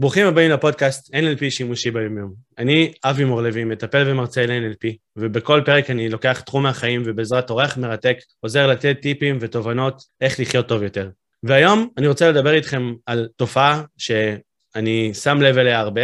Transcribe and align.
ברוכים 0.00 0.26
הבאים 0.26 0.50
לפודקאסט 0.50 1.14
NLP 1.14 1.50
שימושי 1.50 1.90
ביומיום. 1.90 2.32
אני 2.58 2.92
אבי 3.04 3.24
מורלוי, 3.24 3.64
מטפל 3.64 4.04
ומרצה 4.06 4.46
ל-NLP, 4.46 4.96
ובכל 5.16 5.62
פרק 5.64 5.90
אני 5.90 6.08
לוקח 6.08 6.40
תחום 6.40 6.62
מהחיים 6.62 7.02
ובעזרת 7.06 7.50
אורח 7.50 7.76
מרתק 7.76 8.16
עוזר 8.40 8.66
לתת 8.66 8.96
טיפים 9.02 9.38
ותובנות 9.40 10.02
איך 10.20 10.40
לחיות 10.40 10.68
טוב 10.68 10.82
יותר. 10.82 11.10
והיום 11.42 11.88
אני 11.98 12.06
רוצה 12.06 12.30
לדבר 12.30 12.54
איתכם 12.54 12.92
על 13.06 13.28
תופעה 13.36 13.82
שאני 13.98 15.14
שם 15.14 15.40
לב 15.40 15.58
אליה 15.58 15.80
הרבה, 15.80 16.02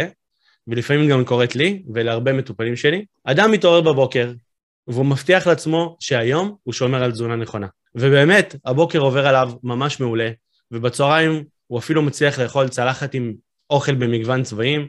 ולפעמים 0.67 1.09
גם 1.09 1.25
קורית 1.25 1.55
לי 1.55 1.83
ולהרבה 1.93 2.33
מטופלים 2.33 2.75
שלי. 2.75 3.05
אדם 3.23 3.51
מתעורר 3.51 3.81
בבוקר, 3.81 4.31
והוא 4.87 5.05
מבטיח 5.05 5.47
לעצמו 5.47 5.97
שהיום 5.99 6.55
הוא 6.63 6.73
שומר 6.73 7.03
על 7.03 7.11
תזונה 7.11 7.35
נכונה. 7.35 7.67
ובאמת, 7.95 8.55
הבוקר 8.65 8.99
עובר 8.99 9.27
עליו 9.27 9.51
ממש 9.63 9.99
מעולה, 9.99 10.29
ובצהריים 10.71 11.43
הוא 11.67 11.79
אפילו 11.79 12.01
מצליח 12.01 12.39
לאכול 12.39 12.67
צלחת 12.67 13.13
עם 13.13 13.33
אוכל 13.69 13.95
במגוון 13.95 14.43
צבעים, 14.43 14.87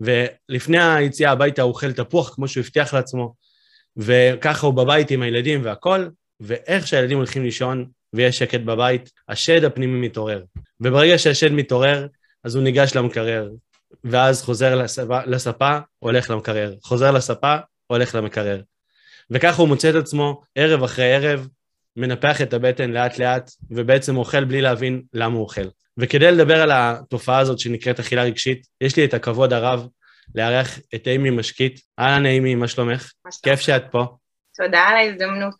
ולפני 0.00 0.82
היציאה 0.82 1.30
הביתה 1.30 1.62
הוא 1.62 1.68
אוכל 1.68 1.92
תפוח 1.92 2.34
כמו 2.34 2.48
שהוא 2.48 2.64
הבטיח 2.64 2.94
לעצמו, 2.94 3.34
וככה 3.96 4.66
הוא 4.66 4.74
בבית 4.74 5.10
עם 5.10 5.22
הילדים 5.22 5.64
והכול, 5.64 6.10
ואיך 6.40 6.86
שהילדים 6.86 7.16
הולכים 7.16 7.42
לישון 7.42 7.86
ויש 8.12 8.38
שקט 8.38 8.60
בבית, 8.60 9.10
השד 9.28 9.64
הפנימי 9.64 10.06
מתעורר. 10.06 10.42
וברגע 10.80 11.18
שהשד 11.18 11.52
מתעורר, 11.52 12.06
אז 12.44 12.54
הוא 12.54 12.64
ניגש 12.64 12.96
למקרר, 12.96 13.50
ואז 14.04 14.42
חוזר 14.42 14.74
לספה, 14.74 15.24
לספה 15.26 15.78
הולך 15.98 16.30
למקרר, 16.30 16.74
חוזר 16.82 17.10
לספה, 17.10 17.56
הולך 17.86 18.14
למקרר. 18.14 18.60
וככה 19.30 19.62
הוא 19.62 19.68
מוצא 19.68 19.90
את 19.90 19.94
עצמו 19.94 20.42
ערב 20.54 20.82
אחרי 20.82 21.14
ערב, 21.14 21.48
מנפח 21.96 22.42
את 22.42 22.54
הבטן 22.54 22.90
לאט 22.90 23.18
לאט, 23.18 23.50
ובעצם 23.70 24.16
אוכל 24.16 24.44
בלי 24.44 24.60
להבין 24.60 25.02
למה 25.12 25.34
הוא 25.34 25.42
אוכל. 25.42 25.68
וכדי 25.98 26.32
לדבר 26.32 26.62
על 26.62 26.70
התופעה 26.72 27.38
הזאת 27.38 27.58
שנקראת 27.58 28.00
אכילה 28.00 28.22
רגשית, 28.22 28.66
יש 28.80 28.96
לי 28.96 29.04
את 29.04 29.14
הכבוד 29.14 29.52
הרב 29.52 29.86
לארח 30.34 30.78
את 30.94 31.08
אימי 31.08 31.30
משקיט. 31.30 31.80
אהלן 31.98 32.26
אימי, 32.26 32.54
מה 32.54 32.68
שלומך? 32.68 33.12
כיף 33.42 33.60
שאת 33.60 33.84
פה. 33.90 34.04
תודה 34.56 34.80
על 34.80 34.96
ההזדמנות, 34.96 35.54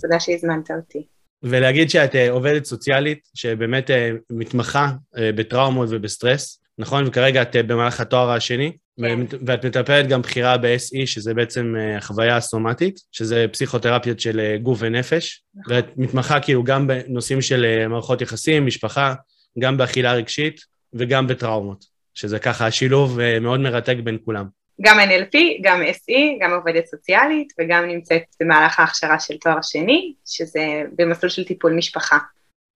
תודה 0.00 0.20
שהזמנת 0.20 0.70
אותי. 0.70 1.06
ולהגיד 1.42 1.90
שאת 1.90 2.14
uh, 2.14 2.18
עובדת 2.30 2.64
סוציאלית, 2.64 3.28
שבאמת 3.34 3.90
uh, 3.90 3.92
מתמחה 4.30 4.90
uh, 5.16 5.18
בטראומות 5.34 5.88
ובסטרס, 5.92 6.60
נכון? 6.78 7.06
וכרגע 7.06 7.42
את 7.42 7.56
במהלך 7.56 8.00
התואר 8.00 8.30
השני, 8.30 8.72
כן. 9.00 9.20
ואת 9.46 9.64
מטפלת 9.66 10.08
גם 10.08 10.22
בחירה 10.22 10.56
ב-SE, 10.56 11.06
שזה 11.06 11.34
בעצם 11.34 11.74
החוויה 11.96 12.36
הסומטית, 12.36 13.00
שזה 13.12 13.46
פסיכותרפיות 13.52 14.20
של 14.20 14.56
גוף 14.62 14.78
ונפש, 14.82 15.42
נכון. 15.54 15.74
ואת 15.74 15.86
מתמחה 15.96 16.40
כאילו 16.40 16.64
גם 16.64 16.86
בנושאים 16.86 17.42
של 17.42 17.86
מערכות 17.88 18.20
יחסים, 18.20 18.66
משפחה, 18.66 19.14
גם 19.58 19.76
באכילה 19.76 20.12
רגשית 20.12 20.60
וגם 20.92 21.26
בטראומות, 21.26 21.84
שזה 22.14 22.38
ככה 22.38 22.66
השילוב 22.66 23.20
אה, 23.20 23.40
מאוד 23.40 23.60
מרתק 23.60 23.96
בין 24.04 24.18
כולם. 24.24 24.46
גם 24.80 24.98
NLP, 25.00 25.38
גם 25.62 25.82
SE, 25.82 26.40
גם 26.40 26.52
עובדת 26.52 26.86
סוציאלית 26.86 27.52
וגם 27.58 27.84
נמצאת 27.86 28.22
במהלך 28.40 28.80
ההכשרה 28.80 29.20
של 29.20 29.36
תואר 29.36 29.62
שני, 29.62 30.14
שזה 30.26 30.82
במסלול 30.96 31.30
של 31.30 31.44
טיפול 31.44 31.72
משפחה. 31.72 32.18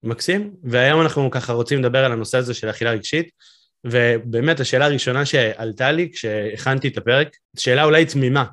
מקסים, 0.03 0.51
והיום 0.65 1.01
אנחנו 1.01 1.31
ככה 1.31 1.53
רוצים 1.53 1.79
לדבר 1.79 2.05
על 2.05 2.13
הנושא 2.13 2.39
הזה 2.39 2.55
של 2.55 2.71
אכילה 2.71 2.91
רגשית, 2.91 3.31
ובאמת 3.85 4.61
השאלה 4.61 4.85
הראשונה 4.85 5.27
שעלתה 5.27 5.93
לי 5.93 6.11
כשהכנתי 6.13 6.89
את 6.89 6.97
הפרק, 6.97 7.37
שאלה 7.57 7.85
אולי 7.85 8.07
תמימה, 8.07 8.45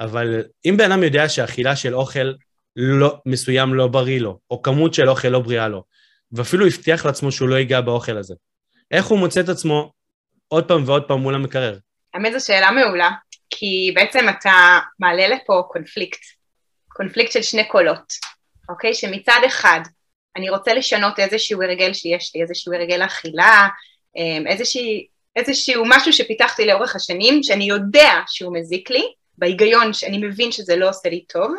אבל 0.00 0.42
אם 0.64 0.76
בן 0.76 0.92
אדם 0.92 1.02
יודע 1.02 1.28
שאכילה 1.28 1.76
של 1.76 1.94
אוכל 1.94 2.32
לא, 2.76 3.18
מסוים 3.26 3.74
לא 3.74 3.86
בריא 3.86 4.20
לו, 4.20 4.38
או 4.50 4.62
כמות 4.62 4.94
של 4.94 5.08
אוכל 5.08 5.28
לא 5.28 5.40
בריאה 5.40 5.68
לו, 5.68 5.84
ואפילו 6.36 6.66
הבטיח 6.66 7.06
לעצמו 7.06 7.32
שהוא 7.32 7.48
לא 7.48 7.54
ייגע 7.54 7.80
באוכל 7.80 8.16
הזה. 8.16 8.34
איך 8.90 9.06
הוא 9.06 9.18
מוצא 9.18 9.40
את 9.40 9.48
עצמו 9.48 9.92
עוד 10.48 10.68
פעם 10.68 10.82
ועוד 10.86 11.08
פעם 11.08 11.20
מול 11.20 11.34
המקרר? 11.34 11.78
האמת 12.14 12.32
זו 12.32 12.46
שאלה 12.46 12.70
מעולה, 12.70 13.10
כי 13.50 13.92
בעצם 13.94 14.28
אתה 14.28 14.78
מעלה 14.98 15.28
לפה 15.28 15.62
קונפליקט, 15.68 16.20
קונפליקט 16.88 17.32
של 17.32 17.42
שני 17.42 17.68
קולות, 17.68 18.12
אוקיי? 18.68 18.94
שמצד 18.94 19.40
אחד 19.46 19.80
אני 20.36 20.50
רוצה 20.50 20.74
לשנות 20.74 21.18
איזשהו 21.18 21.62
הרגל 21.62 21.92
שיש 21.92 22.32
לי, 22.34 22.42
איזשהו 22.42 22.72
הרגל 22.72 23.04
אכילה, 23.04 23.68
אמ, 24.16 24.46
איזושהי, 24.46 25.06
איזשהו 25.36 25.84
משהו 25.86 26.12
שפיתחתי 26.12 26.66
לאורך 26.66 26.96
השנים, 26.96 27.42
שאני 27.42 27.64
יודע 27.64 28.12
שהוא 28.26 28.56
מזיק 28.58 28.90
לי, 28.90 29.04
בהיגיון 29.38 29.92
שאני 29.92 30.18
מבין 30.18 30.52
שזה 30.52 30.76
לא 30.76 30.88
עושה 30.88 31.08
לי 31.08 31.24
טוב, 31.24 31.54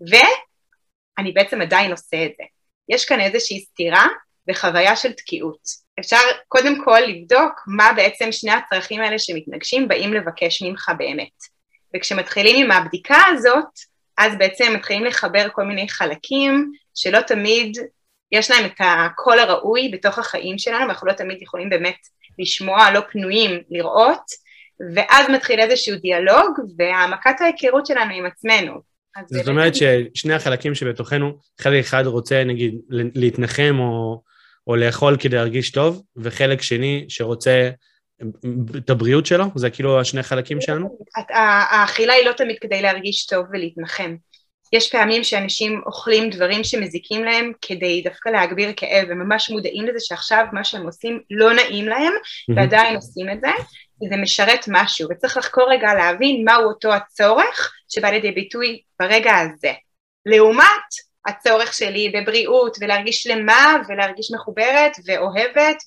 ואני 0.00 1.32
בעצם 1.32 1.60
עדיין 1.60 1.90
עושה 1.90 2.24
את 2.24 2.30
זה. 2.36 2.44
יש 2.90 3.04
כאן 3.04 3.20
איזושהי 3.20 3.60
סתירה 3.60 4.06
וחוויה 4.48 4.96
של 4.96 5.12
תקיעות. 5.12 5.90
אפשר 6.00 6.16
קודם 6.48 6.84
כל 6.84 7.00
לבדוק 7.00 7.60
מה 7.66 7.92
בעצם 7.96 8.32
שני 8.32 8.52
הצרכים 8.52 9.00
האלה 9.00 9.18
שמתנגשים 9.18 9.88
באים 9.88 10.14
לבקש 10.14 10.62
ממך 10.62 10.92
באמת. 10.98 11.60
וכשמתחילים 11.96 12.64
עם 12.64 12.70
הבדיקה 12.70 13.18
הזאת, 13.28 13.90
אז 14.18 14.38
בעצם 14.38 14.72
מתחילים 14.74 15.04
לחבר 15.04 15.48
כל 15.52 15.64
מיני 15.64 15.88
חלקים 15.88 16.72
שלא 16.94 17.20
תמיד 17.20 17.78
יש 18.32 18.50
להם 18.50 18.64
את 18.64 18.80
הקול 18.80 19.38
הראוי 19.38 19.90
בתוך 19.92 20.18
החיים 20.18 20.58
שלנו, 20.58 20.86
ואנחנו 20.86 21.06
לא 21.06 21.12
תמיד 21.12 21.42
יכולים 21.42 21.70
באמת 21.70 21.96
לשמוע, 22.38 22.90
לא 22.90 23.00
פנויים 23.10 23.62
לראות, 23.70 24.24
ואז 24.94 25.30
מתחיל 25.30 25.60
איזשהו 25.60 25.96
דיאלוג 25.96 26.58
והעמקת 26.78 27.40
ההיכרות 27.40 27.86
שלנו 27.86 28.14
עם 28.14 28.26
עצמנו. 28.26 28.89
זאת 29.26 29.48
אומרת 29.48 29.72
ששני 29.74 30.34
החלקים 30.34 30.74
שבתוכנו, 30.74 31.38
חלק 31.60 31.84
אחד 31.84 32.06
רוצה 32.06 32.44
נגיד 32.44 32.74
להתנחם 32.90 33.76
או, 33.78 34.22
או 34.66 34.76
לאכול 34.76 35.16
כדי 35.16 35.36
להרגיש 35.36 35.70
טוב, 35.70 36.02
וחלק 36.16 36.62
שני 36.62 37.04
שרוצה 37.08 37.70
את 38.76 38.90
הבריאות 38.90 39.26
שלו, 39.26 39.44
זה 39.54 39.70
כאילו 39.70 40.00
השני 40.00 40.22
חלקים 40.22 40.60
שלנו? 40.60 40.98
האכילה 41.70 42.12
היא 42.12 42.26
לא 42.26 42.32
תמיד 42.32 42.56
כדי 42.60 42.82
להרגיש 42.82 43.26
טוב 43.26 43.46
ולהתנחם. 43.52 44.16
יש 44.72 44.90
פעמים 44.92 45.24
שאנשים 45.24 45.82
אוכלים 45.86 46.30
דברים 46.30 46.64
שמזיקים 46.64 47.24
להם 47.24 47.52
כדי 47.62 48.02
דווקא 48.02 48.28
להגביר 48.28 48.72
כאב, 48.76 49.10
הם 49.10 49.18
ממש 49.18 49.50
מודעים 49.50 49.86
לזה 49.86 49.98
שעכשיו 50.00 50.44
מה 50.52 50.64
שהם 50.64 50.86
עושים 50.86 51.20
לא 51.30 51.52
נעים 51.54 51.88
להם, 51.88 52.12
ועדיין 52.56 52.96
עושים 52.96 53.30
את 53.30 53.40
זה, 53.40 53.50
כי 54.00 54.08
זה 54.08 54.16
משרת 54.16 54.64
משהו, 54.68 55.08
וצריך 55.10 55.36
לחקור 55.36 55.70
רגע 55.70 55.94
להבין 55.94 56.44
מהו 56.44 56.64
אותו 56.64 56.94
הצורך 56.94 57.72
שבא 57.90 58.08
לידי 58.08 58.30
ביטוי 58.30 58.80
ברגע 59.00 59.32
הזה. 59.36 59.72
לעומת 60.26 61.10
הצורך 61.26 61.74
שלי 61.74 62.12
בבריאות 62.14 62.76
ולהרגיש 62.80 63.22
שלמה 63.22 63.76
ולהרגיש 63.88 64.30
מחוברת 64.34 64.92
ואוהבת 65.06 65.82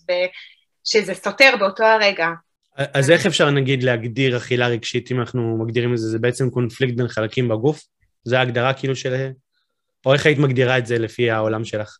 ושזה 0.87 1.13
סותר 1.13 1.53
באותו 1.59 1.83
הרגע. 1.83 2.27
אז 2.77 3.11
איך 3.11 3.25
אפשר 3.25 3.49
נגיד 3.49 3.83
להגדיר 3.83 4.37
אכילה 4.37 4.67
רגשית 4.67 5.11
אם 5.11 5.19
אנחנו 5.19 5.57
מגדירים 5.57 5.93
את 5.93 5.97
זה? 5.97 6.07
זה 6.07 6.19
בעצם 6.19 6.49
קונפליקט 6.49 6.97
בין 6.97 7.07
חלקים 7.07 7.49
בגוף? 7.49 7.81
זה 8.23 8.39
ההגדרה 8.39 8.73
כאילו 8.73 8.95
של... 8.95 9.29
או 10.05 10.13
איך 10.13 10.25
היית 10.25 10.37
מגדירה 10.37 10.77
את 10.77 10.85
זה 10.85 10.99
לפי 10.99 11.31
העולם 11.31 11.65
שלך? 11.65 11.97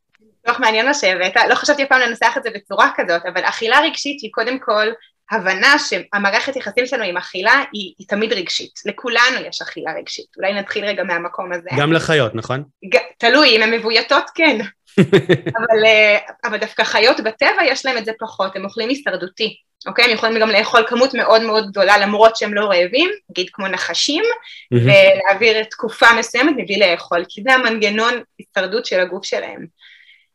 לא 0.47 0.53
מעניין 0.59 0.85
מה 0.85 0.93
שהבאת, 0.93 1.33
לא 1.49 1.55
חשבתי 1.55 1.85
פעם 1.87 2.01
לנסח 2.01 2.33
את 2.37 2.43
זה 2.43 2.49
בצורה 2.55 2.89
כזאת, 2.95 3.21
אבל 3.33 3.43
אכילה 3.43 3.79
רגשית 3.79 4.21
היא 4.21 4.29
קודם 4.33 4.59
כל 4.59 4.87
הבנה 5.31 5.75
שהמערכת 5.79 6.55
יחסים 6.55 6.85
שלנו 6.85 7.03
עם 7.03 7.17
אכילה 7.17 7.63
היא, 7.73 7.93
היא 7.99 8.07
תמיד 8.07 8.33
רגשית, 8.33 8.71
לכולנו 8.85 9.45
יש 9.47 9.61
אכילה 9.61 9.93
רגשית, 9.99 10.25
אולי 10.37 10.53
נתחיל 10.53 10.85
רגע 10.85 11.03
מהמקום 11.03 11.53
הזה. 11.53 11.69
גם 11.77 11.93
לחיות, 11.93 12.35
נכון? 12.35 12.63
ג, 12.93 12.97
תלוי, 13.17 13.57
אם 13.57 13.61
הן 13.61 13.73
מבויתות 13.73 14.23
כן, 14.35 14.57
אבל, 15.57 15.85
אה, 15.85 16.17
אבל 16.43 16.57
דווקא 16.57 16.83
חיות 16.83 17.19
בטבע 17.19 17.63
יש 17.65 17.85
להן 17.85 17.97
את 17.97 18.05
זה 18.05 18.11
פחות, 18.19 18.55
הם 18.55 18.65
אוכלים 18.65 18.89
הישרדותי, 18.89 19.57
אוקיי? 19.87 20.05
הם 20.05 20.11
יכולים 20.11 20.39
גם 20.39 20.49
לאכול 20.49 20.83
כמות 20.87 21.13
מאוד 21.13 21.41
מאוד 21.41 21.69
גדולה 21.69 21.97
למרות 21.97 22.35
שהם 22.35 22.53
לא 22.53 22.65
רעבים, 22.65 23.09
נגיד 23.29 23.47
כמו 23.53 23.67
נחשים, 23.67 24.23
ולהעביר 24.71 25.63
תקופה 25.63 26.05
מסוימת 26.19 26.53
מבלי 26.57 26.79
לאכול, 26.79 27.25
כי 27.29 27.43
זה 27.43 27.53
המנגנון 27.53 28.13
הישרדות 28.39 28.85
של 28.85 28.99
הגוף 28.99 29.25
שלהם. 29.25 29.65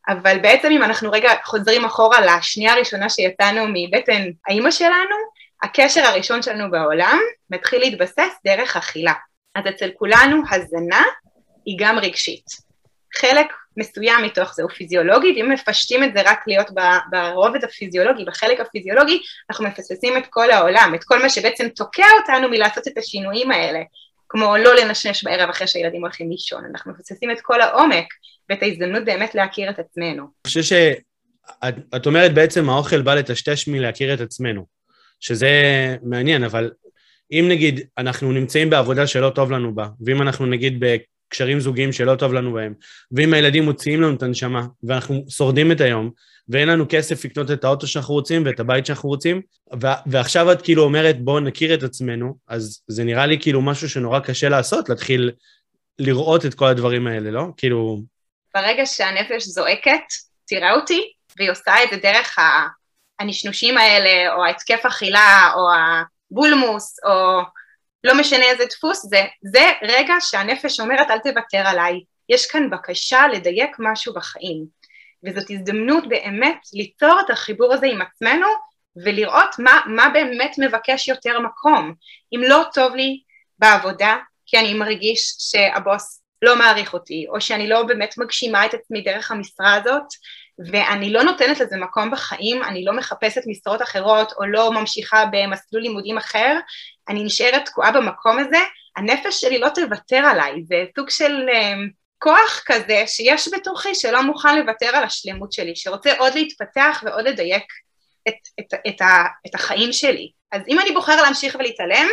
אבל 0.08 0.38
בעצם 0.38 0.68
אם 0.70 0.82
אנחנו 0.82 1.10
רגע 1.10 1.30
חוזרים 1.44 1.84
אחורה 1.84 2.20
לשנייה 2.20 2.72
הראשונה 2.72 3.08
שיצאנו 3.08 3.64
מבטן 3.68 4.22
האימא 4.46 4.70
שלנו, 4.70 5.16
הקשר 5.62 6.00
הראשון 6.04 6.42
שלנו 6.42 6.70
בעולם 6.70 7.18
מתחיל 7.50 7.80
להתבסס 7.80 8.34
דרך 8.46 8.76
אכילה. 8.76 9.12
אז 9.54 9.64
אצל 9.68 9.90
כולנו 9.98 10.42
הזנה 10.50 11.02
היא 11.66 11.76
גם 11.80 11.98
רגשית. 11.98 12.44
חלק 13.14 13.46
מסוים 13.76 14.24
מתוך 14.24 14.54
זה 14.54 14.62
הוא 14.62 14.70
פיזיולוגי, 14.70 15.32
ואם 15.36 15.50
מפשטים 15.50 16.04
את 16.04 16.12
זה 16.14 16.22
רק 16.24 16.40
להיות 16.46 16.70
ברובד 17.10 17.64
הפיזיולוגי, 17.64 18.24
בחלק 18.24 18.60
הפיזיולוגי, 18.60 19.20
אנחנו 19.50 19.64
מפספסים 19.64 20.16
את 20.16 20.26
כל 20.30 20.50
העולם, 20.50 20.92
את 20.94 21.04
כל 21.04 21.22
מה 21.22 21.28
שבעצם 21.28 21.68
תוקע 21.68 22.06
אותנו 22.20 22.48
מלעשות 22.48 22.88
את 22.88 22.98
השינויים 22.98 23.50
האלה, 23.50 23.80
כמו 24.28 24.56
לא 24.56 24.74
לנשנש 24.74 25.24
בערב 25.24 25.48
אחרי 25.50 25.66
שהילדים 25.66 26.00
הולכים 26.00 26.30
לישון, 26.30 26.64
אנחנו 26.70 26.92
מפספסים 26.92 27.30
את 27.30 27.40
כל 27.40 27.60
העומק 27.60 28.06
ואת 28.50 28.62
ההזדמנות 28.62 29.04
באמת 29.04 29.34
להכיר 29.34 29.70
את 29.70 29.78
עצמנו. 29.78 30.22
אני 30.22 30.46
חושב 30.46 30.62
שאת 30.62 32.06
אומרת 32.06 32.34
בעצם 32.34 32.70
האוכל 32.70 33.02
בא 33.02 33.14
לטשטש 33.14 33.68
מלהכיר 33.68 34.14
את 34.14 34.20
עצמנו, 34.20 34.66
שזה 35.20 35.50
מעניין, 36.02 36.44
אבל 36.44 36.70
אם 37.32 37.46
נגיד 37.48 37.80
אנחנו 37.98 38.32
נמצאים 38.32 38.70
בעבודה 38.70 39.06
שלא 39.06 39.30
טוב 39.30 39.50
לנו 39.50 39.74
בה, 39.74 39.88
ואם 40.00 40.22
אנחנו 40.22 40.46
נגיד 40.46 40.84
קשרים 41.28 41.60
זוגיים 41.60 41.92
שלא 41.92 42.16
טוב 42.16 42.32
לנו 42.32 42.52
בהם, 42.52 42.74
ואם 43.12 43.34
הילדים 43.34 43.64
מוציאים 43.64 44.02
לנו 44.02 44.14
את 44.14 44.22
הנשמה, 44.22 44.66
ואנחנו 44.82 45.24
שורדים 45.28 45.72
את 45.72 45.80
היום, 45.80 46.10
ואין 46.48 46.68
לנו 46.68 46.84
כסף 46.88 47.24
לקנות 47.24 47.50
את 47.50 47.64
האוטו 47.64 47.86
שאנחנו 47.86 48.14
רוצים 48.14 48.42
ואת 48.46 48.60
הבית 48.60 48.86
שאנחנו 48.86 49.08
רוצים, 49.08 49.40
ועכשיו 50.06 50.52
את 50.52 50.62
כאילו 50.62 50.82
אומרת 50.82 51.20
בואו 51.20 51.40
נכיר 51.40 51.74
את 51.74 51.82
עצמנו, 51.82 52.36
אז 52.48 52.82
זה 52.86 53.04
נראה 53.04 53.26
לי 53.26 53.38
כאילו 53.40 53.62
משהו 53.62 53.88
שנורא 53.88 54.20
קשה 54.20 54.48
לעשות, 54.48 54.88
להתחיל 54.88 55.30
לראות 55.98 56.46
את 56.46 56.54
כל 56.54 56.66
הדברים 56.66 57.06
האלה, 57.06 57.30
לא? 57.30 57.44
כאילו... 57.56 58.02
ברגע 58.54 58.86
שהנפש 58.86 59.42
זועקת, 59.42 60.04
תראה 60.46 60.72
אותי, 60.72 61.12
והיא 61.36 61.50
עושה 61.50 61.84
את 61.84 61.88
זה 61.90 61.96
דרך 61.96 62.38
הנשנושים 63.18 63.78
האלה, 63.78 64.34
או 64.34 64.44
ההתקף 64.44 64.86
אכילה, 64.86 65.50
או 65.54 65.68
הבולמוס, 65.72 66.96
או 67.04 67.40
לא 68.04 68.14
משנה 68.20 68.44
איזה 68.44 68.64
דפוס 68.64 69.06
זה, 69.06 69.24
זה 69.42 69.72
רגע 69.82 70.14
שהנפש 70.20 70.80
אומרת 70.80 71.10
אל 71.10 71.18
תוותר 71.18 71.62
עליי, 71.66 72.00
יש 72.28 72.46
כאן 72.46 72.70
בקשה 72.70 73.28
לדייק 73.28 73.76
משהו 73.78 74.14
בחיים, 74.14 74.64
וזאת 75.24 75.50
הזדמנות 75.50 76.08
באמת 76.08 76.60
ליצור 76.72 77.20
את 77.20 77.30
החיבור 77.30 77.74
הזה 77.74 77.86
עם 77.86 78.02
עצמנו 78.02 78.46
ולראות 79.04 79.58
מה, 79.58 79.80
מה 79.86 80.08
באמת 80.08 80.54
מבקש 80.58 81.08
יותר 81.08 81.40
מקום. 81.40 81.94
אם 82.34 82.40
לא 82.48 82.64
טוב 82.74 82.94
לי 82.94 83.20
בעבודה, 83.58 84.16
כי 84.46 84.58
אני 84.58 84.74
מרגיש 84.74 85.36
שהבוס 85.38 86.17
לא 86.42 86.56
מעריך 86.56 86.92
אותי, 86.92 87.26
או 87.28 87.40
שאני 87.40 87.68
לא 87.68 87.82
באמת 87.82 88.14
מגשימה 88.18 88.66
את 88.66 88.74
עצמי 88.74 89.00
דרך 89.00 89.30
המשרה 89.30 89.74
הזאת, 89.74 90.04
ואני 90.70 91.12
לא 91.12 91.22
נותנת 91.22 91.60
לזה 91.60 91.76
מקום 91.76 92.10
בחיים, 92.10 92.62
אני 92.62 92.84
לא 92.84 92.92
מחפשת 92.92 93.42
משרות 93.46 93.82
אחרות 93.82 94.32
או 94.32 94.46
לא 94.46 94.72
ממשיכה 94.72 95.24
במסלול 95.32 95.82
לימודים 95.82 96.18
אחר, 96.18 96.56
אני 97.08 97.24
נשארת 97.24 97.64
תקועה 97.64 97.92
במקום 97.92 98.38
הזה, 98.38 98.58
הנפש 98.96 99.40
שלי 99.40 99.58
לא 99.58 99.68
תוותר 99.68 100.16
עליי, 100.16 100.62
זה 100.64 100.84
סוג 100.98 101.10
של 101.10 101.46
um, 101.48 101.92
כוח 102.18 102.62
כזה 102.66 103.04
שיש 103.06 103.48
בתוכי 103.54 103.94
שלא 103.94 104.22
מוכן 104.22 104.58
לוותר 104.58 104.96
על 104.96 105.04
השלמות 105.04 105.52
שלי, 105.52 105.76
שרוצה 105.76 106.12
עוד 106.18 106.34
להתפתח 106.34 107.02
ועוד 107.04 107.24
לדייק 107.24 107.64
את, 108.28 108.34
את, 108.60 108.74
את, 108.74 108.80
את, 108.88 109.02
את 109.46 109.54
החיים 109.54 109.92
שלי. 109.92 110.30
אז 110.52 110.62
אם 110.68 110.80
אני 110.80 110.90
בוחר 110.90 111.22
להמשיך 111.22 111.56
ולהתעלם, 111.58 112.08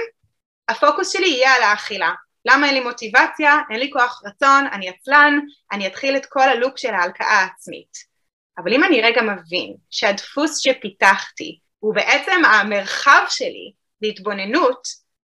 הפוקוס 0.67 1.13
שלי 1.13 1.27
יהיה 1.27 1.55
על 1.55 1.63
האכילה. 1.63 2.11
למה 2.45 2.67
אין 2.67 2.73
לי 2.73 2.79
מוטיבציה, 2.79 3.59
אין 3.71 3.79
לי 3.79 3.89
כוח 3.93 4.21
רצון, 4.25 4.67
אני 4.71 4.89
עצלן, 4.89 5.39
אני 5.71 5.87
אתחיל 5.87 6.17
את 6.17 6.25
כל 6.25 6.49
הלופ 6.49 6.73
של 6.77 6.93
ההלקאה 6.93 7.27
העצמית. 7.27 8.15
אבל 8.57 8.73
אם 8.73 8.83
אני 8.83 9.01
רגע 9.01 9.21
מבין 9.21 9.75
שהדפוס 9.89 10.57
שפיתחתי 10.59 11.59
הוא 11.79 11.95
בעצם 11.95 12.41
המרחב 12.45 13.25
שלי 13.29 13.73
להתבוננות 14.01 14.87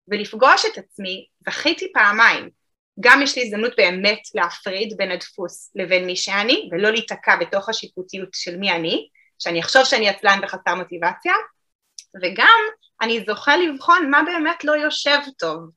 ולפגוש 0.07 0.65
את 0.65 0.77
עצמי, 0.77 1.25
זכיתי 1.45 1.91
פעמיים. 1.93 2.49
גם 2.99 3.21
יש 3.21 3.37
לי 3.37 3.43
הזדמנות 3.43 3.73
באמת 3.77 4.19
להפריד 4.35 4.93
בין 4.97 5.11
הדפוס 5.11 5.71
לבין 5.75 6.05
מי 6.05 6.15
שאני, 6.15 6.69
ולא 6.71 6.89
להיתקע 6.89 7.35
בתוך 7.35 7.69
השיפוטיות 7.69 8.29
של 8.33 8.57
מי 8.57 8.71
אני, 8.71 9.07
שאני 9.39 9.59
אחשוב 9.59 9.83
שאני 9.83 10.09
עצלן 10.09 10.39
וחסר 10.43 10.75
מוטיבציה, 10.75 11.33
וגם 12.23 12.59
אני 13.01 13.23
זוכה 13.27 13.57
לבחון 13.57 14.09
מה 14.09 14.21
באמת 14.25 14.63
לא 14.63 14.71
יושב 14.71 15.17
טוב. 15.37 15.69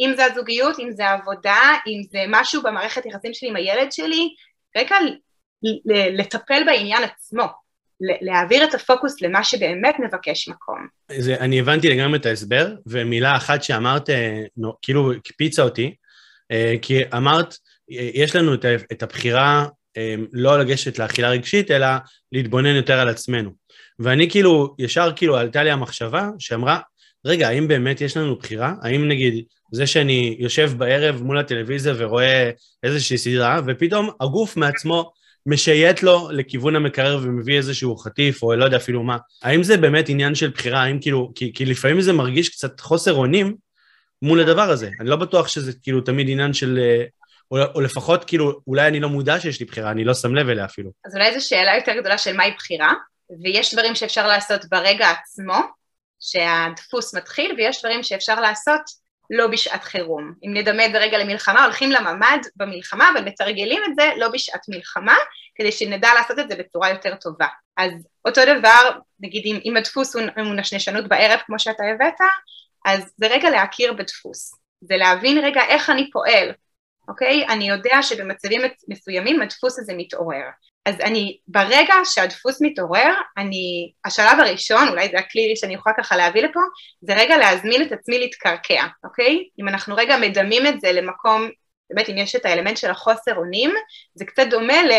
אם 0.00 0.12
זה 0.16 0.24
הזוגיות, 0.24 0.78
אם 0.78 0.90
זה 0.92 1.06
העבודה, 1.06 1.60
אם 1.86 2.02
זה 2.10 2.18
משהו 2.28 2.62
במערכת 2.62 3.06
יחסים 3.06 3.34
שלי 3.34 3.48
עם 3.48 3.56
הילד 3.56 3.92
שלי, 3.92 4.34
רגע 4.76 4.96
לטפל 6.16 6.62
בעניין 6.66 7.04
עצמו, 7.04 7.44
להעביר 8.00 8.64
את 8.64 8.74
הפוקוס 8.74 9.22
למה 9.22 9.44
שבאמת 9.44 9.94
מבקש 9.98 10.48
מקום. 10.48 10.86
זה, 11.18 11.36
אני 11.40 11.60
הבנתי 11.60 11.88
לגמרי 11.88 12.18
את 12.18 12.26
ההסבר, 12.26 12.74
ומילה 12.86 13.36
אחת 13.36 13.62
שאמרת, 13.62 14.10
אה, 14.10 14.42
נו, 14.56 14.72
כאילו 14.82 15.12
הקפיצה 15.12 15.62
אותי, 15.62 15.94
אה, 16.50 16.74
כי 16.82 17.02
אמרת, 17.16 17.56
אה, 17.92 18.10
יש 18.14 18.36
לנו 18.36 18.54
את 18.92 19.02
הבחירה 19.02 19.66
לא 20.32 20.58
לגשת 20.58 20.98
לאכילה 20.98 21.30
רגשית, 21.30 21.70
אלא 21.70 21.86
להתבונן 22.32 22.74
יותר 22.76 23.00
על 23.00 23.08
עצמנו. 23.08 23.50
ואני 23.98 24.30
כאילו, 24.30 24.74
ישר 24.78 25.12
כאילו 25.16 25.36
עלתה 25.36 25.62
לי 25.62 25.70
המחשבה 25.70 26.28
שאמרה, 26.38 26.78
רגע, 27.24 27.48
האם 27.48 27.68
באמת 27.68 28.00
יש 28.00 28.16
לנו 28.16 28.36
בחירה? 28.36 28.74
האם 28.82 29.08
נגיד 29.08 29.44
זה 29.72 29.86
שאני 29.86 30.36
יושב 30.38 30.70
בערב 30.76 31.22
מול 31.22 31.38
הטלוויזיה 31.38 31.94
ורואה 31.96 32.50
איזושהי 32.82 33.18
סדרה, 33.18 33.60
ופתאום 33.66 34.10
הגוף 34.20 34.56
מעצמו 34.56 35.12
משייט 35.46 36.02
לו 36.02 36.28
לכיוון 36.32 36.76
המקרר 36.76 37.18
ומביא 37.22 37.56
איזשהו 37.56 37.96
חטיף, 37.96 38.42
או 38.42 38.54
לא 38.54 38.64
יודע 38.64 38.76
אפילו 38.76 39.02
מה. 39.02 39.16
האם 39.42 39.62
זה 39.62 39.76
באמת 39.76 40.08
עניין 40.08 40.34
של 40.34 40.50
בחירה? 40.50 40.82
האם 40.82 40.98
כאילו, 41.00 41.32
כי, 41.34 41.52
כי 41.54 41.64
לפעמים 41.64 42.00
זה 42.00 42.12
מרגיש 42.12 42.48
קצת 42.48 42.80
חוסר 42.80 43.14
אונים 43.14 43.56
מול 44.22 44.40
הדבר 44.40 44.70
הזה. 44.70 44.90
אני 45.00 45.08
לא 45.08 45.16
בטוח 45.16 45.48
שזה 45.48 45.72
כאילו 45.82 46.00
תמיד 46.00 46.28
עניין 46.30 46.52
של... 46.52 46.78
אה, 46.82 47.04
או, 47.50 47.58
או 47.74 47.80
לפחות 47.80 48.24
כאילו, 48.24 48.60
אולי 48.66 48.88
אני 48.88 49.00
לא 49.00 49.08
מודע 49.08 49.40
שיש 49.40 49.60
לי 49.60 49.66
בחירה, 49.66 49.90
אני 49.90 50.04
לא 50.04 50.14
שם 50.14 50.34
לב 50.34 50.48
אליה 50.48 50.64
אפילו. 50.64 50.90
אז 51.06 51.16
אולי 51.16 51.40
זו 51.40 51.48
שאלה 51.48 51.76
יותר 51.76 51.92
גדולה 52.00 52.18
של 52.18 52.36
מהי 52.36 52.50
בחירה, 52.56 52.92
ויש 53.42 53.74
דברים 53.74 53.94
שאפשר 53.94 54.26
לעשות 54.26 54.64
ברגע 54.70 55.06
עצמו, 55.10 55.54
שהדפוס 56.24 57.14
מתחיל, 57.14 57.54
ויש 57.56 57.80
דברים 57.80 58.02
שאפשר 58.02 58.40
לעשות 58.40 58.80
לא 59.30 59.46
בשעת 59.46 59.84
חירום. 59.84 60.32
אם 60.46 60.54
נדמה 60.54 60.86
את 60.86 60.92
זה 60.92 60.98
רגע 60.98 61.18
למלחמה, 61.18 61.64
הולכים 61.64 61.90
לממ"ד 61.92 62.38
במלחמה, 62.56 63.10
אבל 63.12 63.24
מתרגלים 63.24 63.82
את 63.90 63.94
זה 63.96 64.10
לא 64.16 64.28
בשעת 64.28 64.60
מלחמה, 64.68 65.16
כדי 65.54 65.72
שנדע 65.72 66.14
לעשות 66.14 66.38
את 66.38 66.48
זה 66.48 66.56
בצורה 66.56 66.90
יותר 66.90 67.14
טובה. 67.14 67.46
אז 67.76 67.92
אותו 68.24 68.40
דבר, 68.44 68.90
נגיד 69.20 69.42
אם, 69.46 69.60
אם 69.64 69.76
הדפוס 69.76 70.16
הוא, 70.16 70.22
הוא 70.36 70.54
נשנשות 70.54 71.08
בערב 71.08 71.40
כמו 71.46 71.58
שאתה 71.58 71.82
הבאת, 71.94 72.20
אז 72.86 73.12
זה 73.16 73.26
רגע 73.26 73.50
להכיר 73.50 73.92
בדפוס. 73.92 74.54
זה 74.80 74.96
להבין 74.96 75.44
רגע 75.44 75.60
איך 75.68 75.90
אני 75.90 76.10
פועל, 76.10 76.52
אוקיי? 77.08 77.46
אני 77.48 77.68
יודע 77.68 78.02
שבמצבים 78.02 78.60
מסוימים 78.88 79.42
הדפוס 79.42 79.78
הזה 79.78 79.92
מתעורר. 79.96 80.44
אז 80.86 80.94
אני, 81.00 81.38
ברגע 81.48 81.94
שהדפוס 82.04 82.58
מתעורר, 82.62 83.14
אני, 83.38 83.92
השלב 84.04 84.40
הראשון, 84.40 84.88
אולי 84.88 85.08
זה 85.08 85.18
הכלי 85.18 85.56
שאני 85.56 85.74
יכולה 85.74 85.94
ככה 85.98 86.16
להביא 86.16 86.42
לפה, 86.42 86.60
זה 87.00 87.14
רגע 87.14 87.36
להזמין 87.36 87.82
את 87.82 87.92
עצמי 87.92 88.18
להתקרקע, 88.18 88.86
אוקיי? 89.04 89.48
אם 89.60 89.68
אנחנו 89.68 89.96
רגע 89.96 90.16
מדמים 90.16 90.66
את 90.66 90.80
זה 90.80 90.92
למקום, 90.92 91.48
באמת 91.90 92.08
אם 92.08 92.18
יש 92.18 92.36
את 92.36 92.46
האלמנט 92.46 92.76
של 92.76 92.90
החוסר 92.90 93.36
אונים, 93.36 93.70
זה 94.14 94.24
קצת 94.24 94.46
דומה 94.50 94.82
ל... 94.82 94.90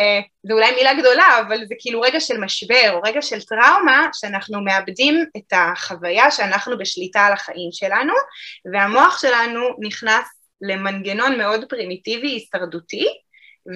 זה 0.44 0.54
אולי 0.54 0.76
מילה 0.76 0.94
גדולה, 0.94 1.40
אבל 1.40 1.66
זה 1.66 1.76
כאילו 1.80 2.02
רגע 2.02 2.20
של 2.20 2.38
משבר, 2.38 2.92
או 2.92 3.02
רגע 3.02 3.22
של 3.22 3.42
טראומה, 3.42 4.10
שאנחנו 4.14 4.62
מאבדים 4.62 5.26
את 5.38 5.54
החוויה 5.54 6.32
שאנחנו 6.32 6.78
בשליטה 6.78 7.26
על 7.26 7.34
החיים 7.34 7.70
שלנו, 7.72 8.14
והמוח 8.74 9.22
שלנו 9.22 9.62
נכנס 9.80 10.26
למנגנון 10.62 11.38
מאוד 11.38 11.66
פרימיטיבי, 11.70 12.28
הישרדותי, 12.28 13.08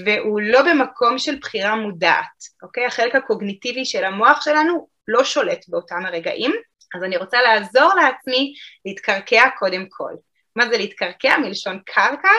והוא 0.06 0.42
לא 0.42 0.62
במקום 0.62 1.18
של 1.18 1.36
בחירה 1.42 1.76
מודעת, 1.76 2.44
אוקיי? 2.64 2.86
החלק 2.86 3.16
הקוגניטיבי 3.16 3.86
של 3.86 4.04
המוח 4.04 4.42
שלנו 4.42 4.88
לא 5.08 5.24
שולט 5.24 5.66
באותם 5.68 6.06
הרגעים, 6.06 6.52
אז 6.96 7.04
אני 7.04 7.18
רוצה 7.18 7.42
לעזור 7.42 7.94
לעצמי 7.96 8.54
להתקרקע 8.86 9.50
קודם 9.60 9.86
כל. 9.90 10.14
מה 10.56 10.70
זה 10.70 10.78
להתקרקע? 10.78 11.38
מלשון 11.38 11.80
קרקע, 11.86 12.30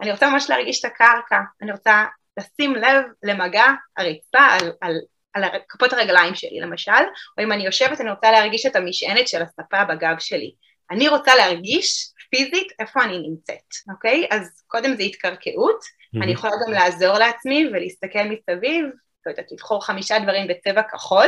אני 0.00 0.12
רוצה 0.12 0.30
ממש 0.30 0.50
להרגיש 0.50 0.84
את 0.84 0.84
הקרקע, 0.84 1.40
אני 1.62 1.72
רוצה 1.72 2.04
לשים 2.38 2.74
לב 2.74 3.04
למגע 3.22 3.66
הרצפה 3.96 4.38
על, 4.38 4.72
על, 4.80 4.94
על 5.32 5.44
כפות 5.68 5.92
הרגליים 5.92 6.34
שלי 6.34 6.60
למשל, 6.60 7.02
או 7.38 7.44
אם 7.44 7.52
אני 7.52 7.66
יושבת 7.66 8.00
אני 8.00 8.10
רוצה 8.10 8.30
להרגיש 8.30 8.66
את 8.66 8.76
המשענת 8.76 9.28
של 9.28 9.42
הספה 9.42 9.84
בגב 9.84 10.18
שלי. 10.18 10.54
אני 10.90 11.08
רוצה 11.08 11.34
להרגיש 11.34 12.12
פיזית 12.30 12.72
איפה 12.78 13.02
אני 13.04 13.18
נמצאת, 13.18 13.74
אוקיי? 13.90 14.26
אז 14.30 14.62
קודם 14.66 14.96
זה 14.96 15.02
התקרקעות, 15.02 15.84
mm-hmm. 16.14 16.22
אני 16.22 16.32
יכולה 16.32 16.52
גם 16.66 16.72
לעזור 16.72 17.18
לעצמי 17.18 17.68
ולהסתכל 17.68 18.22
מסביב, 18.24 18.84
לא 19.26 19.30
יודעת, 19.30 19.52
לבחור 19.52 19.84
חמישה 19.84 20.18
דברים 20.18 20.48
בצבע 20.48 20.82
כחול, 20.82 21.26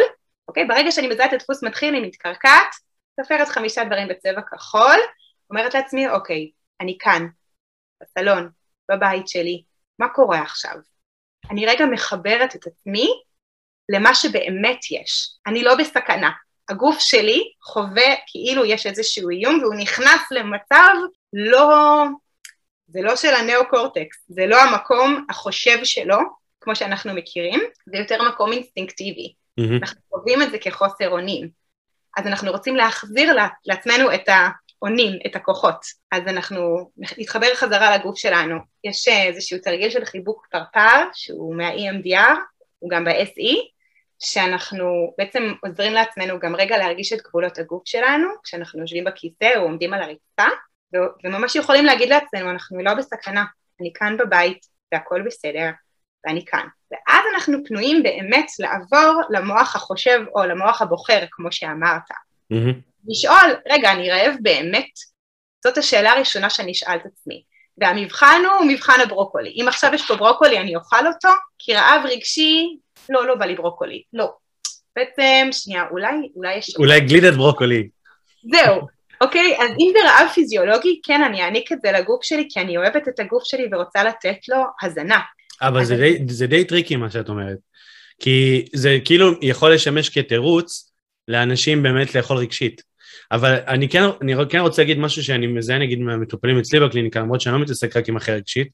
אוקיי? 0.49 0.65
ברגע 0.65 0.91
שאני 0.91 1.09
מזהה 1.09 1.27
את 1.27 1.33
הדפוס 1.33 1.65
מתחיל, 1.65 1.95
אני 1.95 2.07
מתקרקעת, 2.07 2.75
סופרת 3.21 3.49
חמישה 3.49 3.85
דברים 3.85 4.09
בצבע 4.09 4.41
כחול, 4.43 4.99
אומרת 5.51 5.75
לעצמי, 5.75 6.09
אוקיי, 6.09 6.51
אני 6.81 6.97
כאן, 7.01 7.27
בסלון, 8.03 8.49
בבית 8.91 9.29
שלי, 9.29 9.63
מה 9.99 10.09
קורה 10.09 10.43
עכשיו? 10.43 10.77
אני 11.51 11.67
רגע 11.67 11.87
מחברת 11.87 12.57
את 12.57 12.67
עצמי 12.67 13.09
למה 13.89 14.15
שבאמת 14.15 14.79
יש. 14.91 15.37
אני 15.47 15.63
לא 15.63 15.75
בסכנה, 15.75 16.31
הגוף 16.69 16.97
שלי 17.01 17.53
חווה 17.63 18.15
כאילו 18.27 18.65
יש 18.65 18.87
איזשהו 18.87 19.31
איום 19.31 19.59
והוא 19.63 19.75
נכנס 19.75 20.21
למצב 20.31 20.95
לא, 21.33 22.05
זה 22.93 23.01
לא 23.03 23.17
של 23.17 23.35
הנאו-קורטקס, 23.35 24.17
זה 24.29 24.47
לא 24.47 24.63
המקום 24.63 25.25
החושב 25.31 25.79
שלו, 25.85 26.19
כמו 26.61 26.77
שאנחנו 26.77 27.15
מכירים, 27.15 27.61
זה 27.87 27.99
יותר 27.99 28.29
מקום 28.29 28.53
אינסטינקטיבי. 28.53 29.33
Mm-hmm. 29.61 29.79
אנחנו 29.83 30.01
חווים 30.11 30.43
את 30.43 30.51
זה 30.51 30.59
כחוסר 30.59 31.09
אונים. 31.09 31.49
אז 32.17 32.27
אנחנו 32.27 32.51
רוצים 32.51 32.77
להחזיר 32.77 33.37
לעצמנו 33.67 34.15
את 34.15 34.29
האונים, 34.29 35.19
את 35.27 35.37
הכוחות. 35.37 35.87
אז 36.13 36.23
אנחנו 36.27 36.91
נתחבר 37.19 37.55
חזרה 37.55 37.97
לגוף 37.97 38.19
שלנו. 38.19 38.57
יש 38.85 39.09
איזשהו 39.09 39.59
תרגיל 39.59 39.91
של 39.91 40.05
חיבוק 40.05 40.47
פרפר, 40.51 41.05
שהוא 41.13 41.57
מה-EMDR, 41.57 42.39
הוא 42.79 42.91
גם 42.91 43.05
ב-SE, 43.05 43.73
שאנחנו 44.19 45.15
בעצם 45.19 45.53
עוזרים 45.67 45.93
לעצמנו 45.93 46.39
גם 46.39 46.57
רגע 46.57 46.79
להרגיש 46.79 47.13
את 47.13 47.23
גבולות 47.23 47.59
הגוף 47.59 47.83
שלנו, 47.85 48.29
כשאנחנו 48.45 48.81
יושבים 48.81 49.05
בכיסא 49.05 49.51
או 49.57 49.63
עומדים 49.63 49.95
על 49.95 50.03
הרצפה, 50.03 50.55
וממש 51.25 51.57
יכולים 51.57 51.85
להגיד 51.85 52.09
לעצמנו, 52.09 52.51
אנחנו 52.51 52.83
לא 52.83 52.95
בסכנה, 52.95 53.45
אני 53.81 53.93
כאן 53.95 54.17
בבית 54.17 54.67
והכל 54.93 55.23
בסדר, 55.23 55.71
ואני 56.27 56.45
כאן. 56.45 56.67
ואז 56.91 57.25
אנחנו 57.35 57.59
פנויים 57.65 58.03
באמת 58.03 58.47
לעבור 58.59 59.23
למוח 59.31 59.77
החושב 59.77 60.21
או 60.35 60.45
למוח 60.45 60.83
הבוחר, 60.83 61.25
כמו 61.31 61.53
שאמרת. 61.53 62.11
Mm-hmm. 62.53 62.75
לשאול, 63.09 63.57
רגע, 63.71 63.93
אני 63.93 64.11
רעב 64.11 64.35
באמת? 64.41 64.91
זאת 65.65 65.79
השאלה 65.79 66.13
הראשונה 66.13 66.51
שאני 66.51 66.73
אשאל 66.73 66.97
את 66.97 67.07
עצמי. 67.07 67.43
והמבחן 67.79 68.43
הוא 68.59 68.67
מבחן 68.69 69.01
הברוקולי. 69.01 69.51
אם 69.51 69.69
עכשיו 69.69 69.95
יש 69.95 70.09
פה 70.09 70.17
ברוקולי, 70.17 70.59
אני 70.59 70.77
אוכל 70.77 71.07
אותו? 71.07 71.29
כי 71.59 71.75
רעב 71.75 72.03
רגשי, 72.05 72.77
לא, 73.09 73.27
לא 73.27 73.35
בא 73.35 73.45
לי 73.45 73.55
ברוקולי. 73.55 74.03
לא. 74.13 74.33
בעצם, 74.97 75.49
שנייה, 75.53 75.85
אולי, 75.91 76.17
אולי 76.37 76.55
יש... 76.55 76.77
אולי 76.77 77.01
גלידת 77.01 77.35
ברוקולי. 77.35 77.89
זהו, 78.53 78.81
אוקיי? 79.23 79.57
אז 79.59 79.71
אם 79.71 79.93
זה 79.93 80.09
רעב 80.09 80.29
פיזיולוגי, 80.35 81.01
כן, 81.05 81.23
אני 81.23 81.43
אעניק 81.43 81.73
את 81.73 81.79
זה 81.83 81.93
לגוף 81.93 82.23
שלי, 82.23 82.49
כי 82.51 82.61
אני 82.61 82.77
אוהבת 82.77 83.09
את 83.09 83.21
הגוף 83.21 83.45
שלי 83.45 83.69
ורוצה 83.73 84.05
לתת 84.05 84.39
לו 84.49 84.57
הזנה. 84.83 85.21
אבל 85.63 85.85
זה, 85.85 85.97
די, 85.97 86.19
זה 86.29 86.47
די 86.47 86.65
טריקי 86.65 86.97
מה 86.97 87.11
שאת 87.11 87.29
אומרת. 87.29 87.59
כי 88.21 88.65
זה 88.75 88.99
כאילו 89.05 89.31
יכול 89.43 89.75
לשמש 89.75 90.09
כתירוץ 90.09 90.93
לאנשים 91.29 91.83
באמת 91.83 92.15
לאכול 92.15 92.37
רגשית. 92.37 92.83
אבל 93.33 93.57
אני 93.69 93.89
כן, 93.89 94.03
אני 94.23 94.35
כן 94.51 94.59
רוצה 94.59 94.83
להגיד 94.83 94.99
משהו 94.99 95.25
שאני 95.25 95.47
מזהה 95.47 95.79
נגיד 95.79 95.99
מהמטופלים 95.99 96.59
אצלי 96.59 96.81
בקליניקה, 96.81 97.21
למרות 97.21 97.41
שאני 97.41 97.55
לא 97.55 97.61
מתעסק 97.61 97.97
רק 97.97 98.09
עם 98.09 98.17
אכילה 98.17 98.35
רגשית, 98.35 98.69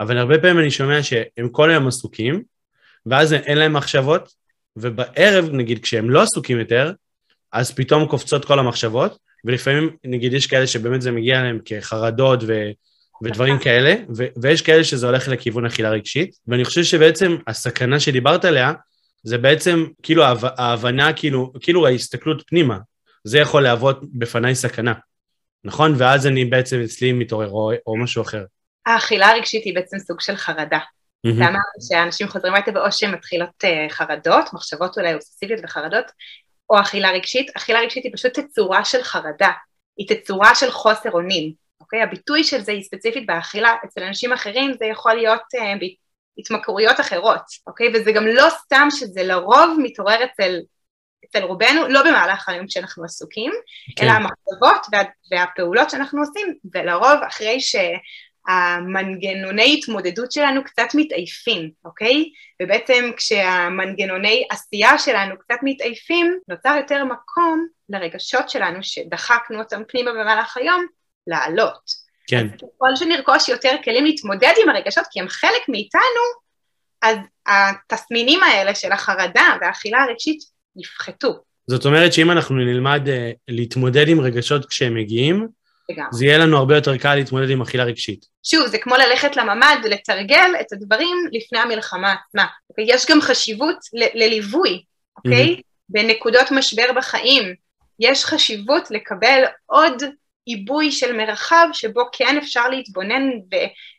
אבל 0.00 0.18
הרבה 0.18 0.38
פעמים 0.38 0.58
אני 0.58 0.70
שומע 0.70 1.02
שהם 1.02 1.48
כל 1.52 1.70
היום 1.70 1.88
עסוקים, 1.88 2.42
ואז 3.06 3.32
אין 3.32 3.58
להם 3.58 3.72
מחשבות, 3.72 4.32
ובערב, 4.76 5.48
נגיד, 5.52 5.82
כשהם 5.82 6.10
לא 6.10 6.22
עסוקים 6.22 6.58
יותר, 6.58 6.92
אז 7.52 7.74
פתאום 7.74 8.06
קופצות 8.06 8.44
כל 8.44 8.58
המחשבות, 8.58 9.18
ולפעמים, 9.44 9.96
נגיד, 10.04 10.32
יש 10.32 10.46
כאלה 10.46 10.66
שבאמת 10.66 11.02
זה 11.02 11.10
מגיע 11.10 11.42
להם 11.42 11.58
כחרדות 11.64 12.42
ו... 12.46 12.70
ודברים 13.22 13.58
כאלה, 13.58 13.94
ו- 14.16 14.26
ויש 14.42 14.62
כאלה 14.62 14.84
שזה 14.84 15.06
הולך 15.06 15.28
לכיוון 15.28 15.66
אכילה 15.66 15.90
רגשית, 15.90 16.36
ואני 16.48 16.64
חושב 16.64 16.82
שבעצם 16.82 17.36
הסכנה 17.46 18.00
שדיברת 18.00 18.44
עליה, 18.44 18.72
זה 19.22 19.38
בעצם 19.38 19.86
כאילו 20.02 20.24
ההבנה, 20.58 21.12
כאילו, 21.12 21.52
כאילו 21.60 21.86
ההסתכלות 21.86 22.42
פנימה, 22.46 22.78
זה 23.24 23.38
יכול 23.38 23.62
להוות 23.62 24.00
בפניי 24.14 24.54
סכנה, 24.54 24.92
נכון? 25.64 25.94
ואז 25.98 26.26
אני 26.26 26.44
בעצם 26.44 26.80
אצלי 26.84 27.12
מתעורר 27.12 27.50
או, 27.50 27.72
או 27.86 27.96
משהו 27.96 28.22
אחר. 28.22 28.44
האכילה 28.86 29.28
הרגשית 29.30 29.64
היא 29.64 29.74
בעצם 29.74 29.98
סוג 29.98 30.20
של 30.20 30.36
חרדה. 30.36 30.78
Mm-hmm. 30.78 31.30
אתה 31.36 31.48
אמרת 31.48 31.82
שאנשים 31.88 32.28
חוזרים 32.28 32.54
הביתה 32.54 32.70
באו 32.70 32.92
שהן 32.92 33.14
מתחילות 33.14 33.64
uh, 33.64 33.92
חרדות, 33.92 34.44
מחשבות 34.52 34.98
אולי 34.98 35.14
אובססיביות 35.14 35.60
וחרדות, 35.64 36.04
או 36.72 36.80
אכילה 36.80 37.10
רגשית. 37.10 37.56
אכילה 37.56 37.80
רגשית 37.80 38.04
היא 38.04 38.12
פשוט 38.14 38.38
תצורה 38.38 38.84
של 38.84 39.02
חרדה, 39.02 39.50
היא 39.96 40.08
תצורה 40.08 40.54
של 40.54 40.70
חוסר 40.70 41.10
אונים, 41.10 41.52
אוקיי? 41.80 42.02
הביטוי 42.02 42.44
של 42.44 42.60
זה 42.60 42.72
היא 42.72 42.82
ספציפית 42.82 43.26
באכילה, 43.26 43.74
אצל 43.84 44.02
אנשים 44.02 44.32
אחרים 44.32 44.72
זה 44.78 44.84
יכול 44.84 45.14
להיות 45.14 45.40
uh, 45.40 45.84
התמכרויות 46.38 47.00
אחרות, 47.00 47.42
אוקיי? 47.66 47.88
וזה 47.94 48.12
גם 48.12 48.26
לא 48.26 48.48
סתם 48.50 48.88
שזה 48.90 49.22
לרוב 49.22 49.76
מתעורר 49.82 50.24
אצל 50.24 50.58
אצל 51.24 51.42
רובנו, 51.42 51.88
לא 51.88 52.02
במהלך 52.02 52.48
היום 52.48 52.66
כשאנחנו 52.66 53.04
עסוקים, 53.04 53.52
כן. 53.96 54.04
אלא 54.04 54.12
המחשבות 54.12 54.86
וה, 54.92 55.02
והפעולות 55.30 55.90
שאנחנו 55.90 56.20
עושים, 56.20 56.54
ולרוב 56.74 57.22
אחרי 57.28 57.60
שהמנגנוני 58.46 59.74
התמודדות 59.78 60.32
שלנו 60.32 60.64
קצת 60.64 60.88
מתעייפים, 60.94 61.70
אוקיי? 61.84 62.24
ובעצם 62.62 63.10
כשהמנגנוני 63.16 64.46
עשייה 64.50 64.98
שלנו 64.98 65.38
קצת 65.38 65.58
מתעייפים, 65.62 66.38
נוצר 66.48 66.74
יותר 66.76 67.04
מקום 67.04 67.66
לרגשות 67.88 68.50
שלנו 68.50 68.78
שדחקנו 68.82 69.58
אותם 69.58 69.82
פנימה 69.88 70.12
במהלך 70.12 70.56
היום, 70.56 70.86
לעלות. 71.26 72.02
כן. 72.26 72.46
אז 72.46 72.60
ככל 72.60 72.96
שנרכוש 72.96 73.48
יותר 73.48 73.76
כלים 73.84 74.04
להתמודד 74.04 74.52
עם 74.62 74.68
הרגשות, 74.68 75.04
כי 75.10 75.20
הם 75.20 75.28
חלק 75.28 75.68
מאיתנו, 75.68 76.42
אז 77.02 77.16
התסמינים 77.46 78.42
האלה 78.42 78.74
של 78.74 78.92
החרדה 78.92 79.56
והאכילה 79.60 80.02
הרגשית 80.02 80.38
יפחתו. 80.76 81.32
זאת 81.66 81.86
אומרת 81.86 82.12
שאם 82.12 82.30
אנחנו 82.30 82.56
נלמד 82.56 83.02
uh, 83.06 83.10
להתמודד 83.48 84.08
עם 84.08 84.20
רגשות 84.20 84.66
כשהם 84.66 84.94
מגיעים, 84.94 85.48
זה 86.12 86.24
יהיה 86.24 86.38
לנו 86.38 86.56
הרבה 86.56 86.74
יותר 86.74 86.96
קל 86.96 87.14
להתמודד 87.14 87.50
עם 87.50 87.62
אכילה 87.62 87.84
רגשית. 87.84 88.26
שוב, 88.42 88.66
זה 88.66 88.78
כמו 88.78 88.94
ללכת 88.96 89.36
לממ"ד 89.36 89.76
ולתרגל 89.84 90.50
את 90.60 90.72
הדברים 90.72 91.16
לפני 91.32 91.58
המלחמה 91.58 92.12
עצמה. 92.12 92.46
אוקיי? 92.70 92.84
יש 92.88 93.06
גם 93.10 93.20
חשיבות 93.20 93.76
ל- 93.92 94.24
לליווי, 94.24 94.82
אוקיי? 95.16 95.54
Okay? 95.54 95.58
Mm-hmm. 95.58 95.62
בנקודות 95.88 96.50
משבר 96.50 96.92
בחיים. 96.96 97.54
יש 98.00 98.24
חשיבות 98.24 98.90
לקבל 98.90 99.42
עוד 99.66 100.02
עיבוי 100.44 100.92
של 100.92 101.12
מרחב 101.12 101.68
שבו 101.72 102.00
כן 102.12 102.36
אפשר 102.42 102.68
להתבונן 102.68 103.30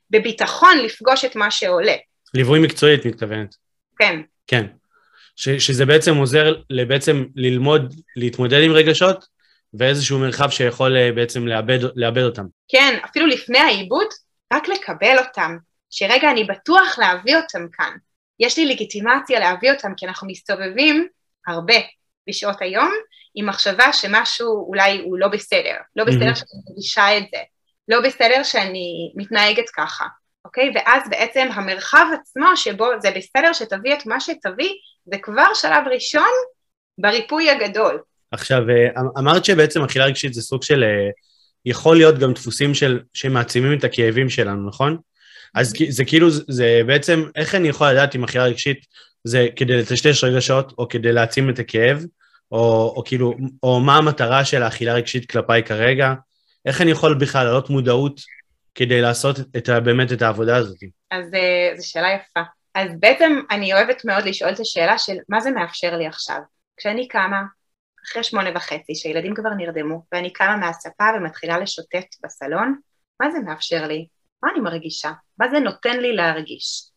בביטחון 0.10 0.78
לפגוש 0.78 1.26
את 1.26 1.36
מה 1.36 1.52
שעולה. 1.52 1.96
ליווי 2.34 2.60
מקצועי 2.60 2.96
את 2.96 3.06
מתכוונת. 3.06 3.56
כן. 3.98 4.22
כן. 4.48 4.66
ש, 5.36 5.50
שזה 5.50 5.86
בעצם 5.86 6.16
עוזר 6.16 6.56
בעצם 6.88 7.26
ללמוד, 7.36 7.94
להתמודד 8.16 8.64
עם 8.64 8.72
רגשות, 8.72 9.26
ואיזשהו 9.80 10.20
מרחב 10.20 10.50
שיכול 10.50 10.98
אה, 10.98 11.12
בעצם 11.12 11.48
לאבד, 11.48 11.80
לאבד 11.96 12.24
אותם. 12.24 12.46
כן, 12.68 12.98
אפילו 13.06 13.28
לפני 13.28 13.60
העיבוד, 13.60 14.08
רק 14.54 14.68
לקבל 14.68 15.18
אותם, 15.20 15.58
שרגע 15.90 16.32
אני 16.32 16.44
בטוח 16.44 17.00
להביא 17.00 17.36
אותם 17.38 17.68
כאן. 17.72 17.92
יש 18.40 18.58
לי 18.58 18.66
לגיטימציה 18.66 19.40
להביא 19.40 19.72
אותם, 19.72 19.92
כי 19.98 20.06
אנחנו 20.06 20.28
מסתובבים 20.28 21.08
הרבה 21.48 21.74
בשעות 22.30 22.62
היום, 22.62 22.92
עם 23.36 23.50
מחשבה 23.50 23.94
שמשהו 23.94 24.68
אולי 24.68 25.00
הוא 25.00 25.18
לא 25.18 25.28
בסדר, 25.28 25.76
לא 25.96 26.04
בסדר 26.04 26.32
mm-hmm. 26.32 26.36
שאני 26.36 26.62
מרגישה 26.70 27.18
את 27.18 27.24
זה, 27.32 27.42
לא 27.88 28.02
בסדר 28.02 28.44
שאני 28.44 29.12
מתנהגת 29.16 29.70
ככה, 29.76 30.06
אוקיי? 30.46 30.72
ואז 30.76 31.10
בעצם 31.10 31.48
המרחב 31.54 32.06
עצמו 32.22 32.58
שבו 32.58 32.88
זה 33.00 33.12
בסדר 33.12 33.54
שתביא 33.54 33.94
את 33.94 34.06
מה 34.06 34.20
שתביא, 34.20 34.72
זה 35.06 35.18
כבר 35.22 35.54
שלב 35.54 35.84
ראשון 35.92 36.32
בריפוי 36.98 37.50
הגדול. 37.50 38.02
עכשיו, 38.34 38.70
אה, 38.70 39.02
אמ-, 39.02 39.18
אמרת 39.18 39.46
שבעצם 39.46 39.84
אכילה 39.84 40.06
רגשית 40.06 40.34
זה 40.34 40.42
סוג 40.42 40.64
של, 40.64 40.84
אה, 40.84 41.10
יכול 41.66 41.98
להיות 41.98 42.20
גם 42.20 42.34
דפוסים 42.34 42.74
של, 42.74 43.00
שמעצימים 43.14 43.78
את 43.78 43.84
הכאבים 43.84 44.30
שלנו, 44.30 44.68
נכון? 44.68 44.98
אז 45.56 45.74
זה 45.90 46.06
כאילו, 46.06 46.30
זה 46.30 46.82
בעצם, 46.88 47.24
איך 47.36 47.56
אני 47.56 47.68
יכול 47.68 47.88
לדעת 47.88 48.16
אם 48.16 48.24
אכילה 48.24 48.46
רגשית 48.46 48.86
זה 49.24 49.48
כדי 49.56 49.78
לטשטש 49.78 50.24
רגשות, 50.24 50.74
או 50.78 50.88
כדי 50.88 51.12
להעצים 51.12 51.50
את 51.50 51.60
הכאב, 51.60 52.06
או, 52.52 52.94
או 52.96 53.04
כאילו, 53.06 53.34
או 53.64 53.80
מה 53.80 53.98
המטרה 53.98 54.46
של 54.46 54.64
האכילה 54.64 54.94
רגשית 54.94 55.32
כלפיי 55.32 55.64
כרגע? 55.64 56.14
איך 56.66 56.82
אני 56.82 56.92
יכול 56.92 57.14
בכלל 57.14 57.44
להעלות 57.44 57.70
מודעות 57.70 58.22
כדי 58.76 59.02
לעשות 59.02 59.40
את, 59.58 59.70
באמת 59.70 60.12
את 60.12 60.22
העבודה 60.22 60.56
הזאת? 60.56 60.78
אז 61.12 61.34
אה, 61.34 61.78
זו 61.78 61.90
שאלה 61.90 62.08
יפה. 62.14 62.42
אז 62.76 62.92
בעצם 63.00 63.40
אני 63.52 63.74
אוהבת 63.74 64.06
מאוד 64.06 64.26
לשאול 64.26 64.52
את 64.52 64.60
השאלה 64.60 64.98
של 64.98 65.16
מה 65.30 65.40
זה 65.40 65.52
מאפשר 65.52 65.98
לי 65.98 66.08
עכשיו. 66.08 66.38
כשאני 66.78 67.08
קמה, 67.08 67.42
אחרי 68.06 68.24
שמונה 68.24 68.50
וחצי, 68.56 68.96
שהילדים 68.96 69.36
כבר 69.36 69.50
נרדמו, 69.58 70.06
ואני 70.12 70.34
קמה 70.34 70.58
מהספה 70.58 71.06
ומתחילה 71.16 71.58
לשוטט 71.58 72.06
בסלון, 72.24 72.80
מה 73.22 73.32
זה 73.32 73.40
מאפשר 73.40 73.88
לי? 73.88 74.08
מה 74.44 74.52
אני 74.52 74.60
מרגישה? 74.60 75.12
מה 75.38 75.50
זה 75.50 75.60
נותן 75.60 76.00
לי 76.00 76.16
להרגיש? 76.16 76.90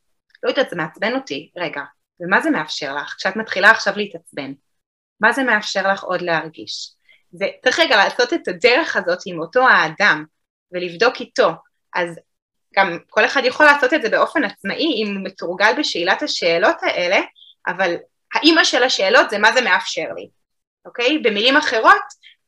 לא 0.42 0.48
יודעת, 0.48 0.70
זה 0.70 0.76
מעצבן 0.76 1.14
אותי, 1.14 1.50
רגע, 1.56 1.82
ומה 2.20 2.40
זה 2.40 2.50
מאפשר 2.50 2.94
לך? 2.94 3.14
כשאת 3.18 3.36
מתחילה 3.36 3.70
עכשיו 3.70 3.96
להתעצבן, 3.96 4.52
מה 5.20 5.32
זה 5.32 5.42
מאפשר 5.42 5.92
לך 5.92 6.02
עוד 6.02 6.22
להרגיש? 6.22 6.92
זה 7.32 7.46
צריך 7.64 7.80
רגע 7.80 7.96
לעשות 7.96 8.32
את 8.32 8.48
הדרך 8.48 8.96
הזאת 8.96 9.18
עם 9.26 9.40
אותו 9.40 9.68
האדם 9.68 10.24
ולבדוק 10.72 11.20
איתו. 11.20 11.50
אז 11.94 12.18
גם 12.76 12.98
כל 13.10 13.24
אחד 13.24 13.40
יכול 13.44 13.66
לעשות 13.66 13.94
את 13.94 14.02
זה 14.02 14.08
באופן 14.08 14.44
עצמאי 14.44 15.02
אם 15.02 15.14
הוא 15.16 15.24
מתורגל 15.24 15.72
בשאלת 15.78 16.22
השאלות 16.22 16.76
האלה, 16.82 17.20
אבל 17.66 17.96
האימא 18.34 18.64
של 18.64 18.82
השאלות 18.82 19.30
זה 19.30 19.38
מה 19.38 19.52
זה 19.52 19.60
מאפשר 19.60 20.12
לי, 20.16 20.28
אוקיי? 20.86 21.18
במילים 21.18 21.56
אחרות, 21.56 22.02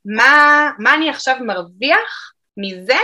מה, 0.04 0.71
מה 0.78 0.95
אני 0.95 1.11
עכשיו 1.11 1.37
מרוויח 1.40 2.33
מזה 2.57 2.99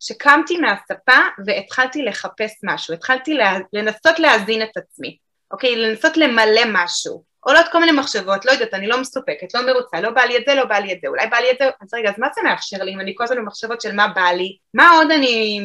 שקמתי 0.00 0.56
מהספה 0.56 1.20
והתחלתי 1.46 2.02
לחפש 2.02 2.52
משהו, 2.64 2.94
התחלתי 2.94 3.34
לה, 3.34 3.58
לנסות 3.72 4.18
להזין 4.18 4.62
את 4.62 4.76
עצמי, 4.76 5.16
אוקיי? 5.52 5.76
לנסות 5.76 6.16
למלא 6.16 6.62
משהו. 6.72 7.30
עולות 7.40 7.66
כל 7.72 7.80
מיני 7.80 7.92
מחשבות, 7.92 8.44
לא 8.44 8.50
יודעת, 8.50 8.74
אני 8.74 8.86
לא 8.86 9.00
מסופקת, 9.00 9.54
לא 9.54 9.66
מרוצה, 9.66 10.00
לא 10.00 10.10
בא 10.10 10.20
לי 10.20 10.36
את 10.36 10.42
זה, 10.46 10.54
לא 10.54 10.64
בא 10.64 10.74
לי 10.74 10.92
את 10.92 10.98
זה, 11.02 11.08
אולי 11.08 11.26
בא 11.26 11.36
לי 11.36 11.50
את 11.50 11.56
זה, 11.58 11.64
אז 11.80 11.94
רגע, 11.94 12.10
אז 12.10 12.14
מה 12.18 12.28
זה 12.34 12.40
מאפשר 12.44 12.84
לי 12.84 12.94
אם 12.94 13.00
אני 13.00 13.12
כל 13.16 13.24
הזמן 13.24 13.36
במחשבות 13.36 13.80
של 13.80 13.94
מה 13.94 14.08
בא 14.08 14.30
לי, 14.36 14.56
מה 14.74 14.90
עוד 14.90 15.10
אני 15.10 15.60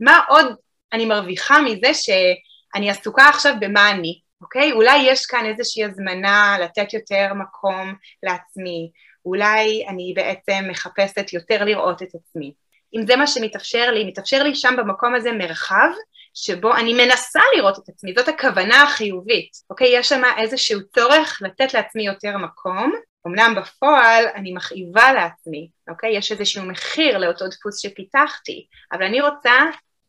מה 0.00 0.20
עוד 0.28 0.54
אני 0.92 1.04
מרוויחה 1.04 1.60
מזה 1.60 1.94
שאני 1.94 2.90
עסוקה 2.90 3.28
עכשיו 3.28 3.54
במה 3.60 3.90
אני, 3.90 4.20
אוקיי? 4.40 4.72
אולי 4.72 4.98
יש 4.98 5.26
כאן 5.26 5.46
איזושהי 5.46 5.84
הזמנה 5.84 6.56
לתת 6.60 6.94
יותר 6.94 7.34
מקום 7.34 7.94
לעצמי, 8.22 8.90
אולי 9.24 9.84
אני 9.88 10.12
בעצם 10.16 10.64
מחפשת 10.68 11.32
יותר 11.32 11.64
לראות 11.64 12.02
את 12.02 12.08
עצמי. 12.14 12.54
אם 12.94 13.06
זה 13.06 13.16
מה 13.16 13.26
שמתאפשר 13.26 13.90
לי, 13.90 14.04
מתאפשר 14.04 14.42
לי 14.42 14.54
שם 14.54 14.74
במקום 14.78 15.14
הזה 15.14 15.32
מרחב 15.32 15.88
שבו 16.34 16.74
אני 16.74 16.94
מנסה 16.94 17.40
לראות 17.56 17.78
את 17.78 17.88
עצמי, 17.88 18.12
זאת 18.16 18.28
הכוונה 18.28 18.82
החיובית, 18.82 19.50
אוקיי? 19.70 19.88
יש 19.98 20.08
שם 20.08 20.22
איזשהו 20.38 20.80
צורך 20.94 21.38
לתת 21.42 21.74
לעצמי 21.74 22.06
יותר 22.06 22.36
מקום, 22.36 22.92
אמנם 23.26 23.54
בפועל 23.56 24.24
אני 24.34 24.52
מכאיבה 24.52 25.12
לעצמי, 25.12 25.68
אוקיי? 25.88 26.16
יש 26.16 26.32
איזשהו 26.32 26.64
מחיר 26.64 27.18
לאותו 27.18 27.48
דפוס 27.48 27.78
שפיתחתי, 27.82 28.66
אבל 28.92 29.02
אני 29.02 29.20
רוצה 29.20 29.54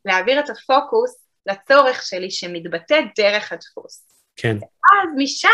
להעביר 0.04 0.40
את 0.40 0.50
הפוקוס 0.50 1.24
לצורך 1.46 2.02
שלי 2.02 2.30
שמתבטא 2.30 3.00
דרך 3.16 3.52
הדפוס. 3.52 4.07
כן. 4.38 4.56
אז 4.56 5.08
משם 5.16 5.48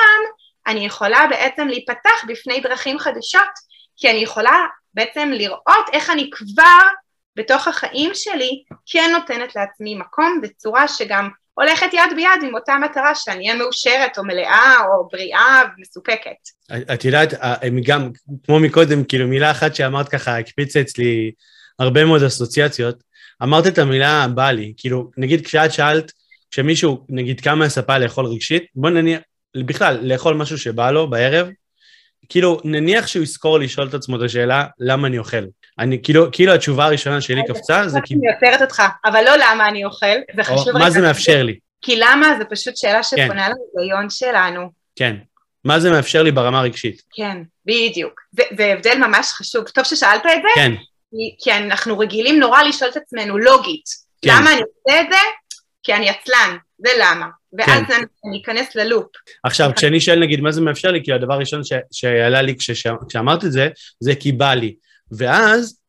אני 0.67 0.87
יכולה 0.87 1.27
בעצם 1.31 1.69
להיפתח 1.69 2.25
בפני 2.29 2.61
דרכים 2.61 2.99
חדשות, 2.99 3.75
כי 3.97 4.11
אני 4.11 4.19
יכולה 4.19 4.61
בעצם 4.95 5.31
לראות 5.33 5.89
איך 5.93 6.11
אני 6.11 6.31
כבר 6.33 6.81
בתוך 7.37 7.69
החיים 7.69 8.11
שלי 8.15 8.63
כן 8.87 9.11
נותנת 9.13 9.57
לעצמי 9.57 9.95
מקום 9.95 10.41
בצורה 10.43 10.89
שגם 10.89 11.29
הולכת 11.55 11.87
יד 11.93 12.17
ביד 12.17 12.43
עם 12.43 12.55
אותה 12.55 12.77
מטרה 12.85 13.15
שאני 13.15 13.49
אהיה 13.49 13.59
מאושרת 13.59 14.19
או 14.19 14.25
מלאה 14.25 14.75
או 14.87 15.09
בריאה 15.13 15.63
ומסופקת. 15.79 16.49
את 16.95 17.05
יודעת, 17.05 17.29
הם 17.41 17.81
גם, 17.85 18.11
כמו 18.45 18.61
מקודם, 18.61 19.05
כאילו 19.05 19.29
מילה 19.29 19.51
אחת 19.51 19.75
שאמרת 19.75 20.09
ככה 20.09 20.39
הקפיצה 20.39 20.81
אצלי 20.81 21.33
הרבה 21.79 22.05
מאוד 22.05 22.23
אסוציאציות. 22.23 22.97
אמרת 23.43 23.67
את 23.67 23.79
המילה 23.79 24.27
בא 24.35 24.51
לי, 24.51 24.73
כאילו, 24.77 25.11
נגיד 25.17 25.47
כשאת 25.47 25.73
שאלת, 25.73 26.13
כשמישהו, 26.55 27.07
נגיד, 27.09 27.41
קם 27.41 27.59
מהספה 27.59 27.99
לאכול 27.99 28.27
רגשית, 28.27 28.63
בוא 28.75 28.91
נניח, 28.91 29.21
בכלל, 29.57 29.99
לאכול 30.03 30.35
משהו 30.35 30.59
שבא 30.59 30.91
לו 30.91 31.11
בערב, 31.11 31.49
כאילו, 32.29 32.61
נניח 32.65 33.07
שהוא 33.07 33.23
יזכור 33.23 33.59
לשאול 33.59 33.89
את 33.89 33.95
עצמו 33.95 34.17
את 34.17 34.21
השאלה, 34.23 34.65
למה 34.79 35.09
אני 35.09 35.19
אוכל? 35.19 35.45
אני, 35.79 36.03
כאילו, 36.03 36.27
כאילו 36.33 36.53
התשובה 36.53 36.85
הראשונה 36.85 37.21
שלי 37.21 37.43
קפצה, 37.49 37.89
זה 37.89 37.99
כאילו... 38.05 38.21
אני 38.21 38.35
עוצרת 38.35 38.63
אותך, 38.63 38.83
אבל 39.05 39.25
לא 39.25 39.37
למה 39.37 39.69
אני 39.69 39.85
אוכל, 39.85 40.17
זה 40.37 40.45
חשוב... 40.45 40.79
מה 40.79 40.91
זה 40.91 41.01
מאפשר 41.01 41.43
לי? 41.43 41.59
כי 41.83 41.97
למה 41.97 42.35
זה 42.39 42.45
פשוט 42.45 42.77
שאלה 42.77 43.03
שפונה 43.03 43.47
כן. 43.47 43.53
להיגיון 43.77 44.11
שלנו. 44.11 44.71
כן. 44.97 45.17
מה 45.65 45.81
זה 45.81 45.91
מאפשר 45.91 46.23
לי 46.23 46.33
ברמה 46.33 46.61
הרגשית? 46.61 47.03
כן, 47.17 47.39
בדיוק. 47.67 48.21
זה, 48.33 48.73
הבדל 48.73 48.99
ממש 48.99 49.33
חשוב. 49.33 49.65
טוב 49.65 49.85
ששאלת 49.85 50.27
את 50.27 50.43
זה, 50.43 50.49
כן. 50.55 50.73
כי, 51.11 51.37
כי 51.39 51.53
אנחנו 51.53 51.99
רגילים 51.99 52.41
נורא 52.41 52.63
לשאול 52.63 52.91
את 52.91 52.97
עצמנו 52.97 53.39
לוגית. 53.39 53.85
כן. 54.23 54.31
למה 54.31 54.53
אני 54.53 54.61
עושה 54.61 55.01
את 55.01 55.07
זה? 55.11 55.19
כי 55.85 55.95
אני 55.95 56.11
עצלן, 56.11 56.57
זה 56.79 56.91
למה. 57.01 57.27
ואז 57.59 57.83
כן. 57.89 57.95
אני, 58.25 58.43
אכנס 58.43 58.75
ללופ. 58.75 59.07
עכשיו, 59.45 59.71
כשאני 59.77 60.01
שואל 60.01 60.19
נגיד 60.21 60.41
מה 60.41 60.53
זה 60.53 60.61
מאפשר 60.61 60.91
לי, 60.91 61.05
כי 61.05 61.13
הדבר 61.13 61.35
הראשון 61.35 61.61
שעלה 61.93 62.43
לי 62.43 62.57
כשאמרת 63.09 63.45
את 63.45 63.53
זה, 63.53 63.69
זה 64.01 64.15
כי 64.15 64.33
בא 64.33 64.55
לי. 64.55 64.75
ואז 65.13 65.81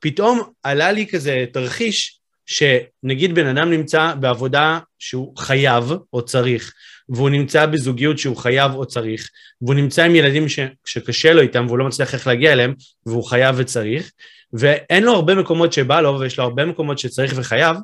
פתאום 0.00 0.40
עלה 0.62 0.92
לי 0.92 1.06
כזה 1.06 1.44
תרחיש 1.52 2.20
שנגיד 2.46 3.34
בן 3.34 3.46
אדם 3.46 3.70
נמצא 3.70 4.14
בעבודה 4.20 4.78
שהוא 4.98 5.36
חייב 5.36 5.92
או 6.12 6.24
צריך, 6.24 6.72
והוא 7.08 7.30
נמצא 7.30 7.66
בזוגיות 7.66 8.18
שהוא 8.18 8.36
חייב 8.36 8.72
או 8.74 8.86
צריך, 8.86 9.28
והוא 9.62 9.74
נמצא 9.74 10.04
עם 10.04 10.14
ילדים 10.14 10.48
ש, 10.48 10.58
שקשה 10.84 11.32
לו 11.32 11.40
איתם 11.40 11.66
והוא 11.66 11.78
לא 11.78 11.86
מצליח 11.86 12.14
איך 12.14 12.26
להגיע 12.26 12.52
אליהם, 12.52 12.74
והוא 13.06 13.24
חייב 13.24 13.54
וצריך, 13.58 14.10
ואין 14.52 15.04
לו 15.04 15.12
הרבה 15.12 15.34
מקומות 15.34 15.72
שבא 15.72 16.00
לו 16.00 16.20
ויש 16.20 16.38
לו 16.38 16.44
הרבה 16.44 16.64
מקומות 16.64 16.98
שצריך 16.98 17.32
וחייב, 17.36 17.76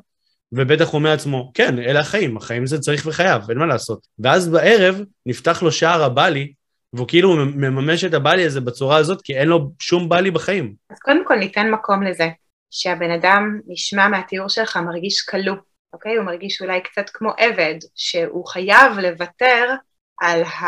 ובטח 0.51 0.87
הוא 0.87 0.93
אומר 0.93 1.09
לעצמו, 1.09 1.51
כן, 1.53 1.79
אלה 1.79 1.99
החיים, 1.99 2.37
החיים 2.37 2.65
זה 2.65 2.79
צריך 2.79 3.03
וחייב, 3.05 3.49
אין 3.49 3.57
מה 3.57 3.65
לעשות. 3.65 4.07
ואז 4.19 4.49
בערב 4.49 5.01
נפתח 5.25 5.63
לו 5.63 5.71
שער 5.71 6.03
הבלי, 6.03 6.53
והוא 6.93 7.07
כאילו 7.07 7.35
מממש 7.35 8.03
את 8.03 8.13
הבלי 8.13 8.45
הזה 8.45 8.61
בצורה 8.61 8.97
הזאת, 8.97 9.21
כי 9.21 9.37
אין 9.37 9.47
לו 9.47 9.71
שום 9.79 10.09
בלי 10.09 10.31
בחיים. 10.31 10.73
אז 10.89 10.99
קודם 10.99 11.25
כל 11.27 11.35
ניתן 11.35 11.71
מקום 11.71 12.03
לזה, 12.03 12.29
שהבן 12.71 13.11
אדם 13.11 13.59
נשמע 13.67 14.07
מהתיאור 14.07 14.49
שלך 14.49 14.77
מרגיש 14.77 15.21
כלוא, 15.21 15.55
אוקיי? 15.93 16.15
הוא 16.15 16.25
מרגיש 16.25 16.61
אולי 16.61 16.81
קצת 16.81 17.09
כמו 17.13 17.31
עבד, 17.37 17.75
שהוא 17.95 18.47
חייב 18.47 18.99
לוותר 18.99 19.75
על 20.21 20.43
ה... 20.43 20.65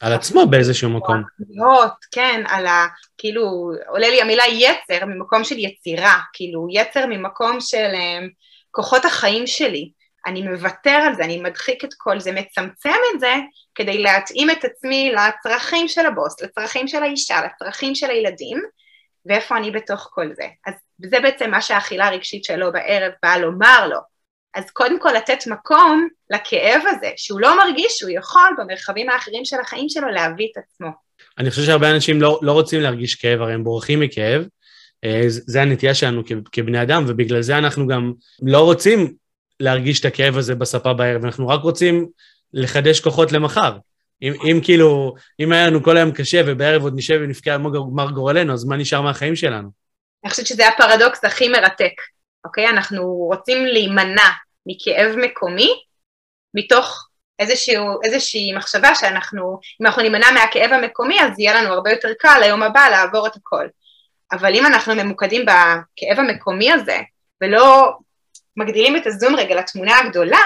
על 0.00 0.12
עצמו 0.12 0.46
באיזשהו 0.46 0.90
מקום. 0.90 1.22
להיות, 1.50 1.94
כן, 2.10 2.42
על 2.48 2.66
ה... 2.66 2.86
כאילו, 3.18 3.72
עולה 3.88 4.08
לי 4.08 4.22
המילה 4.22 4.44
יצר 4.46 5.06
ממקום 5.06 5.44
של 5.44 5.58
יצירה, 5.58 6.18
כאילו 6.32 6.66
יצר 6.70 7.06
ממקום 7.06 7.60
של 7.60 7.92
um, 7.92 8.28
כוחות 8.78 9.04
החיים 9.04 9.46
שלי. 9.46 9.90
אני 10.26 10.42
מוותר 10.42 10.90
על 11.06 11.14
זה, 11.14 11.24
אני 11.24 11.40
מדחיק 11.40 11.84
את 11.84 11.94
כל 11.96 12.20
זה, 12.20 12.32
מצמצם 12.32 12.98
את 13.14 13.20
זה 13.20 13.34
כדי 13.74 13.98
להתאים 13.98 14.50
את 14.50 14.64
עצמי 14.64 15.12
לצרכים 15.12 15.88
של 15.88 16.06
הבוס, 16.06 16.42
לצרכים 16.42 16.88
של 16.88 17.02
האישה, 17.02 17.40
לצרכים 17.46 17.94
של 17.94 18.10
הילדים, 18.10 18.62
ואיפה 19.26 19.56
אני 19.56 19.70
בתוך 19.70 20.08
כל 20.12 20.26
זה. 20.34 20.46
אז 20.66 20.74
זה 20.98 21.20
בעצם 21.20 21.50
מה 21.50 21.60
שהאכילה 21.62 22.06
הרגשית 22.06 22.44
שלו 22.44 22.72
בערב 22.72 23.12
באה 23.22 23.38
לומר 23.38 23.88
לו. 23.88 23.98
אז 24.54 24.70
קודם 24.70 25.00
כל 25.00 25.10
לתת 25.16 25.46
מקום 25.46 26.08
לכאב 26.30 26.82
הזה, 26.86 27.10
שהוא 27.16 27.40
לא 27.40 27.56
מרגיש 27.56 27.92
שהוא 27.98 28.10
יכול 28.10 28.50
במרחבים 28.58 29.10
האחרים 29.10 29.44
של 29.44 29.56
החיים 29.60 29.88
שלו 29.88 30.08
להביא 30.08 30.48
את 30.52 30.62
עצמו. 30.64 30.88
אני 31.38 31.50
חושב 31.50 31.62
שהרבה 31.62 31.90
אנשים 31.90 32.22
לא, 32.22 32.38
לא 32.42 32.52
רוצים 32.52 32.80
להרגיש 32.80 33.14
כאב, 33.14 33.40
הרי 33.40 33.54
הם 33.54 33.64
בורחים 33.64 34.00
מכאב. 34.00 34.44
אה, 35.04 35.22
זה 35.26 35.62
הנטייה 35.62 35.94
שלנו 35.94 36.22
כבני 36.52 36.82
אדם, 36.82 37.04
ובגלל 37.08 37.42
זה 37.42 37.58
אנחנו 37.58 37.86
גם 37.86 38.12
לא 38.42 38.64
רוצים 38.64 39.14
להרגיש 39.60 40.00
את 40.00 40.04
הכאב 40.04 40.36
הזה 40.36 40.54
בספה 40.54 40.92
בערב, 40.92 41.24
אנחנו 41.24 41.48
רק 41.48 41.60
רוצים 41.60 42.08
לחדש 42.52 43.00
כוחות 43.00 43.32
למחר. 43.32 43.76
אם, 44.22 44.32
אם 44.50 44.60
כאילו, 44.62 45.14
אם 45.40 45.52
היה 45.52 45.66
לנו 45.66 45.82
כל 45.82 45.96
היום 45.96 46.12
קשה 46.12 46.42
ובערב 46.46 46.82
עוד 46.82 46.92
נשב 46.96 47.20
ונבכה 47.22 47.54
על 47.54 47.60
גמר 47.92 48.10
גורלנו, 48.10 48.52
אז 48.52 48.64
מה 48.64 48.76
נשאר 48.76 49.00
מהחיים 49.00 49.36
שלנו? 49.36 49.68
אני 50.24 50.30
חושבת 50.30 50.46
שזה 50.46 50.68
הפרדוקס 50.68 51.24
הכי 51.24 51.48
מרתק, 51.48 51.92
אוקיי? 52.44 52.68
אנחנו 52.68 53.04
רוצים 53.14 53.66
להימנע 53.66 54.30
מכאב 54.66 55.16
מקומי, 55.16 55.68
מתוך 56.54 57.08
איזשהו, 57.38 57.98
איזושהי 58.04 58.52
מחשבה 58.52 58.94
שאנחנו, 58.94 59.58
אם 59.80 59.86
אנחנו 59.86 60.02
נימנע 60.02 60.30
מהכאב 60.30 60.72
המקומי, 60.72 61.20
אז 61.22 61.38
יהיה 61.38 61.62
לנו 61.62 61.74
הרבה 61.74 61.90
יותר 61.90 62.08
קל 62.18 62.38
ליום 62.40 62.62
הבא 62.62 62.88
לעבור 62.90 63.26
את 63.26 63.36
הכל. 63.36 63.66
אבל 64.32 64.54
אם 64.54 64.66
אנחנו 64.66 64.94
ממוקדים 64.94 65.44
בכאב 65.44 66.18
המקומי 66.18 66.72
הזה, 66.72 66.98
ולא 67.40 67.92
מגדילים 68.56 68.96
את 68.96 69.06
הזום 69.06 69.36
רגע 69.36 69.54
לתמונה 69.54 69.98
הגדולה, 69.98 70.40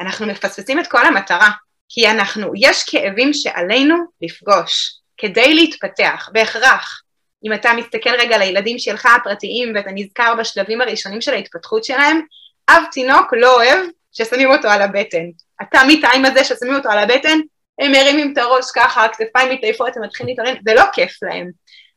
אנחנו 0.00 0.26
מפספסים 0.26 0.80
את 0.80 0.86
כל 0.86 1.06
המטרה. 1.06 1.50
כי 1.88 2.10
אנחנו, 2.10 2.52
יש 2.56 2.84
כאבים 2.90 3.32
שעלינו 3.32 3.96
לפגוש 4.22 5.00
כדי 5.16 5.54
להתפתח, 5.54 6.28
בהכרח. 6.32 7.02
אם 7.44 7.52
אתה 7.52 7.72
מסתכל 7.72 8.10
רגע 8.10 8.34
על 8.34 8.42
הילדים 8.42 8.78
שלך 8.78 9.06
הפרטיים 9.06 9.72
ואתה 9.74 9.90
נזכר 9.94 10.34
בשלבים 10.38 10.80
הראשונים 10.80 11.20
של 11.20 11.34
ההתפתחות 11.34 11.84
שלהם, 11.84 12.20
אב 12.68 12.82
תינוק 12.92 13.34
לא 13.34 13.54
אוהב 13.54 13.78
ששמים 14.12 14.50
אותו 14.50 14.68
על 14.68 14.82
הבטן. 14.82 15.24
אתה 15.62 15.80
מטיים 15.88 16.24
הזה 16.24 16.44
ששמים 16.44 16.74
אותו 16.74 16.88
על 16.88 16.98
הבטן, 16.98 17.38
הם 17.80 17.92
מרימים 17.92 18.32
את 18.32 18.38
הראש 18.38 18.64
ככה, 18.74 19.04
הכתפיים 19.04 19.52
מתעייפות, 19.52 19.96
הם 19.96 20.02
מתחילים 20.02 20.36
להתערן, 20.36 20.56
זה 20.64 20.74
לא 20.74 20.84
כיף 20.92 21.22
להם, 21.22 21.50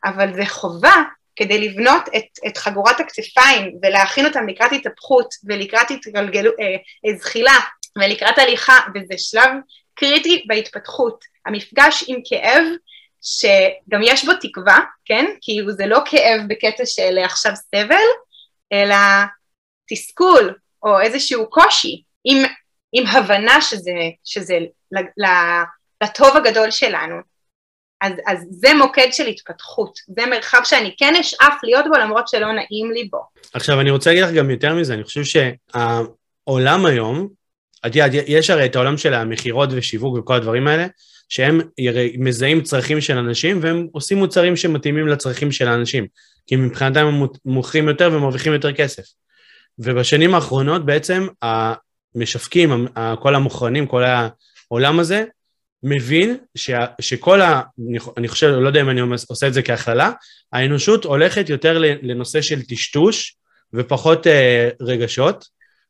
אבל 0.06 0.34
זה 0.34 0.46
חובה 0.46 1.04
כדי 1.40 1.70
לבנות 1.70 2.04
את, 2.18 2.40
את 2.48 2.58
חגורת 2.58 3.00
הכתפיים 3.00 3.78
ולהכין 3.82 4.26
אותם 4.26 4.48
לקראת 4.48 4.72
התהפכות 4.72 5.34
ולקראת 5.44 5.92
התגלגלו, 5.92 6.52
אה, 6.60 6.66
אה, 7.06 7.18
זחילה 7.18 7.56
ולקראת 7.98 8.38
הליכה, 8.38 8.80
וזה 8.96 9.14
שלב 9.18 9.50
קריטי 9.94 10.46
בהתפתחות. 10.48 11.24
המפגש 11.46 12.04
עם 12.08 12.20
כאב, 12.26 12.64
שגם 13.22 14.02
יש 14.04 14.26
בו 14.26 14.32
תקווה, 14.42 14.80
כן? 15.06 15.26
כאילו 15.42 15.72
זה 15.72 15.86
לא 15.86 16.00
כאב 16.06 16.42
בקטע 16.48 16.86
של 16.86 17.18
עכשיו 17.18 17.52
סבל, 17.56 18.08
אלא 18.74 18.96
תסכול 19.90 20.56
או 20.84 21.02
איזשהו 21.02 21.50
קושי, 21.50 22.04
עם, 22.24 22.38
עם 22.94 23.08
הבנה 23.08 23.62
שזה, 23.62 23.92
שזה 24.24 24.58
לטוב 26.04 26.38
הגדול 26.38 26.72
שלנו. 26.72 27.16
אז, 28.02 28.14
אז 28.28 28.46
זה 28.52 28.70
מוקד 28.78 29.08
של 29.12 29.28
התפתחות, 29.28 30.00
זה 30.08 30.26
מרחב 30.26 30.62
שאני 30.64 30.96
כן 30.98 31.14
אשאף 31.20 31.54
להיות 31.64 31.86
בו 31.90 31.98
למרות 31.98 32.28
שלא 32.28 32.52
נעים 32.52 32.92
לי 32.92 33.10
בו. 33.12 33.22
עכשיו 33.54 33.82
אני 33.82 33.92
רוצה 33.92 34.10
להגיד 34.10 34.24
לך 34.24 34.32
גם 34.32 34.50
יותר 34.50 34.74
מזה, 34.76 34.94
אני 34.94 35.04
חושב 35.04 35.24
שהעולם 35.24 36.86
היום, 36.86 37.28
את 37.86 37.96
יודעת, 37.96 38.12
יש 38.28 38.50
הרי 38.50 38.66
את 38.66 38.76
העולם 38.76 38.98
של 38.98 39.14
המכירות 39.14 39.70
ושיווק 39.72 40.18
וכל 40.18 40.34
הדברים 40.34 40.68
האלה, 40.68 40.88
שהם 41.30 41.62
מזהים 42.18 42.62
צרכים 42.62 43.02
של 43.02 43.18
אנשים 43.18 43.60
והם 43.62 43.88
עושים 43.92 44.18
מוצרים 44.18 44.56
שמתאימים 44.56 45.08
לצרכים 45.08 45.52
של 45.52 45.68
האנשים, 45.68 46.08
כי 46.48 46.56
מבחינתם 46.56 47.06
הם 47.06 47.28
מוכרים 47.46 47.88
יותר 47.88 48.10
ומרוויחים 48.14 48.54
יותר 48.54 48.74
כסף. 48.74 49.04
ובשנים 49.80 50.36
האחרונות 50.36 50.86
בעצם 50.86 51.28
המשווקים, 51.42 52.88
כל 53.20 53.36
המוכרנים, 53.36 53.88
כל 53.88 54.04
העולם 54.04 55.00
הזה, 55.00 55.24
מבין 55.84 56.38
ש, 56.56 56.70
שכל 57.02 57.42
ה... 57.42 57.62
אני 58.18 58.28
חושב, 58.28 58.48
לא 58.48 58.68
יודע 58.68 58.82
אם 58.82 58.90
אני 58.90 59.02
עושה 59.30 59.48
את 59.48 59.54
זה 59.54 59.62
כהכללה, 59.62 60.12
האנושות 60.54 61.04
הולכת 61.06 61.50
יותר 61.50 61.78
לנושא 62.02 62.42
של 62.42 62.62
טשטוש 62.62 63.36
ופחות 63.74 64.28
אה, 64.28 64.70
רגשות, 64.82 65.46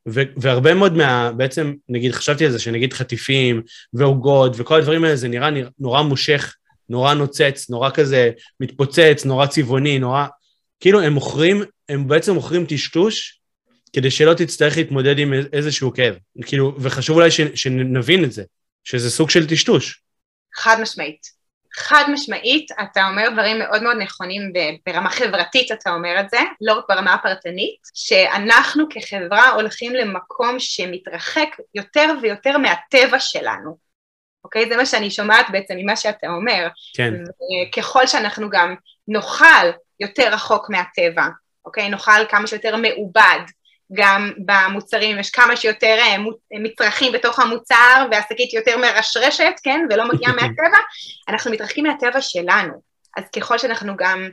ו, 0.09 0.21
והרבה 0.37 0.73
מאוד 0.73 0.93
מה... 0.93 1.31
בעצם, 1.31 1.73
נגיד, 1.89 2.11
חשבתי 2.11 2.45
על 2.45 2.51
זה, 2.51 2.59
שנגיד 2.59 2.93
חטיפים 2.93 3.61
ועוגות 3.93 4.53
וכל 4.57 4.79
הדברים 4.79 5.03
האלה, 5.03 5.15
זה 5.15 5.27
נראה 5.27 5.49
נורא 5.79 6.01
מושך, 6.01 6.55
נורא 6.89 7.13
נוצץ, 7.13 7.69
נורא 7.69 7.89
כזה 7.89 8.31
מתפוצץ, 8.59 9.25
נורא 9.25 9.45
צבעוני, 9.45 9.99
נורא... 9.99 10.25
כאילו, 10.79 11.01
הם 11.01 11.13
מוכרים, 11.13 11.63
הם 11.89 12.07
בעצם 12.07 12.33
מוכרים 12.33 12.65
טשטוש 12.65 13.39
כדי 13.93 14.11
שלא 14.11 14.33
תצטרך 14.33 14.77
להתמודד 14.77 15.19
עם 15.19 15.33
איזשהו 15.53 15.93
כאב. 15.93 16.15
כאילו, 16.45 16.75
וחשוב 16.79 17.17
אולי 17.17 17.31
ש, 17.31 17.41
שנבין 17.55 18.23
את 18.23 18.31
זה. 18.31 18.43
שזה 18.89 19.11
סוג 19.11 19.29
של 19.29 19.49
טשטוש. 19.49 20.01
חד 20.55 20.81
משמעית. 20.81 21.21
חד 21.73 22.03
משמעית, 22.13 22.71
אתה 22.81 23.07
אומר 23.07 23.29
דברים 23.29 23.59
מאוד 23.59 23.83
מאוד 23.83 23.97
נכונים 23.97 24.41
ברמה 24.85 25.09
חברתית, 25.09 25.71
אתה 25.71 25.89
אומר 25.89 26.19
את 26.19 26.29
זה, 26.29 26.37
לא 26.61 26.73
רק 26.73 26.85
ברמה 26.89 27.13
הפרטנית, 27.13 27.79
שאנחנו 27.93 28.85
כחברה 28.89 29.49
הולכים 29.49 29.95
למקום 29.95 30.55
שמתרחק 30.59 31.49
יותר 31.75 32.13
ויותר 32.21 32.57
מהטבע 32.57 33.19
שלנו. 33.19 33.77
אוקיי? 34.43 34.69
זה 34.69 34.77
מה 34.77 34.85
שאני 34.85 35.11
שומעת 35.11 35.45
בעצם 35.51 35.73
ממה 35.77 35.95
שאתה 35.95 36.27
אומר. 36.27 36.67
כן. 36.95 37.13
ככל 37.75 38.07
שאנחנו 38.07 38.49
גם 38.49 38.75
נאכל 39.07 39.69
יותר 39.99 40.33
רחוק 40.33 40.69
מהטבע, 40.69 41.27
אוקיי? 41.65 41.89
נאכל 41.89 42.25
כמה 42.29 42.47
שיותר 42.47 42.75
מעובד, 42.75 43.39
גם 43.93 44.31
במוצרים, 44.45 45.19
יש 45.19 45.29
כמה 45.29 45.55
שיותר 45.55 45.97
אה, 45.99 46.15
מצרכים 46.59 47.11
בתוך 47.11 47.39
המוצר 47.39 48.07
והשקית 48.11 48.53
יותר 48.53 48.77
מרשרשת, 48.77 49.53
כן, 49.63 49.85
ולא 49.89 50.09
מגיעה 50.13 50.33
מהטבע, 50.41 50.77
אנחנו 51.29 51.51
מתרחקים 51.51 51.85
מהטבע 51.85 52.21
שלנו. 52.21 52.73
אז 53.17 53.23
ככל 53.35 53.57
שאנחנו 53.57 53.93
גם 53.97 54.29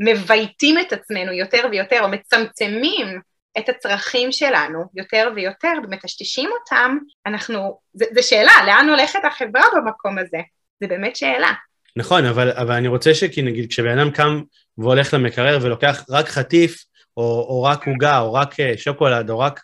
מבייתים 0.00 0.78
את 0.78 0.92
עצמנו 0.92 1.32
יותר 1.32 1.66
ויותר, 1.70 2.00
או 2.02 2.08
מצמצמים 2.08 3.20
את 3.58 3.68
הצרכים 3.68 4.32
שלנו 4.32 4.84
יותר 4.94 5.28
ויותר, 5.36 5.72
ומטשטשים 5.84 6.50
אותם, 6.60 6.98
אנחנו, 7.26 7.80
זו 7.94 8.28
שאלה, 8.28 8.52
לאן 8.66 8.88
הולכת 8.88 9.18
החברה 9.24 9.62
במקום 9.76 10.18
הזה? 10.18 10.38
זו 10.80 10.88
באמת 10.88 11.16
שאלה. 11.16 11.52
נכון, 11.96 12.24
אבל, 12.26 12.50
אבל 12.50 12.74
אני 12.74 12.88
רוצה 12.88 13.14
שכי 13.14 13.42
נגיד 13.42 13.70
כשבן 13.70 13.98
אדם 13.98 14.10
קם 14.10 14.42
והולך 14.78 15.14
למקרר 15.14 15.58
ולוקח 15.62 16.04
רק 16.10 16.28
חטיף, 16.28 16.84
או, 17.16 17.46
או 17.48 17.62
רק 17.62 17.88
עוגה, 17.88 18.20
או 18.20 18.32
רק 18.32 18.60
אה, 18.60 18.74
שוקולד, 18.76 19.30
או 19.30 19.38
רק 19.38 19.60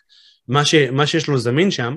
מה, 0.47 0.65
ש, 0.65 0.75
מה 0.75 1.07
שיש 1.07 1.27
לו 1.27 1.37
זמין 1.37 1.71
שם, 1.71 1.95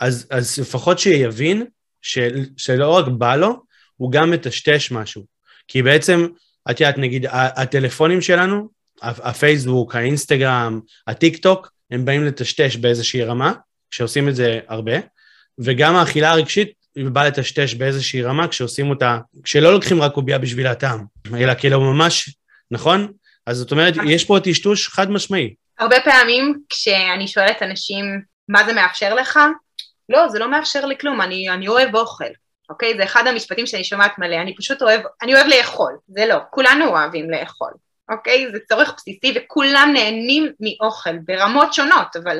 אז, 0.00 0.26
אז 0.30 0.58
לפחות 0.58 0.98
שיבין 0.98 1.64
של, 2.02 2.44
שלא 2.56 2.90
רק 2.90 3.04
בא 3.08 3.36
לו, 3.36 3.62
הוא 3.96 4.12
גם 4.12 4.30
מטשטש 4.30 4.90
משהו. 4.90 5.24
כי 5.68 5.82
בעצם, 5.82 6.26
את 6.70 6.80
יודעת, 6.80 6.98
נגיד, 6.98 7.26
הטלפונים 7.30 8.20
שלנו, 8.20 8.68
הפייסבוק, 9.02 9.94
האינסטגרם, 9.94 10.80
הטיק 11.06 11.36
טוק, 11.36 11.70
הם 11.90 12.04
באים 12.04 12.24
לטשטש 12.24 12.76
באיזושהי 12.76 13.24
רמה, 13.24 13.52
כשעושים 13.90 14.28
את 14.28 14.36
זה 14.36 14.60
הרבה, 14.68 14.92
וגם 15.58 15.96
האכילה 15.96 16.30
הרגשית 16.30 16.72
באה 16.96 17.26
לטשטש 17.26 17.74
באיזושהי 17.74 18.22
רמה 18.22 18.48
כשעושים 18.48 18.90
אותה, 18.90 19.18
כשלא 19.42 19.72
לוקחים 19.72 20.02
רק 20.02 20.12
קובייה 20.12 20.38
בשביל 20.38 20.66
הטעם, 20.66 21.04
אלא 21.34 21.54
כאילו 21.54 21.80
ממש, 21.80 22.36
נכון? 22.70 23.12
אז 23.46 23.56
זאת 23.56 23.72
אומרת, 23.72 23.94
יש 24.08 24.24
פה 24.24 24.38
טשטוש 24.44 24.88
חד 24.88 25.10
משמעי. 25.10 25.54
הרבה 25.78 25.96
פעמים 26.04 26.60
כשאני 26.68 27.28
שואלת 27.28 27.62
אנשים, 27.62 28.04
מה 28.48 28.64
זה 28.64 28.72
מאפשר 28.72 29.14
לך? 29.14 29.40
לא, 30.08 30.28
זה 30.28 30.38
לא 30.38 30.50
מאפשר 30.50 30.86
לי 30.86 30.98
כלום, 30.98 31.20
אני, 31.20 31.50
אני 31.50 31.68
אוהב 31.68 31.96
אוכל, 31.96 32.24
אוקיי? 32.70 32.96
זה 32.96 33.04
אחד 33.04 33.26
המשפטים 33.26 33.66
שאני 33.66 33.84
שומעת 33.84 34.18
מלא, 34.18 34.36
אני 34.36 34.56
פשוט 34.56 34.82
אוהב, 34.82 35.00
אני 35.22 35.34
אוהב 35.34 35.46
לאכול, 35.46 35.96
זה 36.08 36.26
לא, 36.26 36.36
כולנו 36.50 36.88
אוהבים 36.88 37.30
לאכול, 37.30 37.70
אוקיי? 38.10 38.46
זה 38.52 38.58
צורך 38.68 38.94
בסיסי 38.96 39.34
וכולם 39.36 39.90
נהנים 39.94 40.52
מאוכל 40.60 41.18
ברמות 41.18 41.74
שונות, 41.74 42.16
אבל 42.24 42.38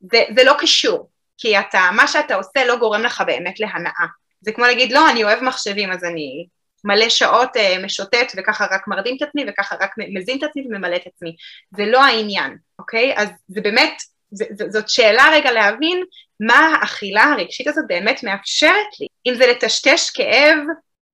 זה, 0.00 0.22
זה 0.36 0.44
לא 0.44 0.54
קשור, 0.58 1.10
כי 1.38 1.58
אתה, 1.58 1.90
מה 1.96 2.06
שאתה 2.06 2.34
עושה 2.34 2.64
לא 2.64 2.76
גורם 2.76 3.02
לך 3.02 3.22
באמת 3.26 3.60
להנאה. 3.60 4.06
זה 4.40 4.52
כמו 4.52 4.64
להגיד, 4.64 4.92
לא, 4.92 5.10
אני 5.10 5.24
אוהב 5.24 5.42
מחשבים, 5.42 5.92
אז 5.92 6.04
אני 6.04 6.46
מלא 6.86 7.08
שעות 7.08 7.56
uh, 7.56 7.84
משוטט 7.84 8.32
וככה 8.36 8.66
רק 8.70 8.88
מרדים 8.88 9.16
את 9.16 9.22
עצמי 9.22 9.44
וככה 9.48 9.76
רק 9.80 9.90
מזין 9.98 10.38
את 10.38 10.42
עצמי 10.42 10.62
וממלא 10.66 10.96
את 10.96 11.06
עצמי. 11.06 11.36
זה 11.76 11.86
לא 11.86 12.04
העניין, 12.04 12.56
אוקיי? 12.78 13.14
אז 13.16 13.28
זה 13.48 13.60
באמת, 13.60 13.92
זה, 14.30 14.44
זה, 14.50 14.64
זאת 14.70 14.88
שאלה 14.88 15.24
רגע 15.32 15.52
להבין 15.52 16.04
מה 16.40 16.74
האכילה 16.80 17.24
הרגשית 17.24 17.68
הזאת 17.68 17.84
באמת 17.88 18.22
מאפשרת 18.22 19.00
לי. 19.00 19.06
אם 19.26 19.34
זה 19.34 19.46
לטשטש 19.46 20.10
כאב, 20.10 20.58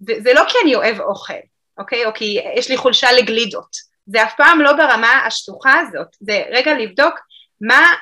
זה, 0.00 0.12
זה 0.22 0.34
לא 0.34 0.42
כי 0.48 0.58
אני 0.64 0.74
אוהב 0.74 1.00
אוכל, 1.00 1.34
אוקיי? 1.78 2.06
או 2.06 2.10
כי 2.14 2.38
יש 2.56 2.70
לי 2.70 2.76
חולשה 2.76 3.12
לגלידות. 3.12 3.76
זה 4.06 4.22
אף 4.22 4.32
פעם 4.36 4.60
לא 4.60 4.72
ברמה 4.72 5.26
השטוחה 5.26 5.80
הזאת. 5.80 6.08
זה 6.20 6.42
רגע 6.50 6.74
לבדוק 6.74 7.14
מה, 7.60 7.92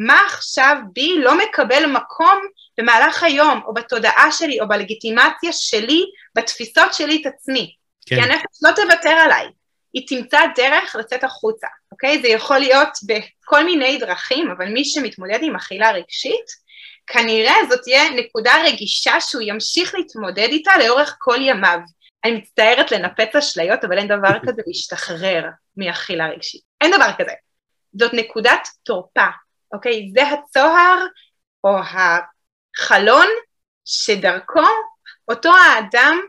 מה 0.00 0.20
עכשיו 0.26 0.76
בי 0.92 1.18
לא 1.18 1.38
מקבל 1.38 1.86
מקום 1.86 2.38
במהלך 2.78 3.22
היום, 3.22 3.60
או 3.66 3.74
בתודעה 3.74 4.32
שלי, 4.32 4.60
או 4.60 4.68
בלגיטימציה 4.68 5.52
שלי, 5.52 6.04
בתפיסות 6.34 6.94
שלי 6.94 7.22
את 7.22 7.26
עצמי. 7.26 7.74
כן. 8.06 8.16
כי 8.16 8.22
הנפש 8.22 8.62
לא 8.62 8.70
תוותר 8.70 9.10
עליי, 9.10 9.46
היא 9.92 10.08
תמצא 10.08 10.40
דרך 10.56 10.96
לצאת 10.98 11.24
החוצה, 11.24 11.66
אוקיי? 11.92 12.22
זה 12.22 12.28
יכול 12.28 12.58
להיות 12.58 12.88
בכל 13.06 13.64
מיני 13.64 13.98
דרכים, 13.98 14.50
אבל 14.50 14.68
מי 14.68 14.84
שמתמודד 14.84 15.38
עם 15.42 15.56
אכילה 15.56 15.90
רגשית, 15.90 16.46
כנראה 17.06 17.54
זאת 17.70 17.80
תהיה 17.82 18.10
נקודה 18.10 18.52
רגישה 18.64 19.20
שהוא 19.20 19.42
ימשיך 19.46 19.94
להתמודד 19.94 20.48
איתה 20.50 20.72
לאורך 20.78 21.16
כל 21.18 21.36
ימיו. 21.40 21.78
אני 22.24 22.32
מצטערת 22.32 22.92
לנפץ 22.92 23.36
אשליות, 23.36 23.84
אבל 23.84 23.98
אין 23.98 24.08
דבר 24.08 24.38
כזה 24.48 24.62
להשתחרר 24.66 25.44
מאכילה 25.76 26.28
רגשית. 26.28 26.62
אין 26.80 26.90
דבר 26.96 27.10
כזה. 27.18 27.32
זאת 27.92 28.14
נקודת 28.14 28.68
תורפה, 28.82 29.26
אוקיי? 29.72 30.10
זה 30.14 30.22
הצוהר 30.28 31.06
או 31.64 31.76
חלון 32.76 33.26
שדרכו 33.84 34.60
אותו 35.28 35.50
האדם 35.54 36.20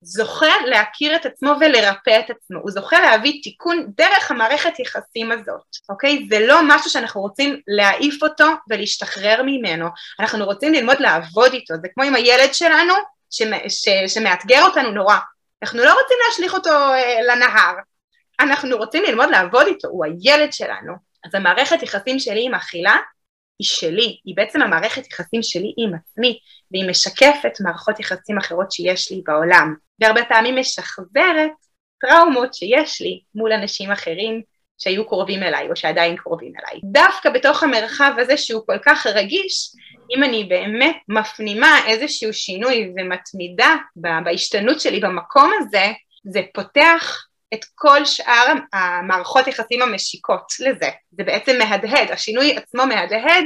זוכה 0.00 0.66
להכיר 0.66 1.16
את 1.16 1.26
עצמו 1.26 1.52
ולרפא 1.60 2.20
את 2.20 2.30
עצמו, 2.30 2.58
הוא 2.62 2.70
זוכה 2.70 3.00
להביא 3.00 3.42
תיקון 3.42 3.86
דרך 3.96 4.30
המערכת 4.30 4.78
יחסים 4.78 5.32
הזאת, 5.32 5.62
אוקיי? 5.88 6.26
זה 6.30 6.46
לא 6.46 6.60
משהו 6.64 6.90
שאנחנו 6.90 7.20
רוצים 7.20 7.60
להעיף 7.68 8.22
אותו 8.22 8.46
ולהשתחרר 8.70 9.42
ממנו, 9.46 9.86
אנחנו 10.20 10.44
רוצים 10.44 10.72
ללמוד 10.72 10.96
לעבוד 11.00 11.52
איתו, 11.52 11.74
זה 11.82 11.88
כמו 11.94 12.04
עם 12.04 12.14
הילד 12.14 12.54
שלנו 12.54 12.94
ש, 13.30 13.42
שמאתגר 14.06 14.62
אותנו 14.62 14.90
נורא, 14.90 15.16
אנחנו 15.62 15.78
לא 15.78 15.92
רוצים 16.02 16.16
להשליך 16.26 16.54
אותו 16.54 16.70
אה, 16.70 17.22
לנהר, 17.22 17.74
אנחנו 18.40 18.76
רוצים 18.76 19.02
ללמוד 19.02 19.28
לעבוד 19.30 19.66
איתו, 19.66 19.88
הוא 19.88 20.04
הילד 20.04 20.52
שלנו, 20.52 21.07
אז 21.24 21.34
המערכת 21.34 21.82
יחסים 21.82 22.18
שלי 22.18 22.46
עם 22.46 22.54
אכילה 22.54 22.96
היא 23.58 23.68
שלי, 23.68 24.18
היא 24.24 24.36
בעצם 24.36 24.62
המערכת 24.62 25.06
יחסים 25.06 25.42
שלי 25.42 25.74
עם 25.76 25.94
עצמי, 25.94 26.38
והיא 26.72 26.90
משקפת 26.90 27.52
מערכות 27.60 28.00
יחסים 28.00 28.38
אחרות 28.38 28.72
שיש 28.72 29.12
לי 29.12 29.22
בעולם, 29.26 29.74
והרבה 30.00 30.24
פעמים 30.24 30.56
משחזרת 30.56 31.50
טראומות 32.00 32.54
שיש 32.54 33.00
לי 33.00 33.20
מול 33.34 33.52
אנשים 33.52 33.90
אחרים 33.92 34.42
שהיו 34.78 35.06
קרובים 35.08 35.42
אליי 35.42 35.70
או 35.70 35.76
שעדיין 35.76 36.16
קרובים 36.16 36.52
אליי. 36.60 36.80
דווקא 36.84 37.30
בתוך 37.30 37.62
המרחב 37.62 38.12
הזה 38.18 38.36
שהוא 38.36 38.62
כל 38.66 38.78
כך 38.84 39.06
רגיש, 39.06 39.72
אם 40.16 40.24
אני 40.24 40.44
באמת 40.44 40.96
מפנימה 41.08 41.78
איזשהו 41.86 42.32
שינוי 42.32 42.92
ומתמידה 42.96 43.76
בהשתנות 44.24 44.80
שלי 44.80 45.00
במקום 45.00 45.52
הזה, 45.58 45.92
זה 46.24 46.40
פותח 46.54 47.27
את 47.54 47.64
כל 47.74 48.04
שאר 48.04 48.52
המערכות 48.72 49.46
יחסים 49.46 49.82
המשיקות 49.82 50.52
לזה. 50.60 50.88
זה 51.12 51.24
בעצם 51.24 51.58
מהדהד, 51.58 52.10
השינוי 52.10 52.56
עצמו 52.56 52.86
מהדהד 52.86 53.44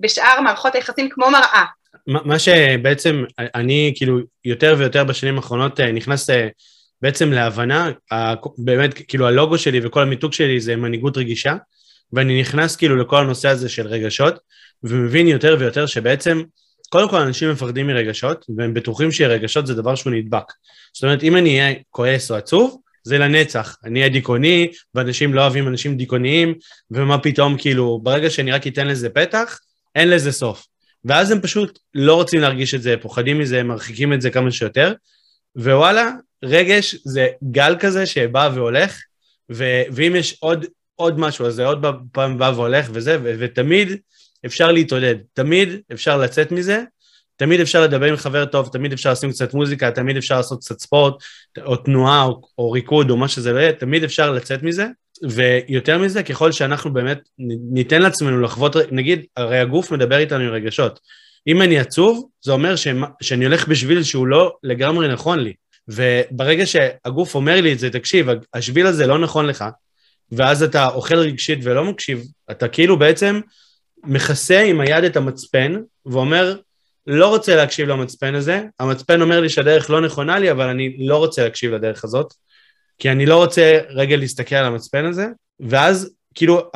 בשאר 0.00 0.40
מערכות 0.40 0.74
היחסים 0.74 1.08
כמו 1.10 1.30
מראה. 1.30 1.64
מה 2.06 2.38
שבעצם 2.38 3.24
אני 3.54 3.92
כאילו 3.96 4.18
יותר 4.44 4.74
ויותר 4.78 5.04
בשנים 5.04 5.36
האחרונות 5.36 5.80
אה, 5.80 5.92
נכנס 5.92 6.30
אה, 6.30 6.48
בעצם 7.02 7.32
להבנה, 7.32 7.90
באמת 8.58 8.94
כאילו 9.08 9.26
הלוגו 9.26 9.58
שלי 9.58 9.86
וכל 9.86 10.02
המיתוג 10.02 10.32
שלי 10.32 10.60
זה 10.60 10.76
מנהיגות 10.76 11.16
רגישה, 11.16 11.56
ואני 12.12 12.40
נכנס 12.40 12.76
כאילו 12.76 12.96
לכל 12.96 13.16
הנושא 13.16 13.48
הזה 13.48 13.68
של 13.68 13.86
רגשות, 13.86 14.38
ומבין 14.84 15.28
יותר 15.28 15.56
ויותר 15.58 15.86
שבעצם 15.86 16.42
קודם 16.88 17.08
כל 17.08 17.16
אנשים 17.16 17.50
מפחדים 17.50 17.86
מרגשות, 17.86 18.44
והם 18.56 18.74
בטוחים 18.74 19.12
שרגשות 19.12 19.66
זה 19.66 19.74
דבר 19.74 19.94
שהוא 19.94 20.12
נדבק. 20.12 20.52
זאת 20.94 21.04
אומרת, 21.04 21.22
אם 21.22 21.36
אני 21.36 21.60
אהיה 21.60 21.74
כועס 21.90 22.30
או 22.30 22.36
עצוב, 22.36 22.76
זה 23.04 23.18
לנצח. 23.18 23.76
אני 23.84 24.00
אהיה 24.00 24.12
דיכאוני, 24.12 24.68
ואנשים 24.94 25.34
לא 25.34 25.40
אוהבים 25.40 25.68
אנשים 25.68 25.96
דיכאוניים, 25.96 26.54
ומה 26.90 27.18
פתאום, 27.18 27.58
כאילו, 27.58 28.00
ברגע 28.02 28.30
שאני 28.30 28.52
רק 28.52 28.66
אתן 28.66 28.86
לזה 28.86 29.10
פתח, 29.10 29.58
אין 29.94 30.10
לזה 30.10 30.32
סוף. 30.32 30.66
ואז 31.04 31.30
הם 31.30 31.40
פשוט 31.40 31.78
לא 31.94 32.14
רוצים 32.14 32.40
להרגיש 32.40 32.74
את 32.74 32.82
זה, 32.82 32.94
פוחדים 33.02 33.38
מזה, 33.38 33.62
מרחיקים 33.62 34.12
את 34.12 34.20
זה 34.20 34.30
כמה 34.30 34.50
שיותר, 34.50 34.92
ווואלה, 35.56 36.10
רגש 36.44 36.96
זה 37.04 37.28
גל 37.50 37.76
כזה 37.80 38.06
שבא 38.06 38.50
והולך, 38.54 39.00
ו- 39.52 39.82
ואם 39.92 40.16
יש 40.16 40.36
עוד, 40.40 40.66
עוד 40.94 41.18
משהו, 41.18 41.46
אז 41.46 41.54
זה 41.54 41.66
עוד 41.66 41.86
פעם 42.12 42.38
בא 42.38 42.52
והולך 42.54 42.88
וזה, 42.92 43.18
ו- 43.22 43.34
ותמיד 43.38 43.96
אפשר 44.46 44.72
להתעודד, 44.72 45.14
תמיד 45.32 45.68
אפשר 45.92 46.18
לצאת 46.18 46.52
מזה, 46.52 46.82
תמיד 47.36 47.60
אפשר 47.60 47.82
לדבר 47.82 48.06
עם 48.06 48.16
חבר 48.16 48.44
טוב, 48.44 48.68
תמיד 48.72 48.92
אפשר 48.92 49.12
לשים 49.12 49.30
קצת 49.30 49.54
מוזיקה, 49.54 49.90
תמיד 49.90 50.16
אפשר 50.16 50.36
לעשות 50.36 50.60
קצת 50.60 50.80
ספורט, 50.80 51.14
או 51.64 51.76
תנועה, 51.76 52.22
או, 52.22 52.40
או 52.58 52.70
ריקוד, 52.70 53.10
או 53.10 53.16
מה 53.16 53.28
שזה 53.28 53.52
לא 53.52 53.58
יהיה, 53.58 53.72
תמיד 53.72 54.04
אפשר 54.04 54.32
לצאת 54.32 54.62
מזה. 54.62 54.86
ויותר 55.30 55.98
מזה, 55.98 56.22
ככל 56.22 56.52
שאנחנו 56.52 56.92
באמת 56.92 57.28
ניתן 57.72 58.02
לעצמנו 58.02 58.40
לחוות, 58.40 58.76
נגיד, 58.90 59.24
הרי 59.36 59.58
הגוף 59.58 59.90
מדבר 59.90 60.18
איתנו 60.18 60.44
עם 60.44 60.50
רגשות. 60.50 61.00
אם 61.46 61.62
אני 61.62 61.78
עצוב, 61.78 62.28
זה 62.42 62.52
אומר 62.52 62.76
ש... 62.76 62.88
שאני 63.22 63.44
הולך 63.44 63.68
בשביל 63.68 64.02
שהוא 64.02 64.26
לא 64.26 64.56
לגמרי 64.62 65.08
נכון 65.08 65.38
לי. 65.38 65.52
וברגע 65.88 66.66
שהגוף 66.66 67.34
אומר 67.34 67.60
לי 67.60 67.72
את 67.72 67.78
זה, 67.78 67.90
תקשיב, 67.90 68.26
השביל 68.54 68.86
הזה 68.86 69.06
לא 69.06 69.18
נכון 69.18 69.46
לך, 69.46 69.64
ואז 70.32 70.62
אתה 70.62 70.88
אוכל 70.88 71.16
רגשית 71.16 71.58
ולא 71.62 71.84
מקשיב, 71.84 72.24
אתה 72.50 72.68
כאילו 72.68 72.98
בעצם 72.98 73.40
מכסה 74.04 74.60
עם 74.60 74.80
היד 74.80 75.04
את 75.04 75.16
המצפן, 75.16 75.76
ואומר, 76.06 76.56
לא 77.06 77.28
רוצה 77.28 77.56
להקשיב 77.56 77.88
למצפן 77.88 78.34
הזה, 78.34 78.62
המצפן 78.80 79.20
אומר 79.20 79.40
לי 79.40 79.48
שהדרך 79.48 79.90
לא 79.90 80.00
נכונה 80.00 80.38
לי, 80.38 80.50
אבל 80.50 80.68
אני 80.68 80.96
לא 80.98 81.16
רוצה 81.16 81.44
להקשיב 81.44 81.72
לדרך 81.72 82.04
הזאת, 82.04 82.34
כי 82.98 83.10
אני 83.10 83.26
לא 83.26 83.36
רוצה 83.36 83.78
רגע 83.88 84.16
להסתכל 84.16 84.54
על 84.54 84.64
המצפן 84.64 85.04
הזה, 85.04 85.26
ואז 85.60 86.14
כאילו 86.34 86.70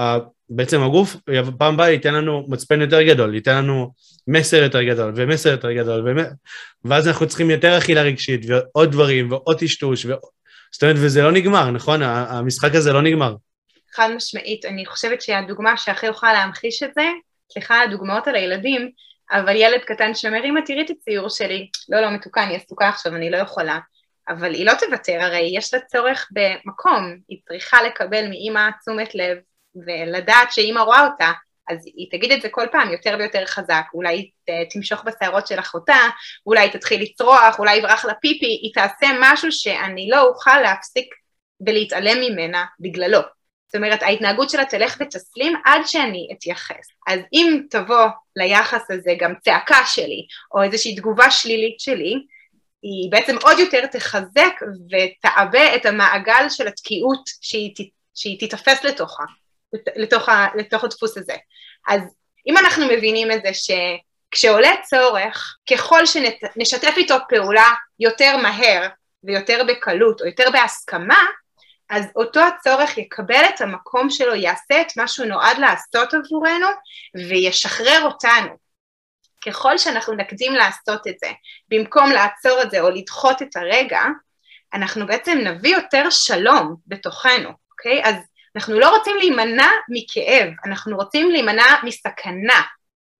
בעצם 0.50 0.82
הגוף 0.82 1.16
פעם 1.58 1.74
הבאה 1.74 1.90
ייתן 1.90 2.14
לנו 2.14 2.46
מצפן 2.48 2.80
יותר 2.80 3.02
גדול, 3.02 3.34
ייתן 3.34 3.56
לנו 3.56 3.92
מסר 4.26 4.56
יותר 4.56 4.82
גדול 4.82 5.12
ומסר 5.16 5.50
יותר 5.50 5.72
גדול, 5.72 6.08
ומ... 6.08 6.24
ואז 6.84 7.08
אנחנו 7.08 7.26
צריכים 7.26 7.50
יותר 7.50 7.78
אכילה 7.78 8.02
רגשית 8.02 8.40
ועוד 8.48 8.92
דברים 8.92 9.32
ועוד 9.32 9.58
טשטוש, 9.58 10.06
ו... 10.06 10.12
זאת 10.72 10.82
אומרת, 10.82 10.96
וזה 10.98 11.22
לא 11.22 11.32
נגמר, 11.32 11.70
נכון? 11.70 12.02
המשחק 12.02 12.74
הזה 12.74 12.92
לא 12.92 13.02
נגמר. 13.02 13.34
חד 13.94 14.08
משמעית, 14.16 14.64
אני 14.64 14.86
חושבת 14.86 15.22
שהדוגמה 15.22 15.76
שהכי 15.76 16.06
יכולה 16.06 16.32
להמחיש 16.32 16.82
את 16.82 16.94
זה, 16.94 17.02
סליחה, 17.52 17.82
הדוגמאות 17.82 18.28
על 18.28 18.34
הילדים, 18.34 18.90
אבל 19.30 19.56
ילד 19.56 19.80
קטן 19.80 20.14
שאומר, 20.14 20.44
אמא 20.44 20.60
תראי 20.66 20.82
את 20.82 20.90
הציור 20.90 21.28
שלי, 21.28 21.70
לא, 21.88 22.00
לא, 22.00 22.10
מתוקה, 22.10 22.44
אני 22.44 22.56
עסוקה 22.56 22.88
עכשיו, 22.88 23.14
אני 23.16 23.30
לא 23.30 23.36
יכולה. 23.36 23.78
אבל 24.28 24.54
היא 24.54 24.66
לא 24.66 24.72
תוותר, 24.74 25.20
הרי 25.20 25.50
יש 25.56 25.74
לה 25.74 25.80
צורך 25.80 26.28
במקום, 26.30 27.16
היא 27.28 27.38
צריכה 27.48 27.82
לקבל 27.82 28.28
מאימא 28.28 28.70
תשומת 28.80 29.14
לב 29.14 29.38
ולדעת 29.86 30.52
שאימא 30.52 30.80
רואה 30.80 31.06
אותה, 31.06 31.32
אז 31.68 31.86
היא 31.86 32.10
תגיד 32.10 32.32
את 32.32 32.42
זה 32.42 32.48
כל 32.48 32.66
פעם 32.72 32.92
יותר 32.92 33.16
ויותר 33.18 33.46
חזק, 33.46 33.84
אולי 33.94 34.16
היא 34.46 34.66
תמשוך 34.70 35.04
בשערות 35.04 35.46
של 35.46 35.58
אחותה, 35.58 36.08
אולי 36.46 36.60
היא 36.60 36.72
תתחיל 36.72 37.02
לצרוח, 37.02 37.58
אולי 37.58 37.76
יברח 37.76 38.04
לה 38.04 38.14
פיפי, 38.14 38.46
היא 38.46 38.74
תעשה 38.74 39.06
משהו 39.20 39.52
שאני 39.52 40.08
לא 40.10 40.22
אוכל 40.22 40.60
להפסיק 40.60 41.14
ולהתעלם 41.66 42.20
ממנה 42.20 42.64
בגללו. 42.80 43.20
זאת 43.68 43.76
אומרת, 43.76 44.02
ההתנהגות 44.02 44.50
שלה 44.50 44.64
תלך 44.64 44.96
ותסלים 45.00 45.52
עד 45.64 45.81
שאני 45.87 46.28
אתייחס. 46.33 46.88
אז 47.07 47.20
אם 47.33 47.61
תבוא 47.70 48.07
ליחס 48.37 48.90
הזה 48.90 49.11
גם 49.18 49.35
צעקה 49.44 49.87
שלי, 49.87 50.26
או 50.54 50.62
איזושהי 50.62 50.96
תגובה 50.96 51.31
שלילית 51.31 51.81
שלי, 51.81 52.14
היא 52.83 53.11
בעצם 53.11 53.37
עוד 53.42 53.59
יותר 53.59 53.87
תחזק 53.87 54.52
ותעבה 54.90 55.74
את 55.74 55.87
המעגל 55.87 56.46
של 56.48 56.68
התקיעות 56.68 57.22
שהיא, 57.40 57.74
שהיא 58.14 58.40
תתאפס 58.40 58.85
לתוכה, 58.85 59.24
לתוך, 59.96 60.28
ה, 60.28 60.46
לתוך 60.54 60.85
הדפוס 60.85 61.18
הזה. 61.18 61.35
אז 61.88 62.00
אם 62.46 62.59
אנחנו 62.59 62.87
מבינים 62.87 63.33
את 63.33 63.42
זה 63.42 63.50
שכשעולה 63.54 64.70
צורך, 64.83 65.57
ככל 65.70 66.07
שנשתף 66.07 66.94
איתו 66.96 67.14
פעולה 67.28 67.68
יותר 68.00 68.37
מהר 68.37 68.88
ויותר 69.24 69.62
בקלות 69.68 70.20
או 70.20 70.26
יותר 70.26 70.50
בהסכמה, 70.52 71.24
אז 71.90 72.05
אותו 72.16 72.40
הצורך 72.40 72.98
יקבל 72.98 73.44
את 73.55 73.61
המקום 73.61 74.11
שלו, 74.11 74.35
יעשה 74.35 74.81
את 74.81 74.96
מה 74.96 75.09
שהוא 75.09 75.27
נועד 75.27 75.59
לעשות 75.59 76.14
עבורנו 76.14 76.66
וישחרר 77.29 78.03
אותנו. 78.05 78.68
ככל 79.46 79.79
שאנחנו 79.79 80.14
נקדים 80.14 80.55
לעשות 80.55 81.07
את 81.07 81.18
זה, 81.18 81.31
במקום 81.68 82.11
לעצור 82.11 82.62
את 82.62 82.70
זה 82.70 82.81
או 82.81 82.90
לדחות 82.90 83.42
את 83.42 83.57
הרגע, 83.57 84.01
אנחנו 84.74 85.07
בעצם 85.07 85.38
נביא 85.38 85.77
יותר 85.77 86.11
שלום 86.11 86.77
בתוכנו, 86.87 87.51
אוקיי? 87.70 88.05
אז 88.05 88.14
אנחנו 88.57 88.81
לא 88.81 88.96
רוצים 88.96 89.16
להימנע 89.16 89.68
מכאב, 89.88 90.48
אנחנו 90.66 90.96
רוצים 90.96 91.31
להימנע 91.31 91.77
מסכנה. 91.83 92.62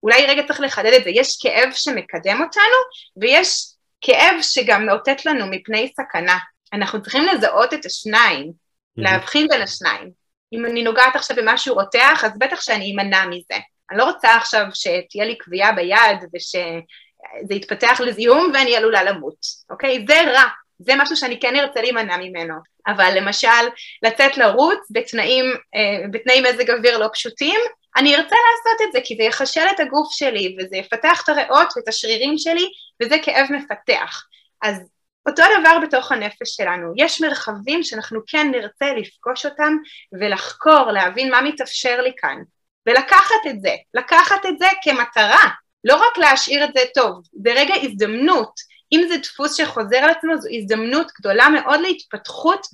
אולי 0.03 0.27
רגע 0.27 0.43
צריך 0.47 0.61
לחדד 0.61 0.93
את 0.93 1.05
זה, 1.05 1.11
יש 1.11 1.39
כאב 1.43 1.73
שמקדם 1.73 2.43
אותנו 2.43 2.79
ויש 3.21 3.67
כאב 4.01 4.35
שגם 4.43 4.87
מאותת 4.87 5.27
לנו 5.27 5.47
מפני 5.51 5.93
סכנה. 5.97 6.39
אנחנו 6.73 7.03
צריכים 7.03 7.23
לזהות 7.25 7.75
את 7.75 7.85
השניים, 7.85 8.53
להבחין 8.97 9.49
בין 9.49 9.63
השניים. 9.63 10.11
אם 10.53 10.67
אני 10.67 10.83
נוגעת 10.83 11.17
עכשיו 11.17 11.37
במשהו 11.37 11.75
רותח, 11.75 12.25
אז 12.25 12.31
בטח 12.39 12.61
שאני 12.61 12.93
אמנע 12.93 13.27
מזה. 13.27 13.55
אני 13.91 13.99
לא 13.99 14.05
רוצה 14.05 14.37
עכשיו 14.37 14.65
שתהיה 14.75 15.25
לי 15.25 15.39
קביעה 15.39 15.73
ביד 15.73 16.19
ושזה 16.35 17.55
יתפתח 17.55 18.01
לזיהום 18.05 18.51
ואני 18.55 18.77
עלולה 18.77 19.03
למות, 19.03 19.47
אוקיי? 19.71 20.05
זה 20.09 20.21
רע, 20.33 20.45
זה 20.79 20.93
משהו 20.97 21.17
שאני 21.17 21.41
כן 21.41 21.57
ארצה 21.57 21.81
להימנע 21.81 22.17
ממנו. 22.17 22.55
אבל 22.87 23.13
למשל, 23.17 23.49
לצאת 24.03 24.39
לרוץ 24.39 24.79
בתנאים, 24.91 25.45
אה, 25.75 26.09
בתנאי 26.11 26.41
מזג 26.41 26.71
אוויר 26.71 26.99
לא 26.99 27.09
פשוטים, 27.13 27.61
אני 27.97 28.17
ארצה 28.17 28.37
לעשות 28.37 28.89
את 28.89 28.93
זה 28.93 28.99
כי 29.05 29.17
זה 29.17 29.23
יחשל 29.23 29.67
את 29.75 29.81
הגוף 29.81 30.13
שלי 30.13 30.57
וזה 30.59 30.77
יפתח 30.77 31.23
את 31.25 31.29
הריאות 31.29 31.73
ואת 31.77 31.89
השרירים 31.89 32.39
שלי 32.39 32.67
וזה 33.03 33.17
כאב 33.23 33.47
מפתח. 33.51 34.27
אז 34.63 34.77
אותו 35.29 35.43
דבר 35.61 35.79
בתוך 35.83 36.12
הנפש 36.12 36.57
שלנו, 36.57 36.93
יש 36.97 37.21
מרחבים 37.21 37.83
שאנחנו 37.83 38.21
כן 38.27 38.51
נרצה 38.51 38.87
לפגוש 38.95 39.47
אותם 39.47 39.77
ולחקור, 40.21 40.91
להבין 40.93 41.31
מה 41.31 41.43
מתאפשר 41.43 42.01
לי 42.01 42.12
כאן. 42.17 42.37
ולקחת 42.87 43.47
את 43.51 43.61
זה, 43.61 43.75
לקחת 43.95 44.47
את 44.49 44.59
זה 44.59 44.67
כמטרה, 44.83 45.49
לא 45.85 45.95
רק 45.95 46.19
להשאיר 46.19 46.64
את 46.64 46.71
זה 46.75 46.81
טוב, 46.95 47.23
זה 47.43 47.53
רגע 47.53 47.75
הזדמנות, 47.83 48.53
אם 48.93 49.05
זה 49.09 49.14
דפוס 49.23 49.57
שחוזר 49.57 49.97
על 49.97 50.11
עצמו 50.11 50.37
זו 50.38 50.49
הזדמנות 50.59 51.07
גדולה 51.21 51.49
מאוד 51.49 51.81
להתפתחות 51.81 52.67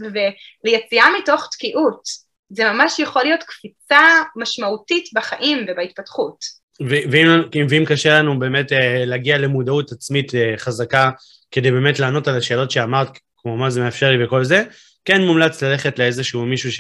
וליציאה 0.64 1.06
מתוך 1.18 1.48
תקיעות, 1.52 2.02
זה 2.48 2.64
ממש 2.72 2.98
יכול 2.98 3.22
להיות 3.22 3.42
קפיצה 3.42 4.22
משמעותית 4.36 5.04
בחיים 5.14 5.66
ובהתפתחות. 5.68 6.64
ואם, 6.80 7.26
ואם 7.68 7.84
קשה 7.86 8.18
לנו 8.18 8.38
באמת 8.38 8.72
אה, 8.72 9.04
להגיע 9.04 9.38
למודעות 9.38 9.92
עצמית 9.92 10.34
אה, 10.34 10.54
חזקה 10.56 11.10
כדי 11.54 11.70
באמת 11.70 11.98
לענות 11.98 12.28
על 12.28 12.36
השאלות 12.36 12.70
שאמרת, 12.70 13.18
כמו 13.36 13.56
מה 13.56 13.70
זה 13.70 13.80
מאפשר 13.80 14.10
לי 14.10 14.24
וכל 14.24 14.44
זה, 14.44 14.64
כן 15.04 15.22
מומלץ 15.22 15.62
ללכת 15.62 15.98
לאיזשהו 15.98 16.46
מישהו 16.46 16.70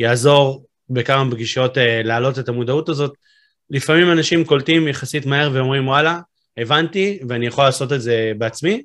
שיעזור 0.00 0.66
בכמה 0.90 1.30
פגישות 1.30 1.78
אה, 1.78 2.02
להעלות 2.04 2.38
את 2.38 2.48
המודעות 2.48 2.88
הזאת. 2.88 3.12
לפעמים 3.70 4.12
אנשים 4.12 4.44
קולטים 4.44 4.88
יחסית 4.88 5.26
מהר 5.26 5.50
ואומרים 5.52 5.88
וואלה, 5.88 6.20
הבנתי 6.56 7.18
ואני 7.28 7.46
יכול 7.46 7.64
לעשות 7.64 7.92
את 7.92 8.00
זה 8.00 8.32
בעצמי, 8.38 8.82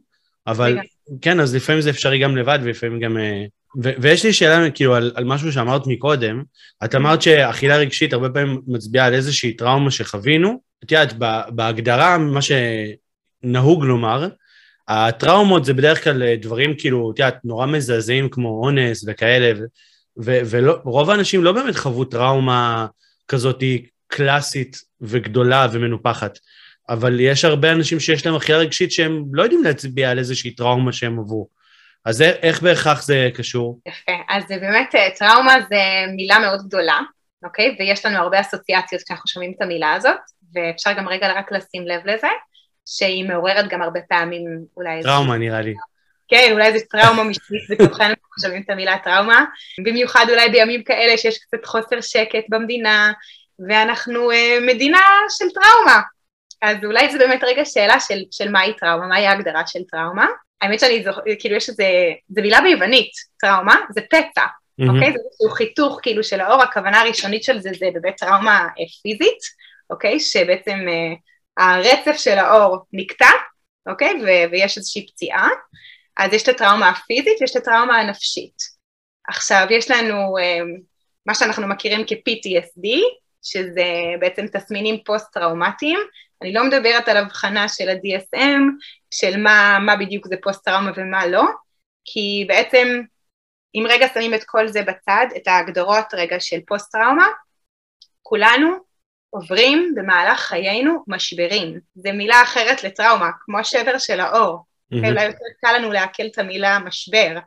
אבל 0.47 0.77
כן, 1.21 1.39
אז 1.39 1.55
לפעמים 1.55 1.81
זה 1.81 1.89
אפשרי 1.89 2.19
גם 2.19 2.37
לבד 2.37 2.59
ולפעמים 2.63 2.99
גם... 2.99 3.17
אה, 3.17 3.43
ו- 3.83 3.93
ויש 4.01 4.25
לי 4.25 4.33
שאלה 4.33 4.69
כאילו 4.69 4.95
על, 4.95 5.11
על 5.15 5.23
משהו 5.23 5.51
שאמרת 5.51 5.87
מקודם, 5.87 6.43
את 6.85 6.95
אמרת 6.95 7.21
שאכילה 7.21 7.77
רגשית 7.77 8.13
הרבה 8.13 8.29
פעמים 8.29 8.61
מצביעה 8.67 9.05
על 9.05 9.13
איזושהי 9.13 9.53
טראומה 9.53 9.91
שחווינו, 9.91 10.61
את 10.83 10.91
יודעת, 10.91 11.13
בהגדרה, 11.49 12.17
מה 12.17 12.39
שנהוג 12.41 13.83
לומר, 13.83 14.27
הטראומות 14.87 15.65
זה 15.65 15.73
בדרך 15.73 16.03
כלל 16.03 16.35
דברים 16.35 16.73
כאילו, 16.77 17.11
את 17.11 17.19
יודעת, 17.19 17.37
נורא 17.43 17.65
מזעזעים 17.65 18.29
כמו 18.29 18.61
אונס 18.63 19.05
וכאלה, 19.07 19.59
ורוב 20.17 21.09
האנשים 21.09 21.43
לא 21.43 21.51
באמת 21.51 21.75
חוו 21.75 22.05
טראומה 22.05 22.87
כזאת 23.27 23.63
קלאסית 24.07 24.77
וגדולה 25.01 25.67
ומנופחת, 25.71 26.39
אבל 26.89 27.19
יש 27.19 27.45
הרבה 27.45 27.71
אנשים 27.71 27.99
שיש 27.99 28.25
להם 28.25 28.35
אכילה 28.35 28.57
רגשית 28.57 28.91
שהם 28.91 29.23
לא 29.33 29.43
יודעים 29.43 29.63
להצביע 29.63 30.11
על 30.11 30.19
איזושהי 30.19 30.55
טראומה 30.55 30.91
שהם 30.93 31.19
עברו. 31.19 31.47
אז 32.05 32.21
איך 32.21 32.61
בהכרח 32.61 33.03
זה 33.03 33.29
קשור? 33.33 33.79
יפה, 33.87 34.11
אז 34.29 34.43
באמת, 34.49 34.95
אה, 34.95 35.09
טראומה 35.17 35.53
זה 35.69 35.77
מילה 36.15 36.39
מאוד 36.39 36.59
גדולה, 36.67 36.99
אוקיי? 37.43 37.75
ויש 37.79 38.05
לנו 38.05 38.17
הרבה 38.17 38.41
אסוציאציות 38.41 39.01
כשאנחנו 39.03 39.27
שומעים 39.27 39.53
את 39.57 39.61
המילה 39.61 39.93
הזאת, 39.93 40.19
ואפשר 40.55 40.93
גם 40.93 41.09
רגע 41.09 41.33
רק 41.35 41.51
לשים 41.51 41.87
לב 41.87 42.01
לזה, 42.05 42.27
שהיא 42.85 43.29
מעוררת 43.29 43.67
גם 43.67 43.81
הרבה 43.81 43.99
פעמים 44.09 44.43
אולי... 44.77 45.03
טראומה 45.03 45.37
נראה 45.37 45.61
לי. 45.61 45.73
כן, 46.27 46.49
אולי 46.51 46.79
זה 46.79 46.85
טראומה 46.89 47.23
משנית 47.23 47.81
אנחנו 47.99 48.41
שומעים 48.41 48.61
את 48.65 48.69
המילה 48.69 48.97
טראומה, 49.03 49.45
במיוחד 49.83 50.25
אולי 50.29 50.49
בימים 50.49 50.83
כאלה 50.83 51.17
שיש 51.17 51.37
קצת 51.37 51.65
חוסר 51.65 52.01
שקט 52.01 52.43
במדינה, 52.49 53.11
ואנחנו 53.69 54.31
uh, 54.31 54.35
מדינה 54.67 55.01
של 55.29 55.45
טראומה. 55.53 56.01
אז 56.61 56.77
אולי 56.83 57.11
זה 57.11 57.17
באמת 57.17 57.43
רגע 57.43 57.65
שאלה 57.65 57.99
של, 57.99 58.19
של 58.31 58.51
מהי 58.51 58.73
טראומה, 58.73 59.07
מהי 59.07 59.27
ההגדרה 59.27 59.67
של 59.67 59.79
טראומה. 59.91 60.27
האמת 60.61 60.79
שאני 60.79 61.03
זוכרת, 61.03 61.23
כאילו 61.39 61.55
יש 61.55 61.69
איזה, 61.69 61.85
זה 62.29 62.41
מילה 62.41 62.61
ביוונית, 62.61 63.11
טראומה, 63.39 63.75
זה 63.91 64.01
פצע, 64.01 64.41
mm-hmm. 64.41 64.87
אוקיי? 64.87 65.11
זה 65.11 65.17
איזשהו 65.29 65.49
חיתוך 65.49 65.99
כאילו 66.01 66.23
של 66.23 66.41
האור, 66.41 66.63
הכוונה 66.63 67.01
הראשונית 67.01 67.43
של 67.43 67.59
זה 67.59 67.69
זה 67.79 67.85
באמת 67.93 68.13
טראומה 68.17 68.59
אה, 68.59 68.85
פיזית, 69.03 69.39
אוקיי? 69.89 70.19
שבעצם 70.19 70.77
אה, 70.79 71.17
הרצף 71.57 72.17
של 72.17 72.37
העור 72.37 72.77
נקטע, 72.93 73.29
אוקיי? 73.89 74.13
ו- 74.23 74.51
ויש 74.51 74.77
איזושהי 74.77 75.07
פציעה. 75.07 75.47
אז 76.17 76.33
יש 76.33 76.43
את 76.43 76.47
הטראומה 76.47 76.89
הפיזית 76.89 77.41
ויש 77.41 77.51
את 77.51 77.55
הטראומה 77.55 77.97
הנפשית. 77.97 78.55
עכשיו, 79.27 79.67
יש 79.69 79.91
לנו 79.91 80.37
אמ, 80.37 80.77
מה 81.25 81.35
שאנחנו 81.35 81.67
מכירים 81.67 82.05
כ-PTSD, 82.07 82.87
שזה 83.41 83.85
בעצם 84.19 84.47
תסמינים 84.47 85.03
פוסט-טראומטיים. 85.05 85.99
אני 86.41 86.53
לא 86.53 86.63
מדברת 86.63 87.07
על 87.07 87.17
האבחנה 87.17 87.69
של 87.69 87.89
ה-DSM, 87.89 88.61
של 89.11 89.37
מה, 89.37 89.79
מה 89.85 89.95
בדיוק 89.95 90.27
זה 90.27 90.35
פוסט-טראומה 90.43 90.91
ומה 90.95 91.27
לא, 91.27 91.43
כי 92.05 92.45
בעצם, 92.47 93.01
אם 93.75 93.85
רגע 93.89 94.07
שמים 94.13 94.33
את 94.33 94.43
כל 94.43 94.67
זה 94.67 94.81
בצד, 94.81 95.25
את 95.35 95.47
ההגדרות 95.47 96.13
רגע 96.13 96.39
של 96.39 96.59
פוסט-טראומה, 96.67 97.27
כולנו 98.21 98.77
עוברים 99.33 99.93
במהלך 99.95 100.39
חיינו 100.39 101.03
משברים. 101.07 101.79
זה 101.95 102.11
מילה 102.11 102.43
אחרת 102.43 102.83
לטראומה, 102.83 103.29
כמו 103.45 103.59
השבר 103.59 103.97
של 103.97 104.19
האור. 104.19 104.57
Mm-hmm. 104.57 104.97
אולי 105.07 105.25
יותר 105.25 105.45
קל 105.61 105.77
לנו 105.77 105.91
לעכל 105.91 106.23
את 106.25 106.37
המילה 106.37 106.79
משבר. 106.79 107.37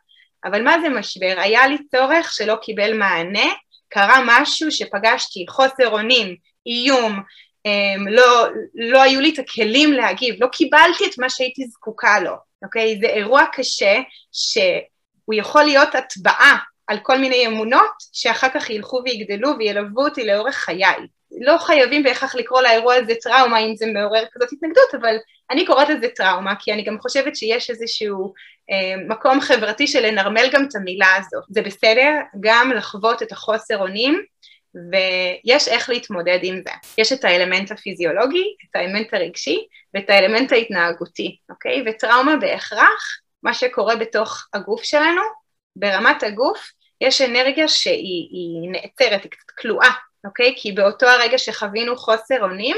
אבל 0.44 0.62
מה 0.62 0.80
זה 0.80 0.88
משבר? 0.88 1.34
היה 1.36 1.66
לי 1.66 1.76
צורך 1.90 2.32
שלא 2.32 2.56
קיבל 2.62 2.98
מענה, 2.98 3.48
קרה 3.88 4.18
משהו 4.26 4.70
שפגשתי, 4.70 5.44
חוסר 5.48 5.88
אונים, 5.88 6.36
איום, 6.66 7.22
אמ, 7.66 8.08
לא, 8.08 8.46
לא 8.74 9.02
היו 9.02 9.20
לי 9.20 9.34
את 9.34 9.38
הכלים 9.38 9.92
להגיב, 9.92 10.34
לא 10.38 10.46
קיבלתי 10.52 11.04
את 11.06 11.18
מה 11.18 11.30
שהייתי 11.30 11.64
זקוקה 11.64 12.20
לו, 12.20 12.34
אוקיי? 12.64 12.98
זה 13.00 13.06
אירוע 13.06 13.44
קשה 13.52 14.00
שהוא 14.32 15.34
יכול 15.34 15.64
להיות 15.64 15.94
הטבעה 15.94 16.56
על 16.86 16.98
כל 17.02 17.18
מיני 17.18 17.46
אמונות 17.46 17.94
שאחר 18.12 18.48
כך 18.54 18.70
ילכו 18.70 19.02
ויגדלו 19.04 19.50
וילוו 19.58 20.04
אותי 20.04 20.24
לאורך 20.26 20.54
חיי. 20.54 21.06
לא 21.40 21.58
חייבים 21.58 22.02
בהכרח 22.02 22.34
לקרוא 22.34 22.62
לאירוע 22.62 22.94
הזה 22.94 23.14
טראומה 23.22 23.58
אם 23.58 23.76
זה 23.76 23.86
מעורר 23.86 24.24
כזאת 24.32 24.52
התנגדות, 24.52 24.94
אבל 25.00 25.16
אני 25.50 25.66
קוראת 25.66 25.88
לזה 25.88 26.08
טראומה, 26.16 26.54
כי 26.58 26.72
אני 26.72 26.84
גם 26.84 26.98
חושבת 27.00 27.36
שיש 27.36 27.70
איזשהו 27.70 28.34
אה, 28.70 29.04
מקום 29.08 29.40
חברתי 29.40 29.86
של 29.86 30.06
לנרמל 30.06 30.48
גם 30.52 30.64
את 30.64 30.74
המילה 30.74 31.14
הזו. 31.16 31.40
זה 31.48 31.62
בסדר 31.62 32.12
גם 32.40 32.72
לחוות 32.72 33.22
את 33.22 33.32
החוסר 33.32 33.78
אונים, 33.78 34.22
ויש 34.90 35.68
איך 35.68 35.90
להתמודד 35.90 36.38
עם 36.42 36.60
זה. 36.64 36.70
יש 36.98 37.12
את 37.12 37.24
האלמנט 37.24 37.70
הפיזיולוגי, 37.70 38.44
את 38.70 38.76
האלמנט 38.76 39.14
הרגשי 39.14 39.66
ואת 39.94 40.10
האלמנט 40.10 40.52
ההתנהגותי, 40.52 41.36
אוקיי? 41.50 41.84
וטראומה 41.86 42.36
בהכרח, 42.36 43.20
מה 43.42 43.54
שקורה 43.54 43.96
בתוך 43.96 44.46
הגוף 44.54 44.82
שלנו, 44.82 45.22
ברמת 45.76 46.22
הגוף 46.22 46.70
יש 47.00 47.20
אנרגיה 47.20 47.68
שהיא 47.68 48.70
נעצרת, 48.70 49.22
היא 49.22 49.30
קצת 49.30 49.50
כלואה, 49.58 49.90
אוקיי? 50.24 50.54
כי 50.56 50.72
באותו 50.72 51.06
הרגע 51.06 51.38
שחווינו 51.38 51.96
חוסר 51.96 52.42
אונים, 52.42 52.76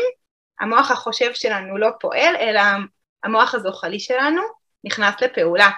המוח 0.61 0.91
החושב 0.91 1.31
שלנו 1.35 1.79
לא 1.79 1.89
פועל, 2.01 2.37
אלא 2.37 2.61
המוח 3.25 3.55
הזוחלי 3.55 4.01
שלנו 4.01 4.43
נכנס 4.85 5.15
לפעולה, 5.23 5.71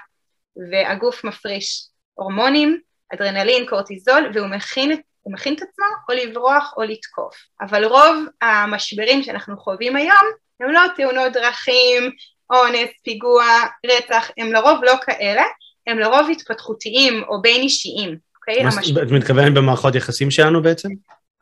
והגוף 0.70 1.24
מפריש 1.24 1.86
הורמונים, 2.14 2.80
אדרנלין, 3.14 3.66
קורטיזול, 3.68 4.30
והוא 4.34 4.46
מכין, 4.46 5.00
מכין 5.26 5.54
את 5.54 5.62
עצמו 5.62 5.86
או 6.08 6.14
לברוח 6.14 6.74
או 6.76 6.82
לתקוף. 6.82 7.36
אבל 7.60 7.84
רוב 7.84 8.26
המשברים 8.42 9.22
שאנחנו 9.22 9.56
חווים 9.56 9.96
היום 9.96 10.26
הם 10.60 10.70
לא 10.70 10.80
תאונות 10.96 11.32
דרכים, 11.32 12.10
אונס, 12.52 12.90
פיגוע, 13.04 13.44
רצח, 13.86 14.30
הם 14.38 14.52
לרוב 14.52 14.84
לא 14.84 14.92
כאלה, 15.06 15.42
הם 15.86 15.98
לרוב 15.98 16.30
התפתחותיים 16.30 17.22
או 17.28 17.42
בין 17.42 17.60
אישיים, 17.60 18.16
אוקיי? 18.36 18.68
Okay? 18.68 19.02
את 19.02 19.10
מתכוונת 19.10 19.54
במערכות 19.54 19.94
יחסים 19.94 20.30
שלנו 20.30 20.62
בעצם? 20.62 20.88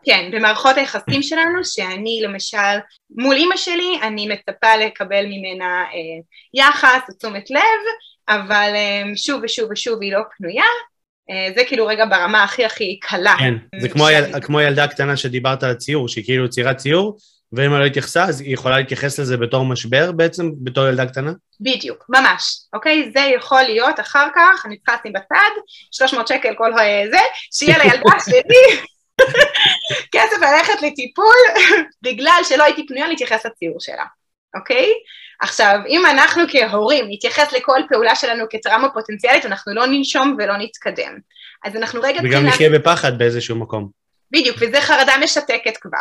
כן, 0.04 0.30
במערכות 0.32 0.76
היחסים 0.76 1.22
שלנו, 1.22 1.64
שאני 1.64 2.20
למשל, 2.22 2.78
מול 3.10 3.36
אימא 3.36 3.56
שלי, 3.56 3.98
אני 4.02 4.28
מצפה 4.28 4.76
לקבל 4.76 5.24
ממנה 5.26 5.82
אה, 5.82 6.20
יחס 6.54 7.00
תשומת 7.18 7.50
לב, 7.50 7.80
אבל 8.28 8.72
אה, 8.74 9.02
שוב 9.16 9.40
ושוב 9.44 9.68
ושוב 9.70 10.02
היא 10.02 10.12
לא 10.12 10.20
פנויה, 10.36 10.64
אה, 11.30 11.52
זה 11.54 11.62
כאילו 11.66 11.86
רגע 11.86 12.04
ברמה 12.04 12.44
הכי 12.44 12.64
הכי 12.64 12.98
קלה. 13.00 13.34
כן, 13.38 13.54
זה 13.80 13.88
כמו, 13.88 14.06
היל, 14.06 14.40
כמו 14.40 14.58
הילדה 14.58 14.84
הקטנה 14.84 15.16
שדיברת 15.16 15.62
על 15.62 15.70
הציור, 15.70 16.08
שהיא 16.08 16.24
כאילו 16.24 16.50
ציירה 16.50 16.74
ציור, 16.74 17.18
ואם 17.52 17.72
היא 17.72 17.80
לא 17.80 17.84
התייחסה, 17.84 18.24
אז 18.24 18.40
היא 18.40 18.54
יכולה 18.54 18.78
להתייחס 18.78 19.18
לזה 19.18 19.36
בתור 19.36 19.64
משבר 19.64 20.12
בעצם, 20.12 20.50
בתור 20.62 20.88
ילדה 20.88 21.06
קטנה? 21.06 21.32
בדיוק, 21.60 22.04
ממש, 22.08 22.58
אוקיי? 22.72 23.10
זה 23.14 23.20
יכול 23.20 23.62
להיות 23.62 24.00
אחר 24.00 24.28
כך, 24.34 24.66
אני 24.66 24.76
צריכה 24.76 24.96
לשים 25.00 25.12
בצד, 25.12 25.50
300 25.90 26.28
שקל 26.28 26.54
כל 26.58 26.72
זה, 27.10 27.18
שיהיה 27.52 27.78
לילדה 27.78 28.20
שלי 28.30 28.80
כסף 30.12 30.36
ללכת 30.42 30.82
לטיפול, 30.82 31.36
בגלל 32.04 32.40
שלא 32.44 32.64
הייתי 32.64 32.86
פנויה 32.86 33.08
להתייחס 33.08 33.46
לציור 33.46 33.80
שלה, 33.80 34.04
אוקיי? 34.56 34.92
עכשיו, 35.40 35.78
אם 35.88 36.06
אנחנו 36.06 36.42
כהורים 36.48 37.06
נתייחס 37.08 37.52
לכל 37.52 37.80
פעולה 37.88 38.14
שלנו 38.14 38.44
כטראומה 38.50 38.88
פוטנציאלית, 38.90 39.46
אנחנו 39.46 39.74
לא 39.74 39.86
ננשום 39.86 40.36
ולא 40.38 40.56
נתקדם. 40.56 41.18
אז 41.64 41.76
אנחנו 41.76 42.00
רגע... 42.02 42.20
וגם 42.24 42.46
נחיה 42.46 42.70
בפחד 42.70 43.18
באיזשהו 43.18 43.56
מקום. 43.56 43.88
בדיוק, 44.30 44.56
וזה 44.60 44.80
חרדה 44.80 45.12
משתקת 45.22 45.76
כבר, 45.76 45.98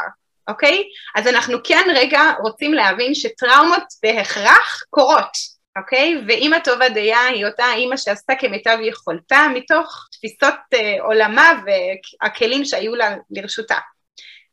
אוקיי? 0.48 0.84
אז 1.16 1.28
אנחנו 1.28 1.58
כן 1.64 1.84
רגע 1.96 2.22
רוצים 2.42 2.74
להבין 2.74 3.16
שטראומות 3.16 3.84
בהכרח 4.04 4.84
קורות, 4.90 5.57
אוקיי? 5.78 6.22
ואימא 6.28 6.60
טובה 6.60 6.90
דייה 6.90 7.26
היא 7.26 7.46
אותה 7.46 7.74
אימא 7.74 7.98
שעשתה 7.98 8.34
כמיטב 8.40 8.78
יכולתה 8.82 9.48
מתוך 9.54 10.08
תפיסות 10.12 10.56
אה, 10.74 11.04
עולמה 11.04 11.52
והכלים 11.66 12.66
שהיו 12.66 12.96
לה 12.96 13.16
לרשותה. 13.32 13.78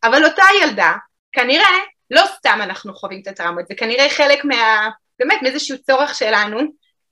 אבל 0.05 0.25
אותה 0.25 0.45
ילדה, 0.63 0.93
כנראה, 1.33 1.79
לא 2.11 2.23
סתם 2.37 2.59
אנחנו 2.63 2.95
חווים 2.95 3.23
את 3.23 3.27
הטראומות, 3.27 3.67
זה 3.67 3.75
כנראה 3.75 4.11
חלק 4.11 4.45
מה... 4.45 4.91
באמת 5.19 5.43
מאיזשהו 5.43 5.79
צורך 5.83 6.15
שלנו, 6.15 6.61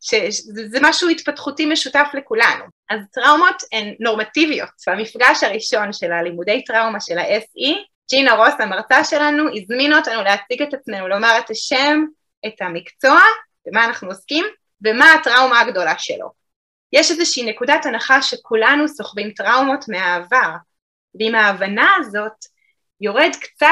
שזה 0.00 0.78
משהו 0.82 1.08
התפתחותי 1.08 1.66
משותף 1.66 2.06
לכולנו. 2.14 2.64
אז 2.90 2.98
טראומות 3.12 3.62
הן 3.72 3.94
נורמטיביות. 4.00 4.68
במפגש 4.86 5.44
הראשון 5.44 5.92
של 5.92 6.12
הלימודי 6.12 6.64
טראומה 6.64 7.00
של 7.00 7.18
ה-SE, 7.18 7.68
ג'ינה 8.10 8.34
רוס, 8.34 8.54
המרצה 8.58 9.04
שלנו, 9.04 9.44
הזמינה 9.54 9.98
אותנו 9.98 10.22
להציג 10.22 10.62
את 10.62 10.74
עצמנו, 10.74 11.08
לומר 11.08 11.38
את 11.38 11.50
השם, 11.50 12.04
את 12.46 12.54
המקצוע, 12.60 13.20
במה 13.66 13.84
אנחנו 13.84 14.08
עוסקים, 14.08 14.44
ומה 14.84 15.12
הטראומה 15.12 15.60
הגדולה 15.60 15.94
שלו. 15.98 16.30
יש 16.92 17.10
איזושהי 17.10 17.50
נקודת 17.50 17.86
הנחה 17.86 18.22
שכולנו 18.22 18.88
סוחבים 18.88 19.30
טראומות 19.30 19.84
מהעבר, 19.88 20.50
ועם 21.20 21.34
ההבנה 21.34 21.88
הזאת 22.00 22.32
יורד 23.00 23.30
קצת 23.40 23.66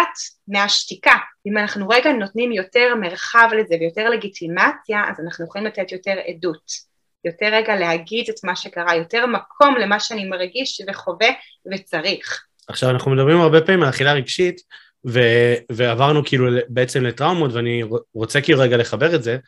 מהשתיקה. 0.48 1.16
אם 1.46 1.58
אנחנו 1.58 1.88
רגע 1.88 2.12
נותנים 2.12 2.52
יותר 2.52 2.94
מרחב 2.94 3.48
לזה 3.58 3.74
ויותר 3.80 4.10
לגיטימציה, 4.10 5.02
אז 5.10 5.24
אנחנו 5.24 5.44
יכולים 5.44 5.66
לתת 5.66 5.92
יותר 5.92 6.14
עדות, 6.26 6.90
יותר 7.24 7.46
רגע 7.46 7.76
להגיד 7.76 8.26
את 8.30 8.44
מה 8.44 8.56
שקרה, 8.56 8.96
יותר 8.96 9.26
מקום 9.26 9.76
למה 9.76 10.00
שאני 10.00 10.24
מרגיש 10.24 10.80
וחווה 10.88 11.28
וצריך. 11.72 12.44
עכשיו, 12.68 12.90
אנחנו 12.90 13.10
מדברים 13.10 13.40
הרבה 13.40 13.60
פעמים 13.60 13.82
על 13.82 13.88
אכילה 13.88 14.12
רגשית, 14.12 14.60
ו- 15.06 15.54
ועברנו 15.72 16.24
כאילו 16.24 16.46
בעצם 16.68 17.04
לטראומות, 17.04 17.52
ואני 17.52 17.82
רוצה 18.14 18.40
כאילו 18.40 18.58
רגע 18.58 18.76
לחבר 18.76 19.14
את 19.14 19.22
זה, 19.22 19.38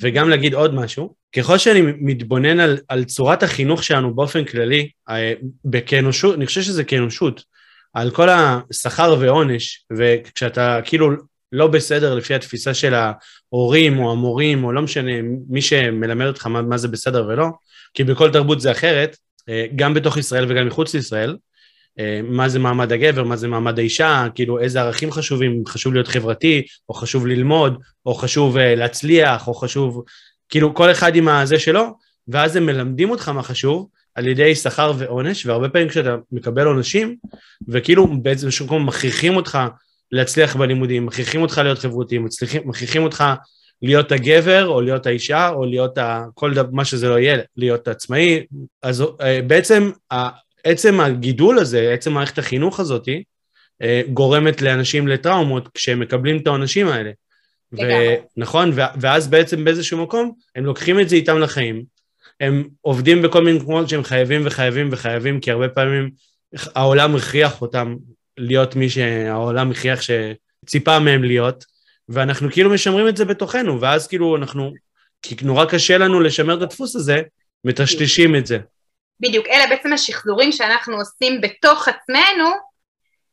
וגם 0.00 0.28
להגיד 0.28 0.54
עוד 0.54 0.74
משהו. 0.74 1.14
ככל 1.36 1.58
שאני 1.58 1.80
מתבונן 2.00 2.60
על, 2.60 2.78
על 2.88 3.04
צורת 3.04 3.42
החינוך 3.42 3.84
שלנו 3.84 4.14
באופן 4.14 4.44
כללי, 4.44 4.90
אה, 5.08 5.32
בכאנושות, 5.64 6.34
אני 6.34 6.46
חושב 6.46 6.62
שזה 6.62 6.84
כאנושות, 6.84 7.42
על 7.94 8.10
כל 8.10 8.28
השכר 8.28 9.16
ועונש, 9.20 9.84
וכשאתה 9.96 10.80
כאילו 10.84 11.10
לא 11.52 11.66
בסדר 11.66 12.14
לפי 12.14 12.34
התפיסה 12.34 12.74
של 12.74 12.94
ההורים 12.94 13.98
או 13.98 14.12
המורים, 14.12 14.64
או 14.64 14.72
לא 14.72 14.82
משנה, 14.82 15.12
מי 15.48 15.62
שמלמד 15.62 16.26
אותך 16.26 16.46
מה, 16.46 16.62
מה 16.62 16.78
זה 16.78 16.88
בסדר 16.88 17.26
ולא, 17.28 17.46
כי 17.94 18.04
בכל 18.04 18.30
תרבות 18.32 18.60
זה 18.60 18.70
אחרת, 18.70 19.16
אה, 19.48 19.66
גם 19.76 19.94
בתוך 19.94 20.16
ישראל 20.16 20.44
וגם 20.48 20.66
מחוץ 20.66 20.94
לישראל, 20.94 21.36
מה 22.22 22.48
זה 22.48 22.58
מעמד 22.58 22.92
הגבר, 22.92 23.24
מה 23.24 23.36
זה 23.36 23.48
מעמד 23.48 23.78
האישה, 23.78 24.26
כאילו 24.34 24.58
איזה 24.58 24.80
ערכים 24.80 25.10
חשובים, 25.10 25.62
חשוב 25.66 25.94
להיות 25.94 26.08
חברתי, 26.08 26.62
או 26.88 26.94
חשוב 26.94 27.26
ללמוד, 27.26 27.78
או 28.06 28.14
חשוב 28.14 28.56
uh, 28.56 28.60
להצליח, 28.60 29.48
או 29.48 29.54
חשוב, 29.54 30.04
כאילו 30.48 30.74
כל 30.74 30.90
אחד 30.90 31.16
עם 31.16 31.28
הזה 31.28 31.58
שלו, 31.58 31.84
ואז 32.28 32.56
הם 32.56 32.66
מלמדים 32.66 33.10
אותך 33.10 33.28
מה 33.28 33.42
חשוב, 33.42 33.88
על 34.14 34.26
ידי 34.26 34.54
שכר 34.54 34.92
ועונש, 34.98 35.46
והרבה 35.46 35.68
פעמים 35.68 35.88
כשאתה 35.88 36.16
מקבל 36.32 36.66
עונשים, 36.66 37.16
וכאילו 37.68 38.22
באיזשהו 38.22 38.66
מקום 38.66 38.86
מכריחים 38.86 39.36
אותך 39.36 39.58
להצליח 40.12 40.56
בלימודים, 40.56 41.06
מכריחים 41.06 41.42
אותך 41.42 41.58
להיות 41.58 41.78
חברותי, 41.78 42.18
מכריחים 42.64 43.02
אותך 43.02 43.24
להיות 43.82 44.12
הגבר, 44.12 44.66
או 44.66 44.80
להיות 44.80 45.06
האישה, 45.06 45.48
או 45.48 45.64
להיות 45.64 45.98
ה... 45.98 46.24
כל 46.34 46.54
דבר, 46.54 46.68
מה 46.72 46.84
שזה 46.84 47.08
לא 47.08 47.18
יהיה, 47.18 47.38
להיות 47.56 47.88
עצמאי, 47.88 48.46
אז 48.82 49.04
אה, 49.20 49.40
בעצם 49.46 49.90
עצם 50.64 51.00
הגידול 51.00 51.58
הזה, 51.58 51.92
עצם 51.92 52.12
מערכת 52.12 52.38
החינוך 52.38 52.80
הזאת, 52.80 53.08
אה, 53.82 54.02
גורמת 54.12 54.62
לאנשים 54.62 55.08
לטראומות 55.08 55.68
כשהם 55.74 56.00
מקבלים 56.00 56.38
את 56.38 56.46
העונשים 56.46 56.88
האלה. 56.88 57.10
נכון, 58.36 58.70
ואז 59.00 59.28
בעצם 59.28 59.64
באיזשהו 59.64 60.02
מקום 60.02 60.32
הם 60.56 60.64
לוקחים 60.64 61.00
את 61.00 61.08
זה 61.08 61.16
איתם 61.16 61.38
לחיים, 61.38 61.84
הם 62.40 62.68
עובדים 62.80 63.22
בכל 63.22 63.44
מיני 63.44 63.58
מקומות 63.58 63.88
שהם 63.88 64.04
חייבים 64.04 64.42
וחייבים 64.44 64.88
וחייבים, 64.92 65.40
כי 65.40 65.50
הרבה 65.50 65.68
פעמים 65.68 66.10
העולם 66.74 67.16
הכריח 67.16 67.62
אותם 67.62 67.96
להיות 68.38 68.76
מי 68.76 68.90
שהעולם 68.90 69.70
הכריח 69.70 70.00
שציפה 70.00 70.98
מהם 70.98 71.24
להיות, 71.24 71.64
ואנחנו 72.08 72.50
כאילו 72.50 72.70
משמרים 72.70 73.08
את 73.08 73.16
זה 73.16 73.24
בתוכנו, 73.24 73.80
ואז 73.80 74.06
כאילו 74.06 74.36
אנחנו, 74.36 74.72
כי 75.22 75.36
נורא 75.42 75.64
קשה 75.64 75.98
לנו 75.98 76.20
לשמר 76.20 76.56
את 76.56 76.62
הדפוס 76.62 76.96
הזה, 76.96 77.22
מטשטשים 77.64 78.36
את 78.36 78.46
זה. 78.46 78.58
בדיוק, 79.20 79.46
אלה 79.46 79.66
בעצם 79.66 79.92
השחזורים 79.92 80.52
שאנחנו 80.52 80.96
עושים 80.96 81.40
בתוך 81.40 81.88
עצמנו, 81.88 82.50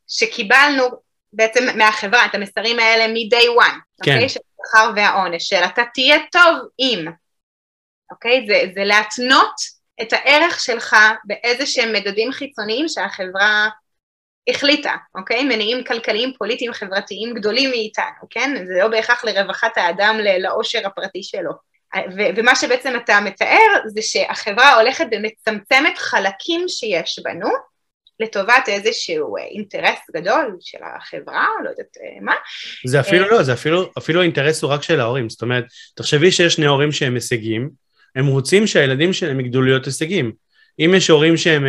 שקיבלנו 0.07 0.83
בעצם 1.33 1.77
מהחברה, 1.77 2.25
את 2.25 2.35
המסרים 2.35 2.79
האלה 2.79 3.07
מ-day 3.07 3.63
one, 3.63 3.79
כן. 4.03 4.11
אוקיי? 4.11 4.29
של 4.29 4.39
השכר 4.39 4.91
והעונש, 4.95 5.49
של 5.49 5.63
אתה 5.65 5.83
תהיה 5.93 6.17
טוב 6.31 6.57
אם, 6.79 7.05
אוקיי? 8.11 8.45
זה, 8.47 8.71
זה 8.75 8.83
להתנות 8.83 9.55
את 10.01 10.13
הערך 10.13 10.59
שלך 10.59 10.95
באיזה 11.25 11.65
שהם 11.65 11.93
מדדים 11.93 12.31
חיצוניים 12.31 12.87
שהחברה 12.87 13.69
החליטה, 14.49 14.95
אוקיי? 15.15 15.43
מניעים 15.43 15.83
כלכליים, 15.83 16.33
פוליטיים, 16.37 16.73
חברתיים 16.73 17.33
גדולים 17.33 17.69
מאיתנו, 17.69 18.27
כן? 18.29 18.65
זה 18.67 18.73
לא 18.81 18.87
בהכרח 18.87 19.23
לרווחת 19.25 19.77
האדם, 19.77 20.19
לאושר 20.39 20.87
הפרטי 20.87 21.23
שלו. 21.23 21.51
ומה 22.35 22.55
שבעצם 22.55 22.93
אתה 23.03 23.19
מתאר 23.21 23.79
זה 23.87 24.01
שהחברה 24.01 24.75
הולכת 24.75 25.05
ומצמצמת 25.11 25.97
חלקים 25.97 26.65
שיש 26.67 27.19
בנו, 27.23 27.49
לטובת 28.19 28.63
איזשהו 28.67 29.37
אינטרס 29.37 29.99
גדול 30.15 30.57
של 30.59 30.77
החברה, 30.95 31.45
לא 31.63 31.69
יודעת 31.69 31.97
מה. 32.21 32.33
זה 32.85 32.99
אפילו 32.99 33.29
לא, 33.29 33.43
זה 33.43 33.53
אפילו, 33.53 33.91
אפילו 33.97 34.21
האינטרס 34.21 34.63
הוא 34.63 34.71
רק 34.71 34.83
של 34.83 34.99
ההורים, 34.99 35.29
זאת 35.29 35.41
אומרת, 35.41 35.65
תחשבי 35.95 36.31
שיש 36.31 36.53
שני 36.53 36.65
הורים 36.65 36.91
שהם 36.91 37.15
הישגים, 37.15 37.69
הם 38.15 38.27
רוצים 38.27 38.67
שהילדים 38.67 39.13
שלהם 39.13 39.39
יגדלו 39.39 39.61
להיות 39.61 39.85
הישגים. 39.85 40.31
אם 40.79 40.91
יש 40.97 41.09
הורים 41.09 41.37
שהם 41.37 41.65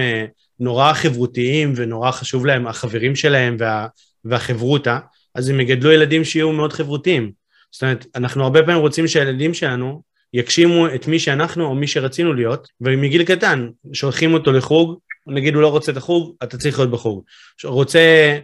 נורא 0.61 0.93
חברותיים 0.93 1.73
ונורא 1.77 2.11
חשוב 2.11 2.47
להם 2.47 2.67
החברים 2.67 3.17
שלהם 3.17 3.57
וה, 3.59 3.87
והחברותה, 4.25 4.99
אז 5.35 5.49
הם 5.49 5.61
יגדלו 5.61 5.93
ילדים 5.93 6.25
שיהיו 6.25 6.53
מאוד 6.53 6.73
חברותיים. 6.73 7.33
זאת 7.71 7.83
אומרת, 7.83 8.07
אנחנו 8.15 8.45
הרבה 8.45 8.63
פעמים 8.63 8.81
רוצים 8.81 9.09
שהילדים 9.09 9.55
שלנו 9.55 10.03
יגשימו 10.33 10.95
את 10.95 11.07
מי 11.07 11.19
שאנחנו 11.19 11.65
או 11.65 11.75
מי 11.75 11.87
שרצינו 11.87 12.33
להיות, 12.33 12.69
ומגיל 12.81 13.25
קטן 13.25 13.69
שולחים 13.93 14.35
אותו 14.35 14.53
לחוג, 14.53 14.99
נגיד 15.27 15.55
הוא 15.55 15.63
לא 15.63 15.69
רוצה 15.69 15.93
את 15.93 15.97
החוג, 15.97 16.35
אתה 16.43 16.59
צריך 16.59 16.79
להיות 16.79 16.91
בחוג. 16.91 17.23
רוצה, 17.65 18.39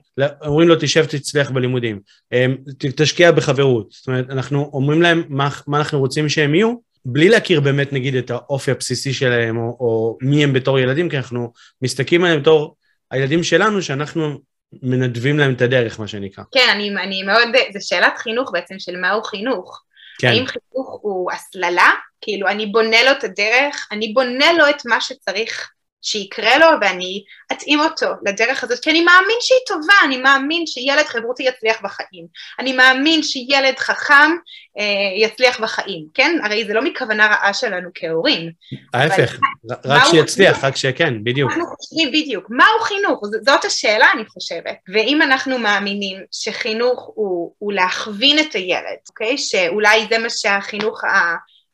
אומרים 0.45 0.69
לו 0.69 0.75
תשב 0.81 1.05
תצליח 1.05 1.51
בלימודים, 1.51 2.01
אמ, 2.33 2.57
תשקיע 2.79 3.33
בחברות, 3.33 3.87
זאת 3.91 4.07
אומרת, 4.07 4.31
אנחנו 4.31 4.71
אומרים 4.73 5.03
להם 5.03 5.23
מה, 5.29 5.49
מה 5.67 5.79
אנחנו 5.79 5.99
רוצים 5.99 6.29
שהם 6.29 6.55
יהיו, 6.55 6.75
בלי 7.05 7.29
להכיר 7.29 7.61
באמת 7.61 7.93
נגיד 7.93 8.15
את 8.15 8.31
האופי 8.31 8.71
הבסיסי 8.71 9.13
שלהם, 9.13 9.57
או, 9.57 9.77
או 9.81 10.19
מי 10.21 10.45
הם 10.45 10.53
בתור 10.53 10.79
ילדים, 10.79 11.09
כי 11.09 11.17
אנחנו 11.17 11.53
מסתכלים 11.83 12.25
עליהם 12.25 12.41
בתור 12.41 12.77
הילדים 13.11 13.43
שלנו, 13.43 13.83
שאנחנו 13.83 14.39
מנדבים 14.83 15.39
להם 15.39 15.55
את 15.55 15.63
הדרך, 15.63 16.01
מה 16.01 16.09
שנקרא. 16.09 16.45
כן, 16.53 16.69
אני, 16.73 16.91
אני 16.91 17.23
מאוד, 17.23 17.49
זו 17.73 17.89
שאלת 17.89 18.19
חינוך 18.19 18.51
בעצם, 18.53 18.75
של 18.79 18.97
מהו 18.97 19.23
חינוך. 19.23 19.83
כן. 20.23 20.29
האם 20.29 20.47
חינוך 20.47 20.99
הוא 21.03 21.33
הסללה? 21.33 21.91
כאילו, 22.21 22.49
אני 22.49 22.67
בונה 22.67 23.03
לו 23.03 23.11
את 23.11 23.25
הדרך, 23.25 23.89
אני 23.93 24.13
בונה 24.13 24.53
לו 24.53 24.69
את 24.71 24.87
מה 24.87 25.01
שצריך 25.01 25.72
שיקרה 26.03 26.59
לו 26.59 26.67
ואני 26.81 27.25
אתאים 27.53 27.81
אותו 27.81 28.07
לדרך 28.27 28.65
הזאת, 28.65 28.79
כי 28.79 28.91
אני 28.91 29.01
מאמין 29.01 29.37
שהיא 29.41 29.59
טובה, 29.67 29.95
אני 30.05 30.17
מאמין 30.17 30.67
שילד 30.67 31.05
חברותי 31.07 31.43
יצליח 31.43 31.81
בחיים, 31.83 32.27
אני 32.59 32.73
מאמין 32.73 33.23
שילד 33.23 33.79
חכם 33.79 34.31
אה, 34.79 34.85
יצליח 35.17 35.61
בחיים, 35.61 36.07
כן? 36.15 36.39
הרי 36.45 36.65
זה 36.65 36.75
לא 36.75 36.83
מכוונה 36.83 37.27
רעה 37.27 37.55
שלנו 37.55 37.91
כהורים. 37.95 38.51
ההפך, 38.95 39.39
רק 39.85 40.03
שיצליח, 40.11 40.65
רק 40.65 40.77
שכן, 40.77 41.25
בדיוק. 41.25 41.53
אנחנו 41.53 41.77
חושבים 41.77 42.09
בדיוק, 42.09 42.51
מהו 42.51 42.81
חינוך? 42.83 43.23
זאת 43.47 43.65
השאלה, 43.65 44.07
אני 44.15 44.27
חושבת. 44.27 44.77
ואם 44.89 45.23
אנחנו 45.23 45.59
מאמינים 45.59 46.19
שחינוך 46.33 47.11
הוא, 47.15 47.53
הוא 47.59 47.73
להכווין 47.73 48.39
את 48.39 48.55
הילד, 48.55 48.99
אוקיי? 49.09 49.39
שאולי 49.39 50.07
זה 50.11 50.19
מה 50.19 50.31
שהחינוך 50.31 51.01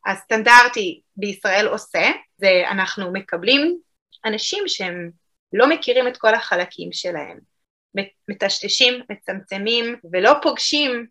הסטנדרטי 0.06 1.00
בישראל 1.16 1.66
עושה, 1.66 2.10
זה 2.38 2.62
אנחנו 2.70 3.12
מקבלים 3.12 3.78
אנשים 4.24 4.64
שהם 4.66 5.10
לא 5.52 5.68
מכירים 5.68 6.08
את 6.08 6.16
כל 6.16 6.34
החלקים 6.34 6.92
שלהם, 6.92 7.38
מטשטשים, 8.28 8.94
מצמצמים 9.10 9.96
ולא 10.12 10.32
פוגשים 10.42 11.06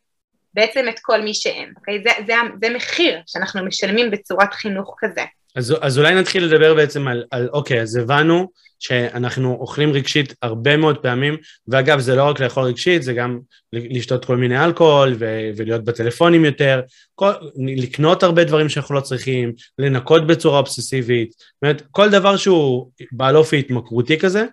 בעצם 0.58 0.86
את 0.90 1.00
כל 1.02 1.22
מי 1.22 1.34
שהם, 1.34 1.74
אוקיי? 1.78 2.04
זה, 2.04 2.10
זה, 2.28 2.34
זה 2.62 2.76
מחיר 2.76 3.20
שאנחנו 3.28 3.66
משלמים 3.66 4.12
בצורת 4.12 4.54
חינוך 4.54 4.96
כזה. 5.00 5.22
אז, 5.56 5.76
אז 5.82 5.98
אולי 6.00 6.16
נתחיל 6.16 6.46
לדבר 6.46 6.74
בעצם 6.74 7.08
על, 7.08 7.24
על 7.32 7.50
אוקיי, 7.54 7.82
אז 7.82 7.96
הבנו 7.96 8.48
שאנחנו 8.80 9.58
אוכלים 9.60 9.92
רגשית 9.92 10.34
הרבה 10.42 10.78
מאוד 10.78 10.98
פעמים, 10.98 11.38
ואגב, 11.68 12.00
זה 12.00 12.16
לא 12.16 12.24
רק 12.24 12.40
לאכול 12.40 12.64
רגשית, 12.64 13.04
זה 13.04 13.14
גם 13.14 13.40
לשתות 13.74 14.26
כל 14.26 14.38
מיני 14.38 14.66
אלכוהול 14.66 15.16
ו- 15.20 15.50
ולהיות 15.58 15.84
בטלפונים 15.84 16.46
יותר, 16.46 16.82
כל, 17.16 17.32
לקנות 17.56 18.24
הרבה 18.24 18.44
דברים 18.44 18.70
שאנחנו 18.70 18.96
לא 18.96 19.02
צריכים, 19.02 19.54
לנקות 19.80 20.28
בצורה 20.28 20.60
אובססיבית, 20.60 21.32
זאת 21.32 21.62
אומרת, 21.62 21.84
כל 21.92 22.10
דבר 22.10 22.38
שהוא 22.38 22.92
בעל 23.12 23.38
אופי 23.38 23.60
התמכרותי 23.60 24.20
כזה, 24.20 24.46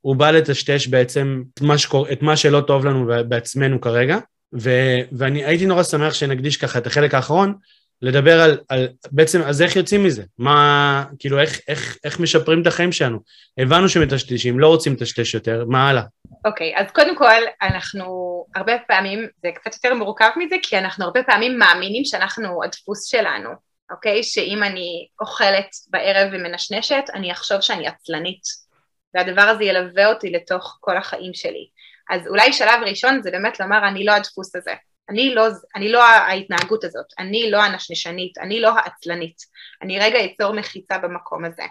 הוא 0.00 0.16
בא 0.16 0.30
לטשטש 0.30 0.86
בעצם 0.86 1.42
את 1.54 1.60
מה, 1.60 1.78
שקור... 1.78 2.12
את 2.12 2.22
מה 2.22 2.36
שלא 2.36 2.60
טוב 2.60 2.86
לנו 2.86 3.06
בעצמנו 3.28 3.80
כרגע, 3.80 4.18
ו- 4.60 5.00
ואני 5.12 5.44
הייתי 5.44 5.66
נורא 5.66 5.82
שמח 5.82 6.14
שנקדיש 6.14 6.56
ככה 6.56 6.78
את 6.78 6.86
החלק 6.86 7.14
האחרון 7.14 7.54
לדבר 8.02 8.40
על, 8.40 8.58
על 8.68 8.88
בעצם, 9.10 9.42
אז 9.42 9.62
איך 9.62 9.76
יוצאים 9.76 10.04
מזה? 10.04 10.22
מה, 10.38 11.04
כאילו, 11.18 11.40
איך, 11.40 11.60
איך, 11.68 11.98
איך 12.04 12.20
משפרים 12.20 12.62
את 12.62 12.66
החיים 12.66 12.92
שלנו? 12.92 13.18
הבנו 13.58 13.88
שמטשטשים, 13.88 14.60
לא 14.60 14.68
רוצים 14.68 14.92
לטשטש 14.92 15.34
יותר, 15.34 15.64
מה 15.68 15.88
הלאה? 15.88 16.02
אוקיי, 16.44 16.76
okay, 16.76 16.80
אז 16.80 16.86
קודם 16.90 17.16
כל, 17.16 17.42
אנחנו 17.62 18.04
הרבה 18.54 18.72
פעמים, 18.88 19.28
זה 19.42 19.48
קצת 19.54 19.84
יותר 19.84 19.94
מורכב 19.94 20.30
מזה, 20.36 20.56
כי 20.62 20.78
אנחנו 20.78 21.04
הרבה 21.04 21.22
פעמים 21.22 21.58
מאמינים 21.58 22.04
שאנחנו 22.04 22.64
הדפוס 22.64 23.04
שלנו, 23.04 23.50
אוקיי? 23.90 24.20
Okay? 24.20 24.22
שאם 24.22 24.62
אני 24.62 25.06
אוכלת 25.20 25.68
בערב 25.88 26.28
ומנשנשת, 26.32 27.04
אני 27.14 27.32
אחשוב 27.32 27.60
שאני 27.60 27.88
עצלנית, 27.88 28.42
והדבר 29.14 29.42
הזה 29.42 29.64
ילווה 29.64 30.06
אותי 30.06 30.30
לתוך 30.30 30.78
כל 30.80 30.96
החיים 30.96 31.34
שלי. 31.34 31.68
אז 32.10 32.20
אולי 32.28 32.52
שלב 32.52 32.80
ראשון 32.86 33.22
זה 33.22 33.30
באמת 33.30 33.60
לומר, 33.60 33.88
אני 33.88 34.04
לא 34.04 34.12
הדפוס 34.12 34.56
הזה. 34.56 34.74
אני 35.10 35.34
לא, 35.34 35.46
אני 35.76 35.92
לא 35.92 36.04
ההתנהגות 36.04 36.84
הזאת, 36.84 37.06
אני 37.18 37.50
לא 37.50 37.62
הנשנשנית, 37.62 38.38
אני 38.38 38.60
לא 38.60 38.70
העצלנית, 38.78 39.36
אני 39.82 39.98
רגע 39.98 40.18
אצור 40.24 40.52
מחיצה 40.52 40.98
במקום 40.98 41.44
הזה. 41.44 41.62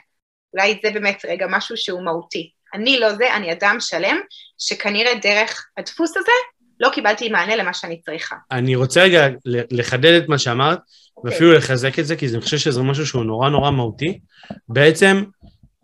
אולי 0.53 0.79
זה 0.83 0.91
באמת 0.91 1.25
רגע 1.25 1.45
משהו 1.49 1.77
שהוא 1.77 2.05
מהותי. 2.05 2.51
אני 2.73 2.99
לא 2.99 3.13
זה, 3.13 3.35
אני 3.35 3.51
אדם 3.51 3.77
שלם, 3.79 4.17
שכנראה 4.57 5.15
דרך 5.15 5.67
הדפוס 5.77 6.17
הזה 6.17 6.31
לא 6.79 6.89
קיבלתי 6.89 7.29
מענה 7.29 7.55
למה 7.55 7.73
שאני 7.73 8.01
צריכה. 8.01 8.35
אני 8.51 8.75
רוצה 8.75 9.03
רגע 9.03 9.27
לחדד 9.45 10.21
את 10.23 10.29
מה 10.29 10.37
שאמרת, 10.37 10.77
okay. 10.77 10.81
אוקיי. 11.17 11.31
ואפילו 11.31 11.53
לחזק 11.53 11.99
את 11.99 12.05
זה, 12.05 12.15
כי 12.15 12.27
אני 12.27 12.41
חושב 12.41 12.57
שזה 12.57 12.81
משהו 12.81 13.05
שהוא 13.05 13.23
נורא 13.23 13.49
נורא 13.49 13.71
מהותי. 13.71 14.19
בעצם, 14.69 15.23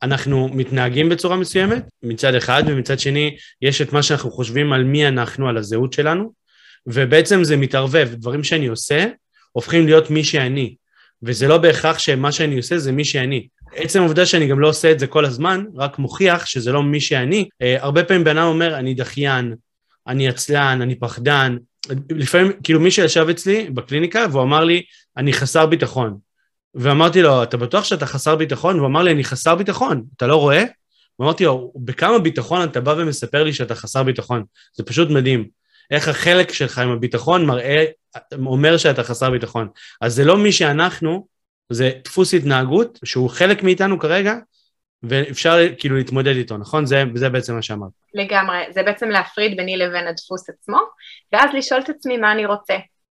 אנחנו 0.04 0.48
מתנהגים 0.48 1.10
בצורה 1.10 1.38
מסוימת, 1.38 1.84
מצד 2.04 2.36
אחד, 2.36 2.64
ומצד 2.68 3.00
שני, 3.00 3.38
יש 3.62 3.82
את 3.82 3.94
מה 3.94 4.04
שאנחנו 4.04 4.32
חושבים 4.32 4.74
על 4.74 4.84
מי 4.84 5.08
אנחנו, 5.08 5.50
על 5.50 5.58
הזהות 5.58 5.94
שלנו, 5.94 6.34
ובעצם 6.88 7.44
זה 7.44 7.58
מתערבב, 7.58 8.10
דברים 8.12 8.44
שאני 8.44 8.68
עושה 8.68 9.06
הופכים 9.52 9.86
להיות 9.86 10.10
מי 10.10 10.24
שאני, 10.24 10.76
וזה 11.24 11.48
לא 11.48 11.58
בהכרח 11.58 12.00
שמה 12.00 12.32
שאני 12.32 12.58
עושה 12.58 12.78
זה 12.78 12.92
מי 12.92 13.06
שאני. 13.06 13.48
עצם 13.76 14.00
העובדה 14.00 14.26
שאני 14.26 14.48
גם 14.48 14.60
לא 14.60 14.70
עושה 14.70 14.92
את 14.92 15.00
זה 15.00 15.08
כל 15.08 15.26
הזמן, 15.26 15.66
רק 15.76 16.00
מוכיח 16.00 16.46
שזה 16.46 16.72
לא 16.72 16.84
מי 16.84 17.02
שאני. 17.02 17.50
Uh, 17.64 17.66
הרבה 17.84 18.04
פעמים 18.04 18.24
בן 18.24 18.38
אדם 18.38 18.48
אומר, 18.48 18.76
אני 18.76 18.94
דחיין, 18.94 19.56
אני 20.08 20.28
עצלן, 20.28 20.80
אני 20.82 20.96
פחדן. 20.96 21.58
לפעמים, 22.10 22.52
כאילו 22.64 22.80
מי 22.80 22.92
שישב 22.92 23.28
אצלי 23.30 23.70
בקליניקה 23.70 24.26
והוא 24.32 24.44
אמר 24.44 24.64
לי, 24.64 24.84
אני 25.18 25.34
חסר 25.34 25.66
ביטחון. 25.66 26.18
ואמרתי 26.78 27.22
לו, 27.22 27.44
אתה 27.44 27.58
בטוח 27.58 27.84
שאתה 27.84 28.06
חסר 28.06 28.36
ביטחון? 28.36 28.80
הוא 28.80 28.88
אמר 28.88 29.04
לי, 29.04 29.12
אני 29.12 29.24
חסר 29.24 29.56
ביטחון, 29.56 30.04
אתה 30.18 30.28
לא 30.28 30.36
רואה? 30.36 30.64
ואמרתי 31.20 31.46
לו, 31.46 31.74
בכמה 31.76 32.20
ביטחון 32.20 32.64
אתה 32.64 32.82
בא 32.82 32.96
ומספר 32.98 33.44
לי 33.44 33.54
שאתה 33.54 33.76
חסר 33.76 34.04
ביטחון? 34.04 34.44
זה 34.74 34.84
פשוט 34.84 35.10
מדהים. 35.10 35.48
איך 35.92 36.08
החלק 36.08 36.54
שלך 36.54 36.80
עם 36.80 36.92
הביטחון 36.92 37.46
מראה, 37.46 37.86
אומר 38.46 38.78
שאתה 38.78 39.04
חסר 39.04 39.30
ביטחון. 39.32 39.68
אז 40.02 40.16
זה 40.16 40.26
לא 40.26 40.38
מי 40.38 40.52
שאנחנו, 40.52 41.28
זה 41.70 41.92
דפוס 42.04 42.34
התנהגות 42.34 43.00
שהוא 43.04 43.30
חלק 43.30 43.64
מאיתנו 43.64 44.00
כרגע, 44.00 44.36
ואפשר 45.04 45.58
כאילו 45.78 45.98
להתמודד 45.98 46.36
איתו, 46.36 46.58
נכון? 46.58 46.86
זה, 46.86 47.04
זה 47.16 47.30
בעצם 47.30 47.56
מה 47.56 47.62
שאמרת. 47.62 47.92
לגמרי, 48.14 48.58
זה 48.72 48.84
בעצם 48.84 49.10
להפריד 49.10 49.58
ביני 49.58 49.78
לבין 49.78 50.08
הדפוס 50.08 50.50
עצמו, 50.50 50.80
ואז 51.34 51.50
לשאול 51.54 51.82
את 51.82 51.90
עצמי 51.90 52.18
מה 52.18 52.32
אני 52.32 52.46
רוצה. 52.46 52.76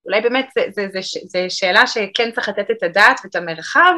אולי 0.08 0.20
באמת 0.20 0.48
זו 0.70 1.00
שאלה 1.48 1.86
שכן 1.86 2.30
צריך 2.30 2.48
לתת 2.48 2.70
את 2.70 2.82
הדעת 2.82 3.20
ואת 3.24 3.36
המרחב, 3.36 3.92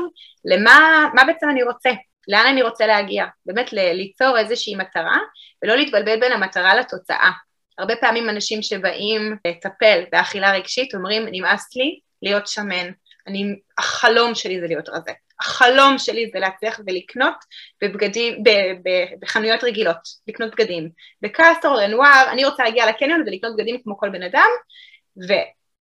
למה 0.45 1.07
מה 1.15 1.25
בעצם 1.25 1.51
אני 1.51 1.63
רוצה, 1.63 1.91
לאן 2.29 2.47
אני 2.47 2.63
רוצה 2.63 2.87
להגיע, 2.87 3.25
באמת 3.47 3.73
ליצור 3.73 4.39
איזושהי 4.39 4.75
מטרה, 4.77 5.19
ולא 5.63 5.77
להתבלבל 5.77 6.21
בין 6.21 6.33
המטרה 6.33 6.75
לתוצאה. 6.75 7.31
הרבה 7.79 7.97
פעמים 7.97 8.29
אנשים 8.29 8.63
שבאים 8.63 9.37
לטפל 9.47 10.05
באכילה 10.13 10.53
רגשית 10.53 10.95
אומרים, 10.95 11.27
נמאס 11.31 11.77
לי 11.77 11.99
להיות 12.23 12.47
שמן, 12.47 12.91
אני, 13.27 13.55
החלום 13.79 14.35
שלי 14.35 14.61
זה 14.61 14.67
להיות 14.67 14.89
רזה, 14.89 15.13
החלום 15.41 15.99
שלי 15.99 16.31
זה 16.33 16.39
להצליח 16.39 16.81
ולקנות 16.87 17.35
בבגדים, 17.83 18.43
ב, 18.43 18.49
ב, 18.85 18.91
בחנויות 19.21 19.65
רגילות, 19.65 19.97
לקנות 20.29 20.51
בגדים. 20.55 20.91
בקסטור, 21.23 21.75
לנואר, 21.77 22.25
אני 22.33 22.45
רוצה 22.45 22.65
להגיע 22.65 22.87
לקניון 22.87 23.23
ולקנות 23.27 23.57
בגדים 23.57 23.77
כמו 23.83 23.99
כל 23.99 24.09
בן 24.09 24.23
אדם, 24.23 24.49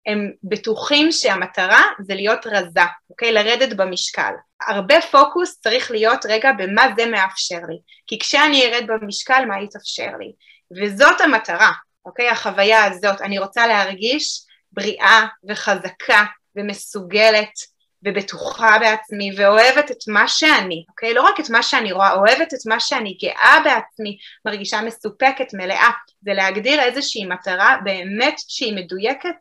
והם 0.06 0.32
בטוחים 0.44 1.12
שהמטרה 1.12 1.82
זה 2.00 2.14
להיות 2.14 2.46
רזה, 2.46 2.80
אוקיי? 3.10 3.32
לרדת 3.32 3.76
במשקל. 3.76 4.32
הרבה 4.68 5.00
פוקוס 5.00 5.60
צריך 5.60 5.90
להיות 5.90 6.26
רגע 6.28 6.52
במה 6.52 6.86
זה 6.96 7.06
מאפשר 7.06 7.60
לי, 7.68 7.78
כי 8.06 8.18
כשאני 8.18 8.66
ארד 8.66 8.86
במשקל, 8.86 9.44
מה 9.48 9.62
יתאפשר 9.62 10.10
לי? 10.18 10.32
וזאת 10.80 11.20
המטרה, 11.20 11.72
אוקיי? 12.04 12.28
החוויה 12.28 12.84
הזאת, 12.84 13.20
אני 13.20 13.38
רוצה 13.38 13.66
להרגיש 13.66 14.42
בריאה 14.72 15.26
וחזקה 15.48 16.24
ומסוגלת 16.56 17.76
ובטוחה 18.04 18.78
בעצמי 18.78 19.30
ואוהבת 19.36 19.90
את 19.90 20.08
מה 20.08 20.28
שאני, 20.28 20.84
אוקיי? 20.88 21.14
לא 21.14 21.22
רק 21.22 21.40
את 21.40 21.50
מה 21.50 21.62
שאני 21.62 21.92
רואה, 21.92 22.12
אוהבת 22.12 22.54
את 22.54 22.66
מה 22.66 22.80
שאני 22.80 23.18
גאה 23.22 23.60
בעצמי, 23.64 24.18
מרגישה 24.44 24.80
מסופקת, 24.80 25.54
מלאה, 25.54 25.90
זה 26.24 26.32
להגדיר 26.34 26.80
איזושהי 26.80 27.24
מטרה 27.24 27.76
באמת 27.84 28.34
שהיא 28.48 28.76
מדויקת 28.76 29.36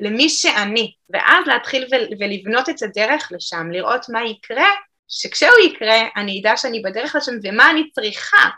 למי 0.00 0.28
שאני, 0.28 0.92
ואז 1.10 1.46
להתחיל 1.46 1.86
ולבנות 2.20 2.68
את 2.68 2.82
הדרך 2.82 3.28
לשם, 3.32 3.70
לראות 3.70 4.06
מה 4.08 4.24
יקרה, 4.24 4.68
שכשהוא 5.08 5.58
יקרה 5.66 6.00
אני 6.16 6.40
אדע 6.40 6.56
שאני 6.56 6.82
בדרך 6.82 7.16
לשם 7.16 7.32
ומה 7.42 7.70
אני 7.70 7.90
צריכה 7.90 8.48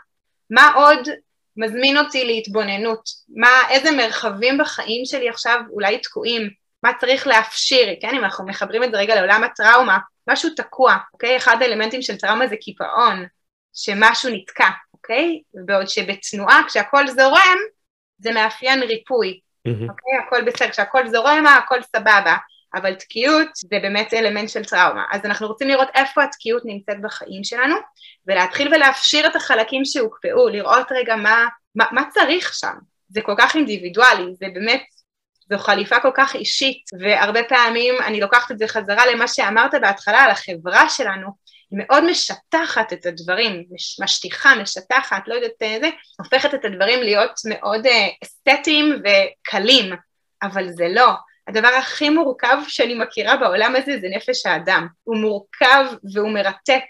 מה 0.49 0.73
עוד 0.75 1.09
מזמין 1.57 1.97
אותי 1.97 2.25
להתבוננות, 2.25 3.09
מה, 3.35 3.49
איזה 3.69 3.91
מרחבים 3.91 4.57
בחיים 4.57 5.05
שלי 5.05 5.29
עכשיו 5.29 5.59
אולי 5.71 5.99
תקועים, 5.99 6.49
מה 6.83 6.91
צריך 6.99 7.27
להפשיר, 7.27 7.87
כן, 8.01 8.15
אם 8.15 8.23
אנחנו 8.23 8.45
מחברים 8.45 8.83
את 8.83 8.91
זה 8.91 8.97
רגע 8.97 9.15
לעולם 9.15 9.43
הטראומה, 9.43 9.97
משהו 10.29 10.49
תקוע, 10.55 10.97
אוקיי? 11.13 11.37
אחד 11.37 11.57
האלמנטים 11.61 12.01
של 12.01 12.17
טראומה 12.17 12.47
זה 12.47 12.55
קיפאון, 12.61 13.25
שמשהו 13.73 14.29
נתקע, 14.33 14.69
אוקיי? 14.93 15.41
בעוד 15.65 15.87
שבתנועה, 15.87 16.61
כשהכול 16.67 17.07
זורם, 17.07 17.57
זה 18.17 18.31
מאפיין 18.31 18.83
ריפוי. 18.83 19.39
אוקיי? 19.67 20.17
הכל 20.27 20.43
בסדר, 20.43 20.69
כשהכל 20.69 21.07
זורם, 21.07 21.45
הכל 21.47 21.81
סבבה, 21.81 22.35
אבל 22.75 22.93
תקיעות 22.93 23.47
זה 23.55 23.77
באמת 23.81 24.13
אלמנט 24.13 24.49
של 24.49 24.65
טראומה. 24.65 25.03
אז 25.11 25.25
אנחנו 25.25 25.47
רוצים 25.47 25.67
לראות 25.67 25.87
איפה 25.95 26.23
התקיעות 26.23 26.63
נמצאת 26.65 27.01
בחיים 27.01 27.43
שלנו, 27.43 27.75
ולהתחיל 28.27 28.73
ולהפשיר 28.73 29.27
את 29.27 29.35
החלקים 29.35 29.85
שהוקפאו, 29.85 30.49
לראות 30.49 30.91
רגע 30.91 31.15
מה, 31.15 31.45
מה, 31.75 31.85
מה 31.91 32.03
צריך 32.09 32.53
שם. 32.53 32.73
זה 33.09 33.21
כל 33.21 33.35
כך 33.37 33.55
אינדיבידואלי, 33.55 34.33
זה 34.33 34.45
באמת, 34.53 34.83
זו 35.49 35.57
חליפה 35.57 35.99
כל 35.99 36.11
כך 36.15 36.35
אישית, 36.35 36.83
והרבה 36.99 37.43
פעמים 37.43 37.95
אני 38.05 38.21
לוקחת 38.21 38.51
את 38.51 38.57
זה 38.57 38.67
חזרה 38.67 39.05
למה 39.05 39.27
שאמרת 39.27 39.71
בהתחלה 39.81 40.23
על 40.23 40.31
החברה 40.31 40.89
שלנו, 40.89 41.27
מאוד 41.75 42.03
משטחת 42.11 42.93
את 42.93 43.05
הדברים, 43.05 43.63
משטיחה, 44.03 44.55
משטחת, 44.55 45.27
לא 45.27 45.33
יודעת 45.33 45.61
איזה, 45.61 45.89
הופכת 46.19 46.53
את 46.53 46.65
הדברים 46.65 46.99
להיות 46.99 47.39
מאוד 47.49 47.85
אה, 47.85 48.07
אסתטיים 48.23 48.95
וקלים, 48.99 49.93
אבל 50.43 50.69
זה 50.69 50.87
לא. 50.89 51.11
הדבר 51.47 51.67
הכי 51.67 52.09
מורכב 52.09 52.57
שאני 52.67 52.95
מכירה 52.95 53.37
בעולם 53.37 53.75
הזה 53.75 53.97
זה 54.01 54.07
נפש 54.15 54.45
האדם. 54.45 54.87
הוא 55.03 55.17
מורכב 55.17 55.85
והוא 56.13 56.31
מרתק, 56.31 56.83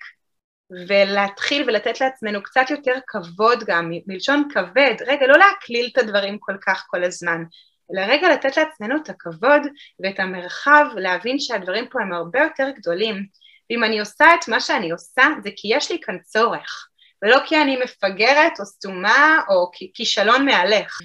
ולהתחיל 0.87 1.63
ולתת 1.67 2.01
לעצמנו 2.01 2.43
קצת 2.43 2.69
יותר 2.69 2.93
כבוד 3.07 3.63
גם, 3.67 3.91
מלשון 4.07 4.47
כבד, 4.53 4.95
רגע, 5.07 5.27
לא 5.27 5.37
להקליל 5.37 5.89
את 5.93 5.97
הדברים 5.97 6.37
כל 6.39 6.55
כך 6.65 6.85
כל 6.87 7.03
הזמן, 7.03 7.43
אלא 7.91 8.01
רגע 8.01 8.29
לתת 8.29 8.57
לעצמנו 8.57 8.95
את 8.97 9.09
הכבוד 9.09 9.61
ואת 10.03 10.19
המרחב, 10.19 10.85
להבין 10.95 11.39
שהדברים 11.39 11.85
פה 11.91 12.01
הם 12.01 12.13
הרבה 12.13 12.39
יותר 12.39 12.69
גדולים. 12.69 13.25
ואם 13.69 13.83
אני 13.83 13.99
עושה 13.99 14.25
את 14.39 14.47
מה 14.47 14.59
שאני 14.59 14.91
עושה, 14.91 15.23
זה 15.43 15.49
כי 15.55 15.67
יש 15.75 15.91
לי 15.91 15.97
כאן 16.01 16.17
צורך. 16.23 16.87
ולא 17.23 17.37
כי 17.45 17.61
אני 17.61 17.77
מפגרת 17.83 18.59
או 18.59 18.65
סתומה 18.65 19.39
או 19.49 19.71
כישלון 19.93 20.45
מהלך, 20.45 20.99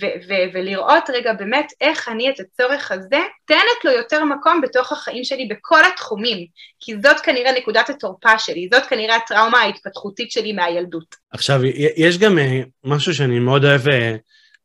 ולראות 0.54 1.10
רגע 1.10 1.32
באמת 1.32 1.66
איך 1.80 2.08
אני 2.08 2.30
את 2.30 2.40
הצורך 2.40 2.92
הזה 2.92 3.18
תנת 3.44 3.84
לו 3.84 3.90
יותר 3.90 4.24
מקום 4.24 4.60
בתוך 4.60 4.92
החיים 4.92 5.24
שלי 5.24 5.48
בכל 5.50 5.80
התחומים, 5.92 6.46
כי 6.80 6.94
זאת 7.02 7.20
כנראה 7.20 7.52
נקודת 7.52 7.90
התורפה 7.90 8.38
שלי, 8.38 8.68
זאת 8.72 8.86
כנראה 8.86 9.16
הטראומה 9.16 9.58
ההתפתחותית 9.58 10.30
שלי 10.30 10.52
מהילדות. 10.52 11.14
עכשיו, 11.32 11.60
יש 11.96 12.18
גם 12.18 12.38
אה, 12.38 12.60
משהו 12.84 13.14
שאני 13.14 13.38
מאוד 13.38 13.64
אוהב 13.64 13.88
אה, 13.88 14.16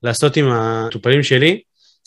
לעשות 0.03 0.37
עם 0.37 0.51
המטופלים 0.51 1.23
שלי, 1.23 1.61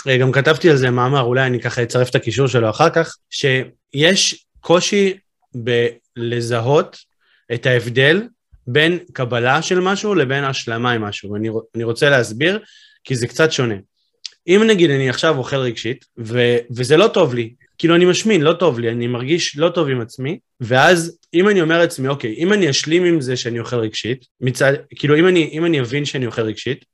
אה, 0.09 0.19
גם 0.19 0.33
כתבתי 0.33 0.71
על 0.71 0.77
זה 0.77 0.91
מאמר, 0.91 1.21
אולי 1.21 1.47
אני 1.47 1.61
ככה 1.61 1.83
אצרף 1.83 2.11
את 2.11 2.15
הקישור 2.15 2.47
שלו 2.47 2.71
אחר 2.71 2.91
כך, 2.91 3.17
שיש 3.31 4.47
קושי 4.61 5.19
בלזהות 5.65 6.99
את 7.55 7.67
ההבדל 7.67 8.23
בין 8.67 8.99
קבלה 9.13 9.63
של 9.63 9.81
משהו 9.81 10.15
לבין 10.15 10.45
השלמה 10.45 10.93
עם 10.93 11.03
משהו, 11.03 11.33
ואני 11.33 11.85
רוצה 11.85 12.11
להסביר, 12.11 12.59
כי 13.05 13.15
זה 13.15 13.27
קצת 13.27 13.53
שונה. 13.53 13.75
אם 14.49 14.63
נגיד 14.67 14.91
אני 14.91 15.09
עכשיו 15.09 15.39
אוכל 15.39 15.57
רגשית, 15.57 16.05
ו, 16.19 16.57
וזה 16.77 16.97
לא 16.97 17.09
טוב 17.09 17.35
לי, 17.35 17.55
כאילו 17.79 17.95
אני 17.95 18.05
משמין, 18.05 18.41
לא 18.43 18.53
טוב 18.53 18.79
לי, 18.79 18.91
אני 18.91 19.07
מרגיש 19.07 19.57
לא 19.57 19.69
טוב 19.69 19.89
עם 19.89 20.01
עצמי, 20.01 20.39
ואז 20.61 21.19
אם 21.35 21.49
אני 21.49 21.61
אומר 21.61 21.79
לעצמי, 21.79 22.09
אוקיי, 22.09 22.35
אם 22.39 22.53
אני 22.53 22.71
אשלים 22.71 23.05
עם 23.05 23.21
זה 23.21 23.37
שאני 23.37 23.59
אוכל 23.59 23.77
רגשית, 23.77 24.25
מצד, 24.41 24.73
כאילו 24.97 25.19
אם 25.19 25.29
אני, 25.29 25.51
אם 25.53 25.65
אני 25.65 25.81
אבין 25.81 26.05
שאני 26.05 26.27
אוכל 26.27 26.43
רגשית, 26.43 26.85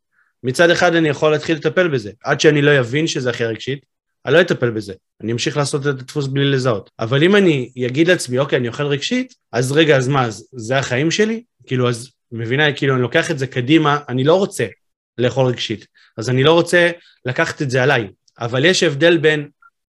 מצד 0.43 0.71
אחד 0.71 0.95
אני 0.95 1.09
יכול 1.09 1.33
להתחיל 1.33 1.57
לטפל 1.57 1.89
בזה, 1.89 2.11
עד 2.25 2.41
שאני 2.41 2.63
לא 2.63 2.81
אבין 2.81 3.07
שזה 3.07 3.31
הכי 3.31 3.45
רגשית, 3.45 3.85
אני 4.27 4.35
לא 4.35 4.41
אטפל 4.41 4.71
בזה, 4.71 4.93
אני 5.23 5.33
אמשיך 5.33 5.57
לעשות 5.57 5.83
את 5.83 5.87
הדפוס 5.87 6.27
בלי 6.27 6.45
לזהות. 6.45 6.91
אבל 6.99 7.23
אם 7.23 7.37
אני 7.37 7.73
אגיד 7.87 8.09
לעצמי, 8.09 8.39
אוקיי, 8.39 8.59
אני 8.59 8.69
אוכל 8.69 8.87
רגשית, 8.87 9.35
אז 9.53 9.73
רגע, 9.73 9.97
אז 9.97 10.09
מה, 10.09 10.25
אז 10.25 10.49
זה 10.53 10.79
החיים 10.79 11.11
שלי? 11.11 11.43
כאילו, 11.67 11.89
אז 11.89 12.11
מבינה, 12.33 12.73
כאילו, 12.73 12.95
אני 12.95 13.03
לוקח 13.03 13.31
את 13.31 13.39
זה 13.39 13.47
קדימה, 13.47 13.99
אני 14.09 14.25
לא 14.25 14.35
רוצה 14.35 14.67
לאכול 15.19 15.47
רגשית, 15.47 15.87
אז 16.19 16.31
אני 16.31 16.43
לא 16.43 16.53
רוצה 16.53 16.91
לקחת 17.25 17.63
את 17.63 17.71
זה 17.71 17.83
עליי. 17.83 18.09
אבל 18.41 18.65
יש 18.65 18.83
הבדל 18.83 19.19
בין 19.19 19.49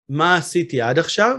מה 0.10 0.36
עשיתי 0.36 0.82
עד 0.82 1.00
עכשיו, 1.00 1.38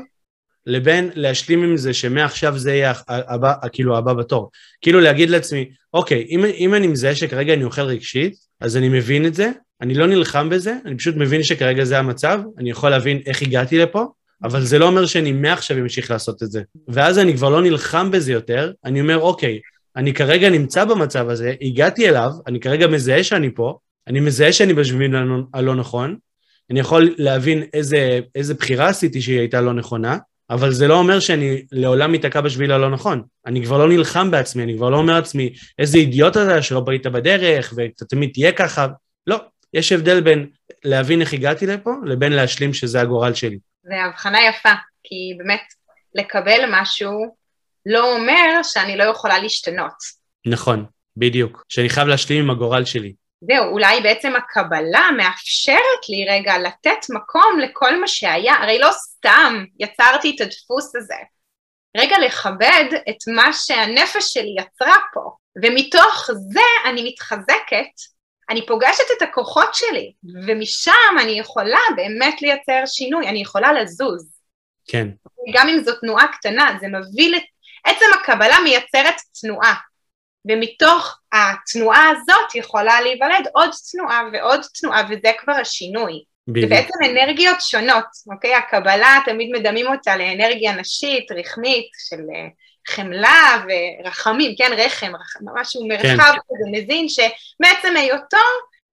לבין 0.66 1.10
להשלים 1.14 1.62
עם 1.62 1.76
זה 1.76 1.94
שמעכשיו 1.94 2.58
זה 2.58 2.74
יהיה 2.74 2.92
הבא, 3.08 3.52
כאילו 3.72 3.98
הבא 3.98 4.12
בתור. 4.12 4.50
כאילו 4.80 5.00
להגיד 5.00 5.30
לעצמי, 5.30 5.70
אוקיי, 5.94 6.26
אם, 6.30 6.44
אם 6.44 6.74
אני 6.74 6.86
מזהה 6.86 7.14
שכרגע 7.14 7.54
אני 7.54 7.64
אוכל 7.64 7.82
רגשית, 7.82 8.34
אז 8.60 8.76
אני 8.76 8.88
מבין 8.88 9.26
את 9.26 9.34
זה, 9.34 9.50
אני 9.84 9.94
לא 9.94 10.06
נלחם 10.06 10.48
בזה, 10.48 10.76
אני 10.84 10.96
פשוט 10.96 11.16
מבין 11.16 11.42
שכרגע 11.42 11.84
זה 11.84 11.98
המצב, 11.98 12.40
אני 12.58 12.70
יכול 12.70 12.90
להבין 12.90 13.20
איך 13.26 13.42
הגעתי 13.42 13.78
לפה, 13.78 14.06
אבל 14.42 14.60
זה 14.60 14.78
לא 14.78 14.86
אומר 14.86 15.06
שאני 15.06 15.32
מעכשיו 15.32 15.78
אמשיך 15.78 16.10
לעשות 16.10 16.42
את 16.42 16.50
זה. 16.50 16.62
ואז 16.88 17.18
אני 17.18 17.36
כבר 17.36 17.48
לא 17.48 17.62
נלחם 17.62 18.10
בזה 18.10 18.32
יותר, 18.32 18.72
אני 18.84 19.00
אומר, 19.00 19.18
אוקיי, 19.18 19.60
אני 19.96 20.14
כרגע 20.14 20.50
נמצא 20.50 20.84
במצב 20.84 21.28
הזה, 21.28 21.54
הגעתי 21.62 22.08
אליו, 22.08 22.30
אני 22.46 22.60
כרגע 22.60 22.86
מזהה 22.86 23.24
שאני 23.24 23.50
פה, 23.54 23.78
אני 24.06 24.20
מזהה 24.20 24.52
שאני 24.52 24.74
בשביל 24.74 25.16
הלא 25.54 25.74
נכון, 25.74 26.16
אני 26.70 26.80
יכול 26.80 27.14
להבין 27.18 27.62
איזה, 27.74 28.20
איזה 28.34 28.54
בחירה 28.54 28.88
עשיתי 28.88 29.22
שהיא 29.22 29.38
הייתה 29.38 29.60
לא 29.60 29.72
נכונה, 29.72 30.18
אבל 30.50 30.72
זה 30.72 30.88
לא 30.88 30.98
אומר 30.98 31.20
שאני 31.20 31.62
לעולם 31.72 32.12
מתעקע 32.12 32.40
בשביל 32.40 32.72
הלא 32.72 32.90
נכון. 32.90 33.22
אני 33.46 33.64
כבר 33.64 33.78
לא 33.78 33.88
נלחם 33.88 34.30
בעצמי, 34.30 34.62
אני 34.62 34.76
כבר 34.76 34.90
לא 34.90 34.96
אומר 34.96 35.14
לעצמי, 35.14 35.52
איזה 35.78 35.98
אידיוט 35.98 36.36
אתה 36.36 36.62
שלא 36.62 36.80
ברית 36.80 37.06
בדרך, 37.06 37.74
ואתה 37.76 38.04
תמיד 38.04 38.30
תהיה 38.32 38.52
ככה. 38.52 38.86
לא, 39.26 39.40
יש 39.74 39.92
הבדל 39.92 40.20
בין 40.20 40.50
להבין 40.84 41.20
איך 41.20 41.32
הגעתי 41.32 41.66
לפה, 41.66 41.90
לבין 42.04 42.32
להשלים 42.32 42.74
שזה 42.74 43.00
הגורל 43.00 43.34
שלי. 43.34 43.58
זה 43.82 43.94
הבחנה 44.04 44.38
יפה, 44.48 44.72
כי 45.02 45.34
באמת 45.38 45.62
לקבל 46.14 46.64
משהו 46.70 47.36
לא 47.86 48.16
אומר 48.16 48.62
שאני 48.62 48.96
לא 48.96 49.04
יכולה 49.04 49.38
להשתנות. 49.38 49.94
נכון, 50.46 50.84
בדיוק. 51.16 51.64
שאני 51.68 51.88
חייב 51.88 52.08
להשלים 52.08 52.44
עם 52.44 52.50
הגורל 52.50 52.84
שלי. 52.84 53.14
זהו, 53.40 53.72
אולי 53.72 54.00
בעצם 54.00 54.32
הקבלה 54.36 55.08
מאפשרת 55.16 56.08
לי 56.08 56.26
רגע 56.30 56.58
לתת 56.58 57.10
מקום 57.10 57.58
לכל 57.62 58.00
מה 58.00 58.08
שהיה, 58.08 58.54
הרי 58.54 58.78
לא 58.78 58.90
סתם 58.92 59.64
יצרתי 59.80 60.32
את 60.36 60.40
הדפוס 60.40 60.96
הזה. 60.96 61.14
רגע 61.96 62.16
לכבד 62.26 62.84
את 63.08 63.16
מה 63.34 63.52
שהנפש 63.52 64.32
שלי 64.34 64.54
יצרה 64.58 64.96
פה, 65.14 65.30
ומתוך 65.62 66.30
זה 66.52 66.90
אני 66.90 67.08
מתחזקת, 67.08 68.14
אני 68.50 68.66
פוגשת 68.66 69.04
את 69.16 69.22
הכוחות 69.22 69.74
שלי, 69.74 70.12
ומשם 70.46 71.18
אני 71.20 71.32
יכולה 71.32 71.78
באמת 71.96 72.42
לייצר 72.42 72.82
שינוי, 72.86 73.28
אני 73.28 73.42
יכולה 73.42 73.72
לזוז. 73.72 74.30
כן. 74.88 75.08
גם 75.54 75.68
אם 75.68 75.80
זו 75.84 75.92
תנועה 76.00 76.26
קטנה, 76.28 76.76
זה 76.80 76.86
מביא, 76.88 77.40
עצם 77.84 78.06
הקבלה 78.14 78.56
מייצרת 78.64 79.14
תנועה, 79.40 79.74
ומתוך 80.48 81.18
התנועה 81.32 82.08
הזאת 82.08 82.54
יכולה 82.54 83.00
להיוולד 83.00 83.48
עוד 83.52 83.70
תנועה 83.92 84.22
ועוד 84.32 84.60
תנועה, 84.80 85.02
וזה 85.10 85.32
כבר 85.38 85.52
השינוי. 85.52 86.22
בדיוק. 86.48 86.70
זה 86.70 86.76
בעצם 86.76 87.10
אנרגיות 87.10 87.60
שונות, 87.60 88.04
אוקיי? 88.32 88.54
הקבלה, 88.54 89.18
תמיד 89.24 89.50
מדמים 89.52 89.86
אותה 89.86 90.16
לאנרגיה 90.16 90.76
נשית, 90.76 91.32
רחמית, 91.32 91.90
של 92.08 92.20
אה, 92.34 92.48
חמלה 92.88 93.64
ורחמים, 93.68 94.54
כן, 94.58 94.70
רחם, 94.76 95.12
רחם, 95.20 95.44
משהו 95.54 95.88
מרחב 95.88 96.32
כן. 96.32 96.38
כזה 96.38 96.70
מזין, 96.72 97.06
שמעצם 97.08 97.96
היותו 97.96 98.36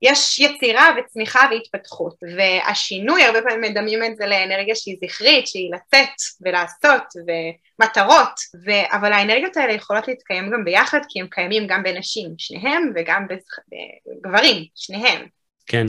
יש 0.02 0.40
יצירה 0.40 0.90
וצמיחה 0.98 1.48
והתפתחות, 1.52 2.16
והשינוי, 2.38 3.24
הרבה 3.24 3.42
פעמים 3.42 3.62
מדמים 3.62 4.04
את 4.04 4.18
זה 4.18 4.26
לאנרגיה 4.26 4.76
שהיא 4.76 4.98
זכרית, 5.06 5.48
שהיא 5.48 5.72
לצאת 5.74 6.16
ולעשות 6.42 7.04
ומטרות, 7.28 8.40
ו... 8.66 8.72
אבל 8.92 9.14
האנרגיות 9.14 9.58
האלה 9.58 9.74
יכולות 9.74 10.08
להתקיים 10.08 10.52
גם 10.52 10.66
ביחד, 10.66 11.00
כי 11.10 11.20
הם 11.20 11.28
קיימים 11.32 11.68
גם 11.68 11.84
בנשים, 11.84 12.34
שניהם, 12.38 12.92
וגם 12.96 13.28
בגברים, 13.28 14.66
שניהם. 14.76 15.26
כן. 15.68 15.86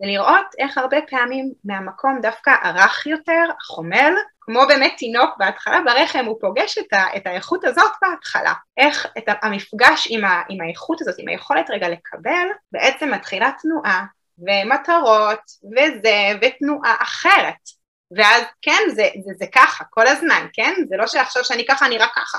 ולראות 0.00 0.46
איך 0.58 0.78
הרבה 0.78 0.96
פעמים 1.10 1.52
מהמקום 1.64 2.18
דווקא 2.22 2.50
הרך 2.62 3.06
יותר, 3.06 3.42
החומל, 3.60 4.14
כמו 4.40 4.60
באמת 4.68 4.94
תינוק 4.98 5.30
בהתחלה 5.38 5.80
ברחם, 5.84 6.24
הוא 6.24 6.36
פוגש 6.40 6.78
את, 6.78 6.92
ה, 6.92 7.16
את 7.16 7.26
האיכות 7.26 7.64
הזאת 7.64 7.92
בהתחלה. 8.02 8.52
איך 8.76 9.06
את 9.18 9.24
המפגש 9.42 10.06
עם, 10.10 10.24
ה, 10.24 10.42
עם 10.48 10.60
האיכות 10.60 11.00
הזאת, 11.00 11.14
עם 11.18 11.28
היכולת 11.28 11.70
רגע 11.70 11.88
לקבל, 11.88 12.46
בעצם 12.72 13.10
מתחילה 13.10 13.50
תנועה 13.62 14.04
ומטרות 14.38 15.40
וזה, 15.64 16.38
ותנועה 16.42 16.96
אחרת. 17.00 17.54
ואז 18.16 18.42
כן, 18.62 18.80
זה, 18.88 19.08
זה, 19.24 19.32
זה 19.38 19.46
ככה, 19.54 19.84
כל 19.90 20.06
הזמן, 20.06 20.46
כן? 20.52 20.74
זה 20.88 20.96
לא 20.96 21.06
שעכשיו 21.06 21.44
שאני 21.44 21.66
ככה, 21.66 21.86
אני 21.86 21.98
רק 21.98 22.10
ככה. 22.16 22.38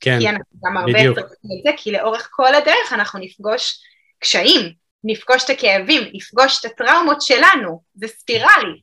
כן, 0.00 0.18
כי 0.20 0.28
אנחנו 0.28 0.60
גם 0.64 0.76
הרבה 0.76 0.92
בדיוק. 0.92 1.18
צריכים 1.18 1.50
את 1.58 1.62
זה, 1.64 1.70
כי 1.76 1.92
לאורך 1.92 2.28
כל 2.32 2.54
הדרך 2.54 2.92
אנחנו 2.92 3.20
נפגוש 3.20 3.80
קשיים, 4.18 4.72
נפגוש 5.06 5.44
את 5.44 5.50
הכאבים, 5.50 6.02
נפגוש 6.14 6.60
את 6.60 6.64
הטראומות 6.64 7.22
שלנו, 7.22 7.80
זה 7.94 8.06
ספירלי, 8.08 8.80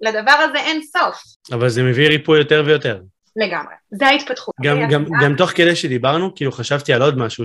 לדבר 0.00 0.30
הזה 0.30 0.58
אין 0.58 0.82
סוף. 0.82 1.22
אבל 1.52 1.68
זה 1.68 1.82
מביא 1.82 2.08
ריפוי 2.08 2.38
יותר 2.38 2.62
ויותר. 2.66 3.00
לגמרי, 3.36 3.74
זה 3.90 4.06
ההתפתחות. 4.06 4.54
גם, 4.62 4.78
גם, 4.90 5.04
גם 5.22 5.36
תוך 5.36 5.50
כדי 5.50 5.76
שדיברנו, 5.76 6.34
כאילו 6.34 6.52
חשבתי 6.52 6.92
על 6.92 7.02
עוד 7.02 7.18
משהו, 7.18 7.44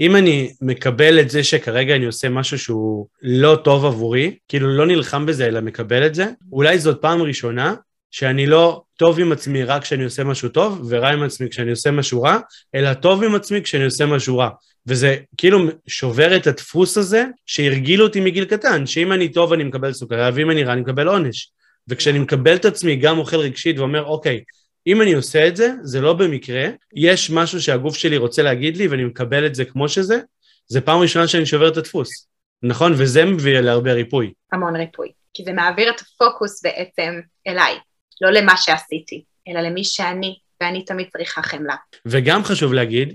אם 0.00 0.16
אני 0.16 0.52
מקבל 0.60 1.20
את 1.20 1.30
זה 1.30 1.44
שכרגע 1.44 1.96
אני 1.96 2.06
עושה 2.06 2.28
משהו 2.28 2.58
שהוא 2.58 3.06
לא 3.22 3.58
טוב 3.64 3.84
עבורי, 3.84 4.36
כאילו 4.48 4.76
לא 4.76 4.86
נלחם 4.86 5.26
בזה 5.26 5.46
אלא 5.46 5.60
מקבל 5.60 6.06
את 6.06 6.14
זה, 6.14 6.26
אולי 6.52 6.78
זאת 6.78 7.02
פעם 7.02 7.22
ראשונה 7.22 7.74
שאני 8.10 8.46
לא 8.46 8.82
טוב 8.96 9.20
עם 9.20 9.32
עצמי 9.32 9.64
רק 9.64 9.82
כשאני 9.82 10.04
עושה 10.04 10.24
משהו 10.24 10.48
טוב, 10.48 10.86
ורע 10.88 11.08
עם 11.08 11.22
עצמי 11.22 11.48
כשאני 11.50 11.70
עושה 11.70 11.90
משהו 11.90 12.22
רע, 12.22 12.38
אלא 12.74 12.94
טוב 12.94 13.24
עם 13.24 13.34
עצמי 13.34 13.62
כשאני 13.62 13.84
עושה 13.84 14.06
משהו 14.06 14.38
רע. 14.38 14.48
וזה 14.86 15.16
כאילו 15.36 15.58
שובר 15.86 16.36
את 16.36 16.46
הדפוס 16.46 16.98
הזה 16.98 17.24
שהרגילו 17.46 18.06
אותי 18.06 18.20
מגיל 18.20 18.44
קטן, 18.44 18.86
שאם 18.86 19.12
אני 19.12 19.28
טוב 19.28 19.52
אני 19.52 19.64
מקבל 19.64 19.92
סוכריה, 19.92 20.30
ואם 20.34 20.50
אני 20.50 20.64
רע 20.64 20.72
אני 20.72 20.80
מקבל 20.80 21.08
עונש. 21.08 21.50
וכשאני 21.88 22.18
מקבל 22.18 22.56
את 22.56 22.64
עצמי 22.64 22.96
גם 22.96 23.18
אוכל 23.18 23.36
רגשית 23.36 23.78
ואומר, 23.78 24.04
אוקיי, 24.04 24.40
אם 24.86 25.02
אני 25.02 25.12
עושה 25.12 25.48
את 25.48 25.56
זה, 25.56 25.72
זה 25.82 26.00
לא 26.00 26.12
במקרה, 26.12 26.68
יש 26.94 27.30
משהו 27.30 27.62
שהגוף 27.62 27.96
שלי 27.96 28.16
רוצה 28.16 28.42
להגיד 28.42 28.76
לי 28.76 28.88
ואני 28.88 29.04
מקבל 29.04 29.46
את 29.46 29.54
זה 29.54 29.64
כמו 29.64 29.88
שזה, 29.88 30.18
זה 30.66 30.80
פעם 30.80 31.00
ראשונה 31.00 31.28
שאני 31.28 31.46
שובר 31.46 31.68
את 31.68 31.76
הדפוס, 31.76 32.28
נכון? 32.62 32.92
וזה 32.96 33.24
מביא 33.24 33.60
להרבה 33.60 33.92
ריפוי. 33.92 34.32
המון 34.52 34.76
ריפוי, 34.76 35.08
כי 35.34 35.44
זה 35.44 35.52
מעביר 35.52 35.90
את 35.90 36.00
הפוקוס 36.00 36.62
בעצם 36.62 37.20
אליי, 37.46 37.74
לא 38.20 38.30
למה 38.30 38.56
שעשיתי, 38.56 39.24
אלא 39.48 39.60
למי 39.60 39.84
שאני, 39.84 40.38
ואני 40.60 40.84
תמיד 40.84 41.06
צריכה 41.12 41.42
חמלה. 41.42 41.76
וגם 42.06 42.44
חשוב 42.44 42.72
להגיד, 42.72 43.14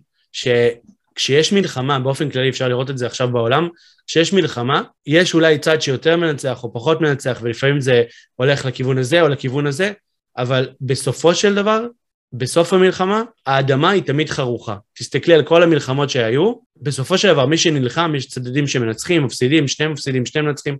שכשיש 1.16 1.54
מלחמה, 1.54 2.00
באופן 2.00 2.30
כללי 2.30 2.50
אפשר 2.50 2.68
לראות 2.68 2.90
את 2.90 2.98
זה 2.98 3.06
עכשיו 3.06 3.32
בעולם, 3.32 3.70
כשיש 4.08 4.34
מלחמה, 4.34 4.82
יש 5.06 5.34
אולי 5.34 5.58
צד 5.58 5.82
שיותר 5.82 6.18
מנצח 6.18 6.64
או 6.64 6.74
פחות 6.74 7.02
מנצח, 7.02 7.40
ולפעמים 7.42 7.82
זה 7.82 8.04
הולך 8.36 8.66
לכיוון 8.66 8.98
הזה 8.98 9.22
או 9.22 9.28
לכיוון 9.28 9.68
הזה, 9.68 9.92
אבל 10.38 10.70
בסופו 10.82 11.36
של 11.36 11.56
דבר, 11.56 11.86
בסוף 12.34 12.74
המלחמה, 12.74 13.24
האדמה 13.46 13.90
היא 13.90 14.04
תמיד 14.04 14.30
חרוכה. 14.30 14.76
תסתכלי 15.00 15.34
על 15.34 15.44
כל 15.44 15.64
המלחמות 15.64 16.10
שהיו, 16.10 16.54
בסופו 16.82 17.18
של 17.18 17.28
דבר 17.28 17.46
מי 17.46 17.58
שנלחם, 17.58 18.16
יש 18.16 18.28
צדדים 18.28 18.68
שמנצחים, 18.68 19.24
מפסידים, 19.24 19.68
שני 19.68 19.88
מפסידים, 19.88 20.26
שני 20.26 20.42
מנצחים, 20.42 20.78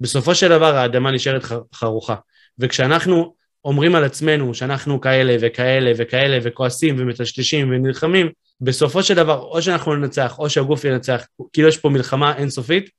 בסופו 0.00 0.34
של 0.34 0.48
דבר 0.48 0.76
האדמה 0.76 1.10
נשארת 1.10 1.44
חרוכה. 1.74 2.14
וכשאנחנו 2.58 3.34
אומרים 3.64 3.94
על 3.94 4.04
עצמנו 4.04 4.54
שאנחנו 4.54 5.00
כאלה 5.00 5.36
וכאלה 5.40 5.92
וכאלה 5.96 6.38
וכועסים 6.42 6.96
ומטשטשים 6.98 7.70
ונלחמים, 7.70 8.30
בסופו 8.60 9.02
של 9.02 9.14
דבר 9.14 9.40
או 9.40 9.62
שאנחנו 9.62 9.94
ננצח 9.96 10.38
או 10.38 10.50
שהגוף 10.50 10.84
ינצח, 10.84 11.26
כאילו 11.52 11.68
יש 11.68 11.78
פה 11.78 11.88
מלחמה 11.88 12.36
אינסופית, 12.36 12.90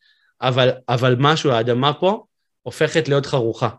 אבל, 0.41 0.71
אבל 0.89 1.15
משהו, 1.19 1.51
האדמה 1.51 1.93
פה 1.93 2.23
הופכת 2.61 3.07
להיות 3.07 3.25
חרוכה. 3.25 3.69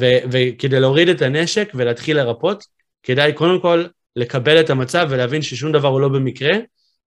ו- 0.00 0.18
וכדי 0.32 0.80
להוריד 0.80 1.08
את 1.08 1.22
הנשק 1.22 1.72
ולהתחיל 1.74 2.16
לרפות, 2.16 2.64
כדאי 3.02 3.32
קודם 3.32 3.60
כל 3.60 3.84
לקבל 4.16 4.60
את 4.60 4.70
המצב 4.70 5.06
ולהבין 5.10 5.42
ששום 5.42 5.72
דבר 5.72 5.88
הוא 5.88 6.00
לא 6.00 6.08
במקרה, 6.08 6.52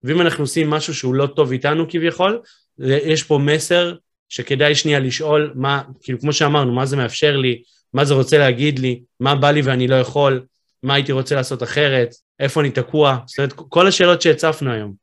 ואם 0.04 0.22
אנחנו 0.22 0.44
עושים 0.44 0.70
משהו 0.70 0.94
שהוא 0.94 1.16
לא 1.16 1.28
טוב 1.28 1.52
איתנו 1.52 1.86
כביכול, 1.90 2.42
יש 2.80 3.24
פה 3.24 3.38
מסר 3.38 3.96
שכדאי 4.30 4.76
שנייה 4.76 5.00
לשאול 5.00 5.54
מה, 5.56 5.82
כאילו 6.02 6.20
כמו 6.20 6.34
שאמרנו, 6.34 6.74
מה 6.74 6.86
זה 6.86 6.98
מאפשר 6.98 7.38
לי, 7.38 7.62
מה 7.94 8.06
זה 8.06 8.14
רוצה 8.14 8.38
להגיד 8.38 8.80
לי, 8.80 9.02
מה 9.20 9.36
בא 9.36 9.52
לי 9.52 9.62
ואני 9.62 9.88
לא 9.88 9.96
יכול, 9.96 10.44
מה 10.84 10.94
הייתי 10.94 11.12
רוצה 11.12 11.36
לעשות 11.36 11.64
אחרת, 11.64 12.10
איפה 12.42 12.62
אני 12.62 12.72
תקוע, 12.72 13.18
זאת 13.26 13.40
אומרת, 13.40 13.54
כל 13.54 13.88
השאלות 13.88 14.22
שהצפנו 14.22 14.74
היום. 14.74 14.94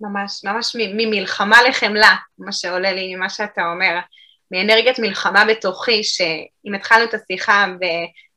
ממש, 0.00 0.44
ממש 0.44 0.76
ממלחמה 0.76 1.62
לחמלה, 1.62 2.16
מה 2.38 2.52
שעולה 2.52 2.92
לי 2.92 3.14
ממה 3.14 3.30
שאתה 3.30 3.62
אומר. 3.72 3.98
מאנרגיית 4.50 4.98
מלחמה 4.98 5.44
בתוכי, 5.44 6.04
שאם 6.04 6.74
התחלנו 6.74 7.04
את 7.04 7.14
השיחה 7.14 7.66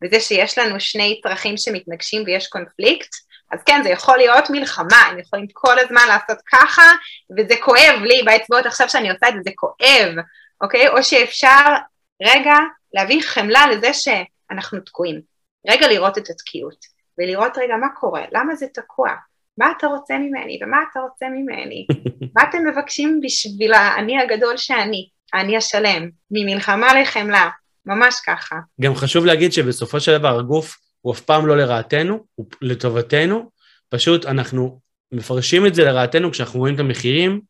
בזה 0.02 0.20
שיש 0.20 0.58
לנו 0.58 0.80
שני 0.80 1.20
צרכים 1.24 1.58
שמתנגשים 1.58 2.24
ויש 2.26 2.47
קונפליקט, 2.47 3.10
אז 3.52 3.60
כן, 3.66 3.84
זה 3.84 3.89
יכול 3.89 4.18
להיות 4.18 4.49
מלחמה, 4.49 4.97
הם 4.97 5.20
יכולים 5.20 5.47
כל 5.54 5.80
הזמן 5.80 6.02
לעשות 6.08 6.38
ככה, 6.52 6.91
וזה 7.38 7.54
כואב 7.64 8.02
לי 8.04 8.24
באצבעות 8.26 8.66
עכשיו 8.66 8.89
שאני 8.89 9.12
עושה 9.12 9.30
את 9.30 9.34
זה, 9.34 9.39
זה 9.43 9.52
כואב, 9.56 10.16
אוקיי? 10.62 10.88
או 10.88 11.04
שאפשר 11.04 11.76
רגע 12.22 12.56
להביא 12.93 13.22
חמלה 13.22 13.68
לזה 13.68 13.93
שאנחנו 13.93 14.80
תקועים. 14.80 15.22
רגע 15.68 15.88
לראות 15.88 16.18
את 16.18 16.30
התקיעות, 16.30 16.86
ולראות 17.22 17.57
רגע 17.57 17.76
מה 17.76 17.88
קורה, 17.99 18.24
למה 18.32 18.55
זה 18.55 18.65
תקוע, 18.74 19.09
מה 19.57 19.72
אתה 19.78 19.88
רוצה 19.88 20.13
ממני? 20.17 20.59
ומה 20.63 20.78
אתה 20.91 20.99
רוצה 20.99 21.26
ממני, 21.30 21.86
מה 22.36 22.43
אתם 22.49 22.67
מבקשים 22.67 23.19
בשביל 23.24 23.74
האני 23.74 24.19
הגדול 24.19 24.57
שאני. 24.57 25.09
אני 25.34 25.57
השלם, 25.57 26.09
ממלחמה 26.32 27.01
לחמלה, 27.01 27.49
ממש 27.86 28.15
ככה. 28.26 28.55
גם 28.82 28.95
חשוב 28.95 29.26
להגיד 29.26 29.53
שבסופו 29.53 29.99
של 29.99 30.17
דבר 30.17 30.39
הגוף 30.39 30.78
הוא 31.01 31.13
אף 31.13 31.19
פעם 31.19 31.47
לא 31.47 31.57
לרעתנו, 31.57 32.26
הוא 32.36 32.45
לטובתנו, 32.61 33.49
פשוט 33.89 34.26
אנחנו 34.26 34.80
מפרשים 35.11 35.65
את 35.65 35.76
זה 35.76 35.84
לרעתנו 35.84 36.32
כשאנחנו 36.32 36.59
רואים 36.59 36.76
את 36.76 36.80
המחירים, 36.80 37.41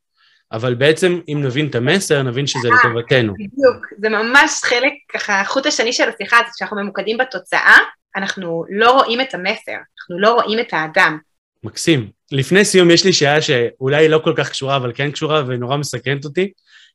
אבל 0.51 0.73
בעצם 0.73 1.19
אם 1.27 1.41
נבין 1.43 1.67
את 1.67 1.75
המסר, 1.75 2.23
נבין 2.23 2.47
שזה 2.47 2.67
אה, 2.67 2.73
לטובתנו. 2.75 3.33
בדיוק, 3.33 3.85
זה 4.01 4.09
ממש 4.09 4.61
חלק, 4.63 4.93
ככה, 5.13 5.41
החוט 5.41 5.65
השני 5.65 5.93
של 5.93 6.09
השיחה 6.09 6.37
הזאת, 6.37 6.51
כשאנחנו 6.55 6.77
ממוקדים 6.77 7.17
בתוצאה, 7.17 7.77
אנחנו 8.15 8.65
לא 8.69 8.91
רואים 8.91 9.21
את 9.21 9.33
המסר, 9.33 9.71
אנחנו 9.71 10.19
לא 10.19 10.33
רואים 10.33 10.59
את 10.59 10.73
האדם. 10.73 11.17
מקסים. 11.63 12.09
לפני 12.31 12.65
סיום 12.65 12.91
יש 12.91 13.05
לי 13.05 13.13
שאלה 13.13 13.41
שאולי 13.41 14.07
לא 14.07 14.21
כל 14.23 14.33
כך 14.37 14.49
קשורה, 14.49 14.75
אבל 14.77 14.91
כן 14.95 15.11
קשורה 15.11 15.43
ונורא 15.47 15.77
מסכנת 15.77 16.25
אותי. 16.25 16.51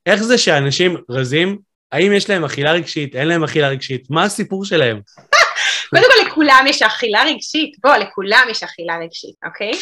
איך 0.06 0.22
זה 0.22 0.38
שאנשים 0.38 0.96
רזים, 1.10 1.58
האם 1.92 2.12
יש 2.12 2.30
להם 2.30 2.44
אכילה 2.44 2.72
רגשית, 2.72 3.16
אין 3.16 3.28
להם 3.28 3.44
אכילה 3.44 3.68
רגשית, 3.68 4.10
מה 4.10 4.24
הסיפור 4.24 4.64
שלהם? 4.64 5.00
קודם 5.90 6.04
כל 6.04 6.30
לכולם 6.30 6.64
יש 6.68 6.82
אכילה 6.82 7.24
רגשית, 7.24 7.76
בוא, 7.82 7.96
לכולם 7.96 8.46
יש 8.50 8.62
אכילה 8.62 8.98
רגשית, 8.98 9.34
אוקיי? 9.46 9.72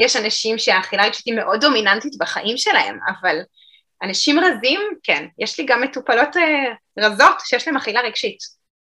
יש 0.00 0.16
אנשים 0.16 0.58
שהאכילה 0.58 1.02
הרגשית 1.02 1.26
היא 1.26 1.34
מאוד 1.34 1.60
דומיננטית 1.60 2.12
בחיים 2.18 2.56
שלהם, 2.56 2.98
אבל 3.08 3.36
אנשים 4.02 4.38
רזים, 4.38 4.80
כן, 5.02 5.26
יש 5.38 5.58
לי 5.58 5.66
גם 5.66 5.82
מטופלות 5.82 6.36
אה, 6.36 6.72
רזות 6.98 7.40
שיש 7.44 7.68
להם 7.68 7.76
אכילה 7.76 8.00
רגשית. 8.00 8.38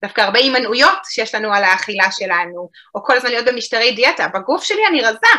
דווקא 0.03 0.21
הרבה 0.21 0.39
הימנעויות 0.39 0.97
שיש 1.09 1.35
לנו 1.35 1.53
על 1.53 1.63
האכילה 1.63 2.11
שלנו, 2.11 2.69
או 2.95 3.03
כל 3.03 3.17
הזמן 3.17 3.29
להיות 3.29 3.45
במשטרי 3.45 3.91
דיאטה. 3.91 4.27
בגוף 4.33 4.63
שלי 4.63 4.87
אני 4.89 5.01
רזה, 5.01 5.31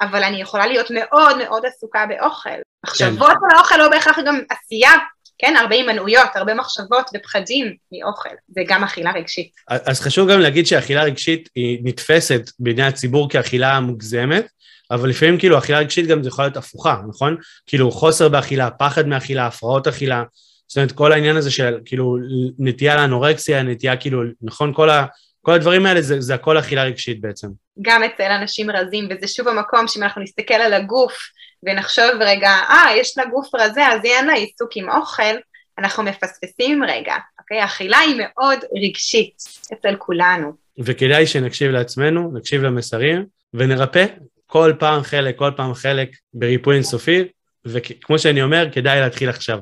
אבל 0.00 0.24
אני 0.24 0.40
יכולה 0.40 0.66
להיות 0.66 0.86
מאוד 0.90 1.38
מאוד 1.38 1.62
עסוקה 1.66 2.06
באוכל. 2.06 2.50
מחשבות 2.86 3.28
כן. 3.28 3.46
על 3.50 3.56
האוכל 3.56 3.76
לא 3.76 3.88
בהכרח 3.88 4.18
גם 4.26 4.40
עשייה, 4.50 4.90
כן, 5.38 5.56
הרבה 5.56 5.74
הימנעויות, 5.74 6.28
הרבה 6.34 6.54
מחשבות 6.54 7.10
ופחדים 7.14 7.74
מאוכל, 7.92 8.34
זה 8.48 8.60
גם 8.66 8.84
אכילה 8.84 9.12
רגשית. 9.12 9.50
אז 9.68 10.00
חשוב 10.00 10.30
גם 10.30 10.40
להגיד 10.40 10.66
שאכילה 10.66 11.02
רגשית 11.02 11.48
היא 11.54 11.78
נתפסת 11.82 12.40
בעיני 12.58 12.82
הציבור 12.82 13.30
כאכילה 13.30 13.80
מוגזמת, 13.80 14.46
אבל 14.90 15.08
לפעמים 15.08 15.38
כאילו 15.38 15.58
אכילה 15.58 15.78
רגשית 15.78 16.06
גם 16.06 16.22
זה 16.22 16.28
יכול 16.28 16.44
להיות 16.44 16.56
הפוכה, 16.56 16.96
נכון? 17.08 17.36
כאילו 17.66 17.90
חוסר 17.90 18.28
באכילה, 18.28 18.70
פחד 18.70 19.06
מאכילה, 19.06 19.46
הפרעות 19.46 19.86
אכילה, 19.86 20.22
זאת 20.68 20.76
אומרת 20.76 20.92
כל 20.92 21.12
העניין 21.12 21.36
הזה 21.36 21.50
של 21.50 21.78
כאילו 21.84 22.16
נטייה 22.58 22.96
לאנורקסיה, 22.96 23.62
נטייה 23.62 23.96
כאילו, 23.96 24.22
נכון? 24.42 24.74
כל, 24.74 24.90
ה, 24.90 25.06
כל 25.42 25.52
הדברים 25.52 25.86
האלה 25.86 26.02
זה, 26.02 26.20
זה 26.20 26.34
הכל 26.34 26.58
אכילה 26.58 26.84
רגשית 26.84 27.20
בעצם. 27.20 27.48
גם 27.82 28.02
אצל 28.02 28.30
אנשים 28.40 28.70
רזים, 28.70 29.08
וזה 29.10 29.28
שוב 29.28 29.48
המקום 29.48 29.88
שאם 29.88 30.02
אנחנו 30.02 30.22
נסתכל 30.22 30.54
על 30.54 30.72
הגוף 30.72 31.14
ונחשוב 31.62 32.04
רגע, 32.20 32.50
אה, 32.50 32.96
יש 32.96 33.18
לה 33.18 33.24
גוף 33.24 33.54
רזה, 33.54 33.86
אז 33.86 34.00
אין 34.04 34.26
לה 34.26 34.32
עיסוק 34.32 34.70
עם 34.74 34.90
אוכל, 34.90 35.36
אנחנו 35.78 36.02
מפספסים 36.02 36.84
רגע, 36.84 37.14
אוקיי? 37.40 37.64
אכילה 37.64 37.98
היא 37.98 38.16
מאוד 38.18 38.58
רגשית 38.82 39.34
אצל 39.72 39.96
כולנו. 39.98 40.52
וכדאי 40.78 41.26
שנקשיב 41.26 41.70
לעצמנו, 41.70 42.30
נקשיב 42.34 42.62
למסרים, 42.62 43.26
ונרפא 43.54 44.06
כל 44.46 44.72
פעם 44.78 45.02
חלק, 45.02 45.38
כל 45.38 45.50
פעם 45.56 45.74
חלק 45.74 46.08
בריפוי 46.34 46.74
אינסופי, 46.74 47.24
וכמו 47.66 48.18
שאני 48.18 48.42
אומר, 48.42 48.68
כדאי 48.72 49.00
להתחיל 49.00 49.28
עכשיו. 49.28 49.58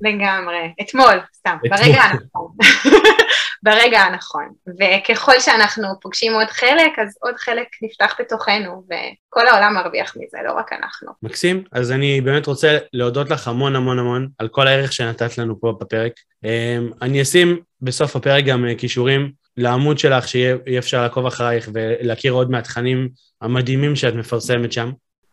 לגמרי, 0.00 0.72
אתמול, 0.80 1.20
סתם, 1.36 1.56
אתמול. 1.66 1.78
ברגע 1.78 2.02
הנכון. 2.02 2.50
ברגע 3.62 4.00
הנכון. 4.00 4.48
וככל 4.80 5.40
שאנחנו 5.40 5.88
פוגשים 6.00 6.32
עוד 6.32 6.48
חלק, 6.50 6.98
אז 6.98 7.16
עוד 7.20 7.34
חלק 7.36 7.66
נפתח 7.82 8.14
בתוכנו, 8.20 8.84
וכל 8.86 9.46
העולם 9.46 9.74
מרוויח 9.74 10.16
מזה, 10.16 10.38
לא 10.46 10.52
רק 10.52 10.72
אנחנו. 10.72 11.12
מקסים. 11.22 11.64
אז 11.72 11.92
אני 11.92 12.20
באמת 12.20 12.46
רוצה 12.46 12.78
להודות 12.92 13.30
לך 13.30 13.48
המון 13.48 13.76
המון 13.76 13.98
המון 13.98 14.28
על 14.38 14.48
כל 14.48 14.66
הערך 14.66 14.92
שנתת 14.92 15.38
לנו 15.38 15.60
פה 15.60 15.76
בפרק. 15.80 16.12
אמ, 16.44 16.90
אני 17.02 17.22
אשים 17.22 17.60
בסוף 17.82 18.16
הפרק 18.16 18.44
גם 18.44 18.64
אה, 18.64 18.74
כישורים 18.78 19.32
לעמוד 19.56 19.98
שלך, 19.98 20.28
שיהיה 20.28 20.78
אפשר 20.78 21.02
לעקוב 21.02 21.26
אחרייך 21.26 21.68
ולהכיר 21.74 22.32
עוד 22.32 22.50
מהתכנים 22.50 23.08
המדהימים 23.40 23.96
שאת 23.96 24.14
מפרסמת 24.14 24.72
שם. 24.72 24.90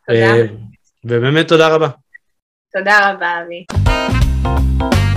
תודה. 0.07 0.19
אה, 0.19 0.45
ובאמת 1.05 1.47
תודה 1.47 1.67
רבה. 1.67 1.87
תודה 2.73 3.11
רבה, 3.11 3.41
אבי. 3.45 3.98
Bye. 4.43 5.08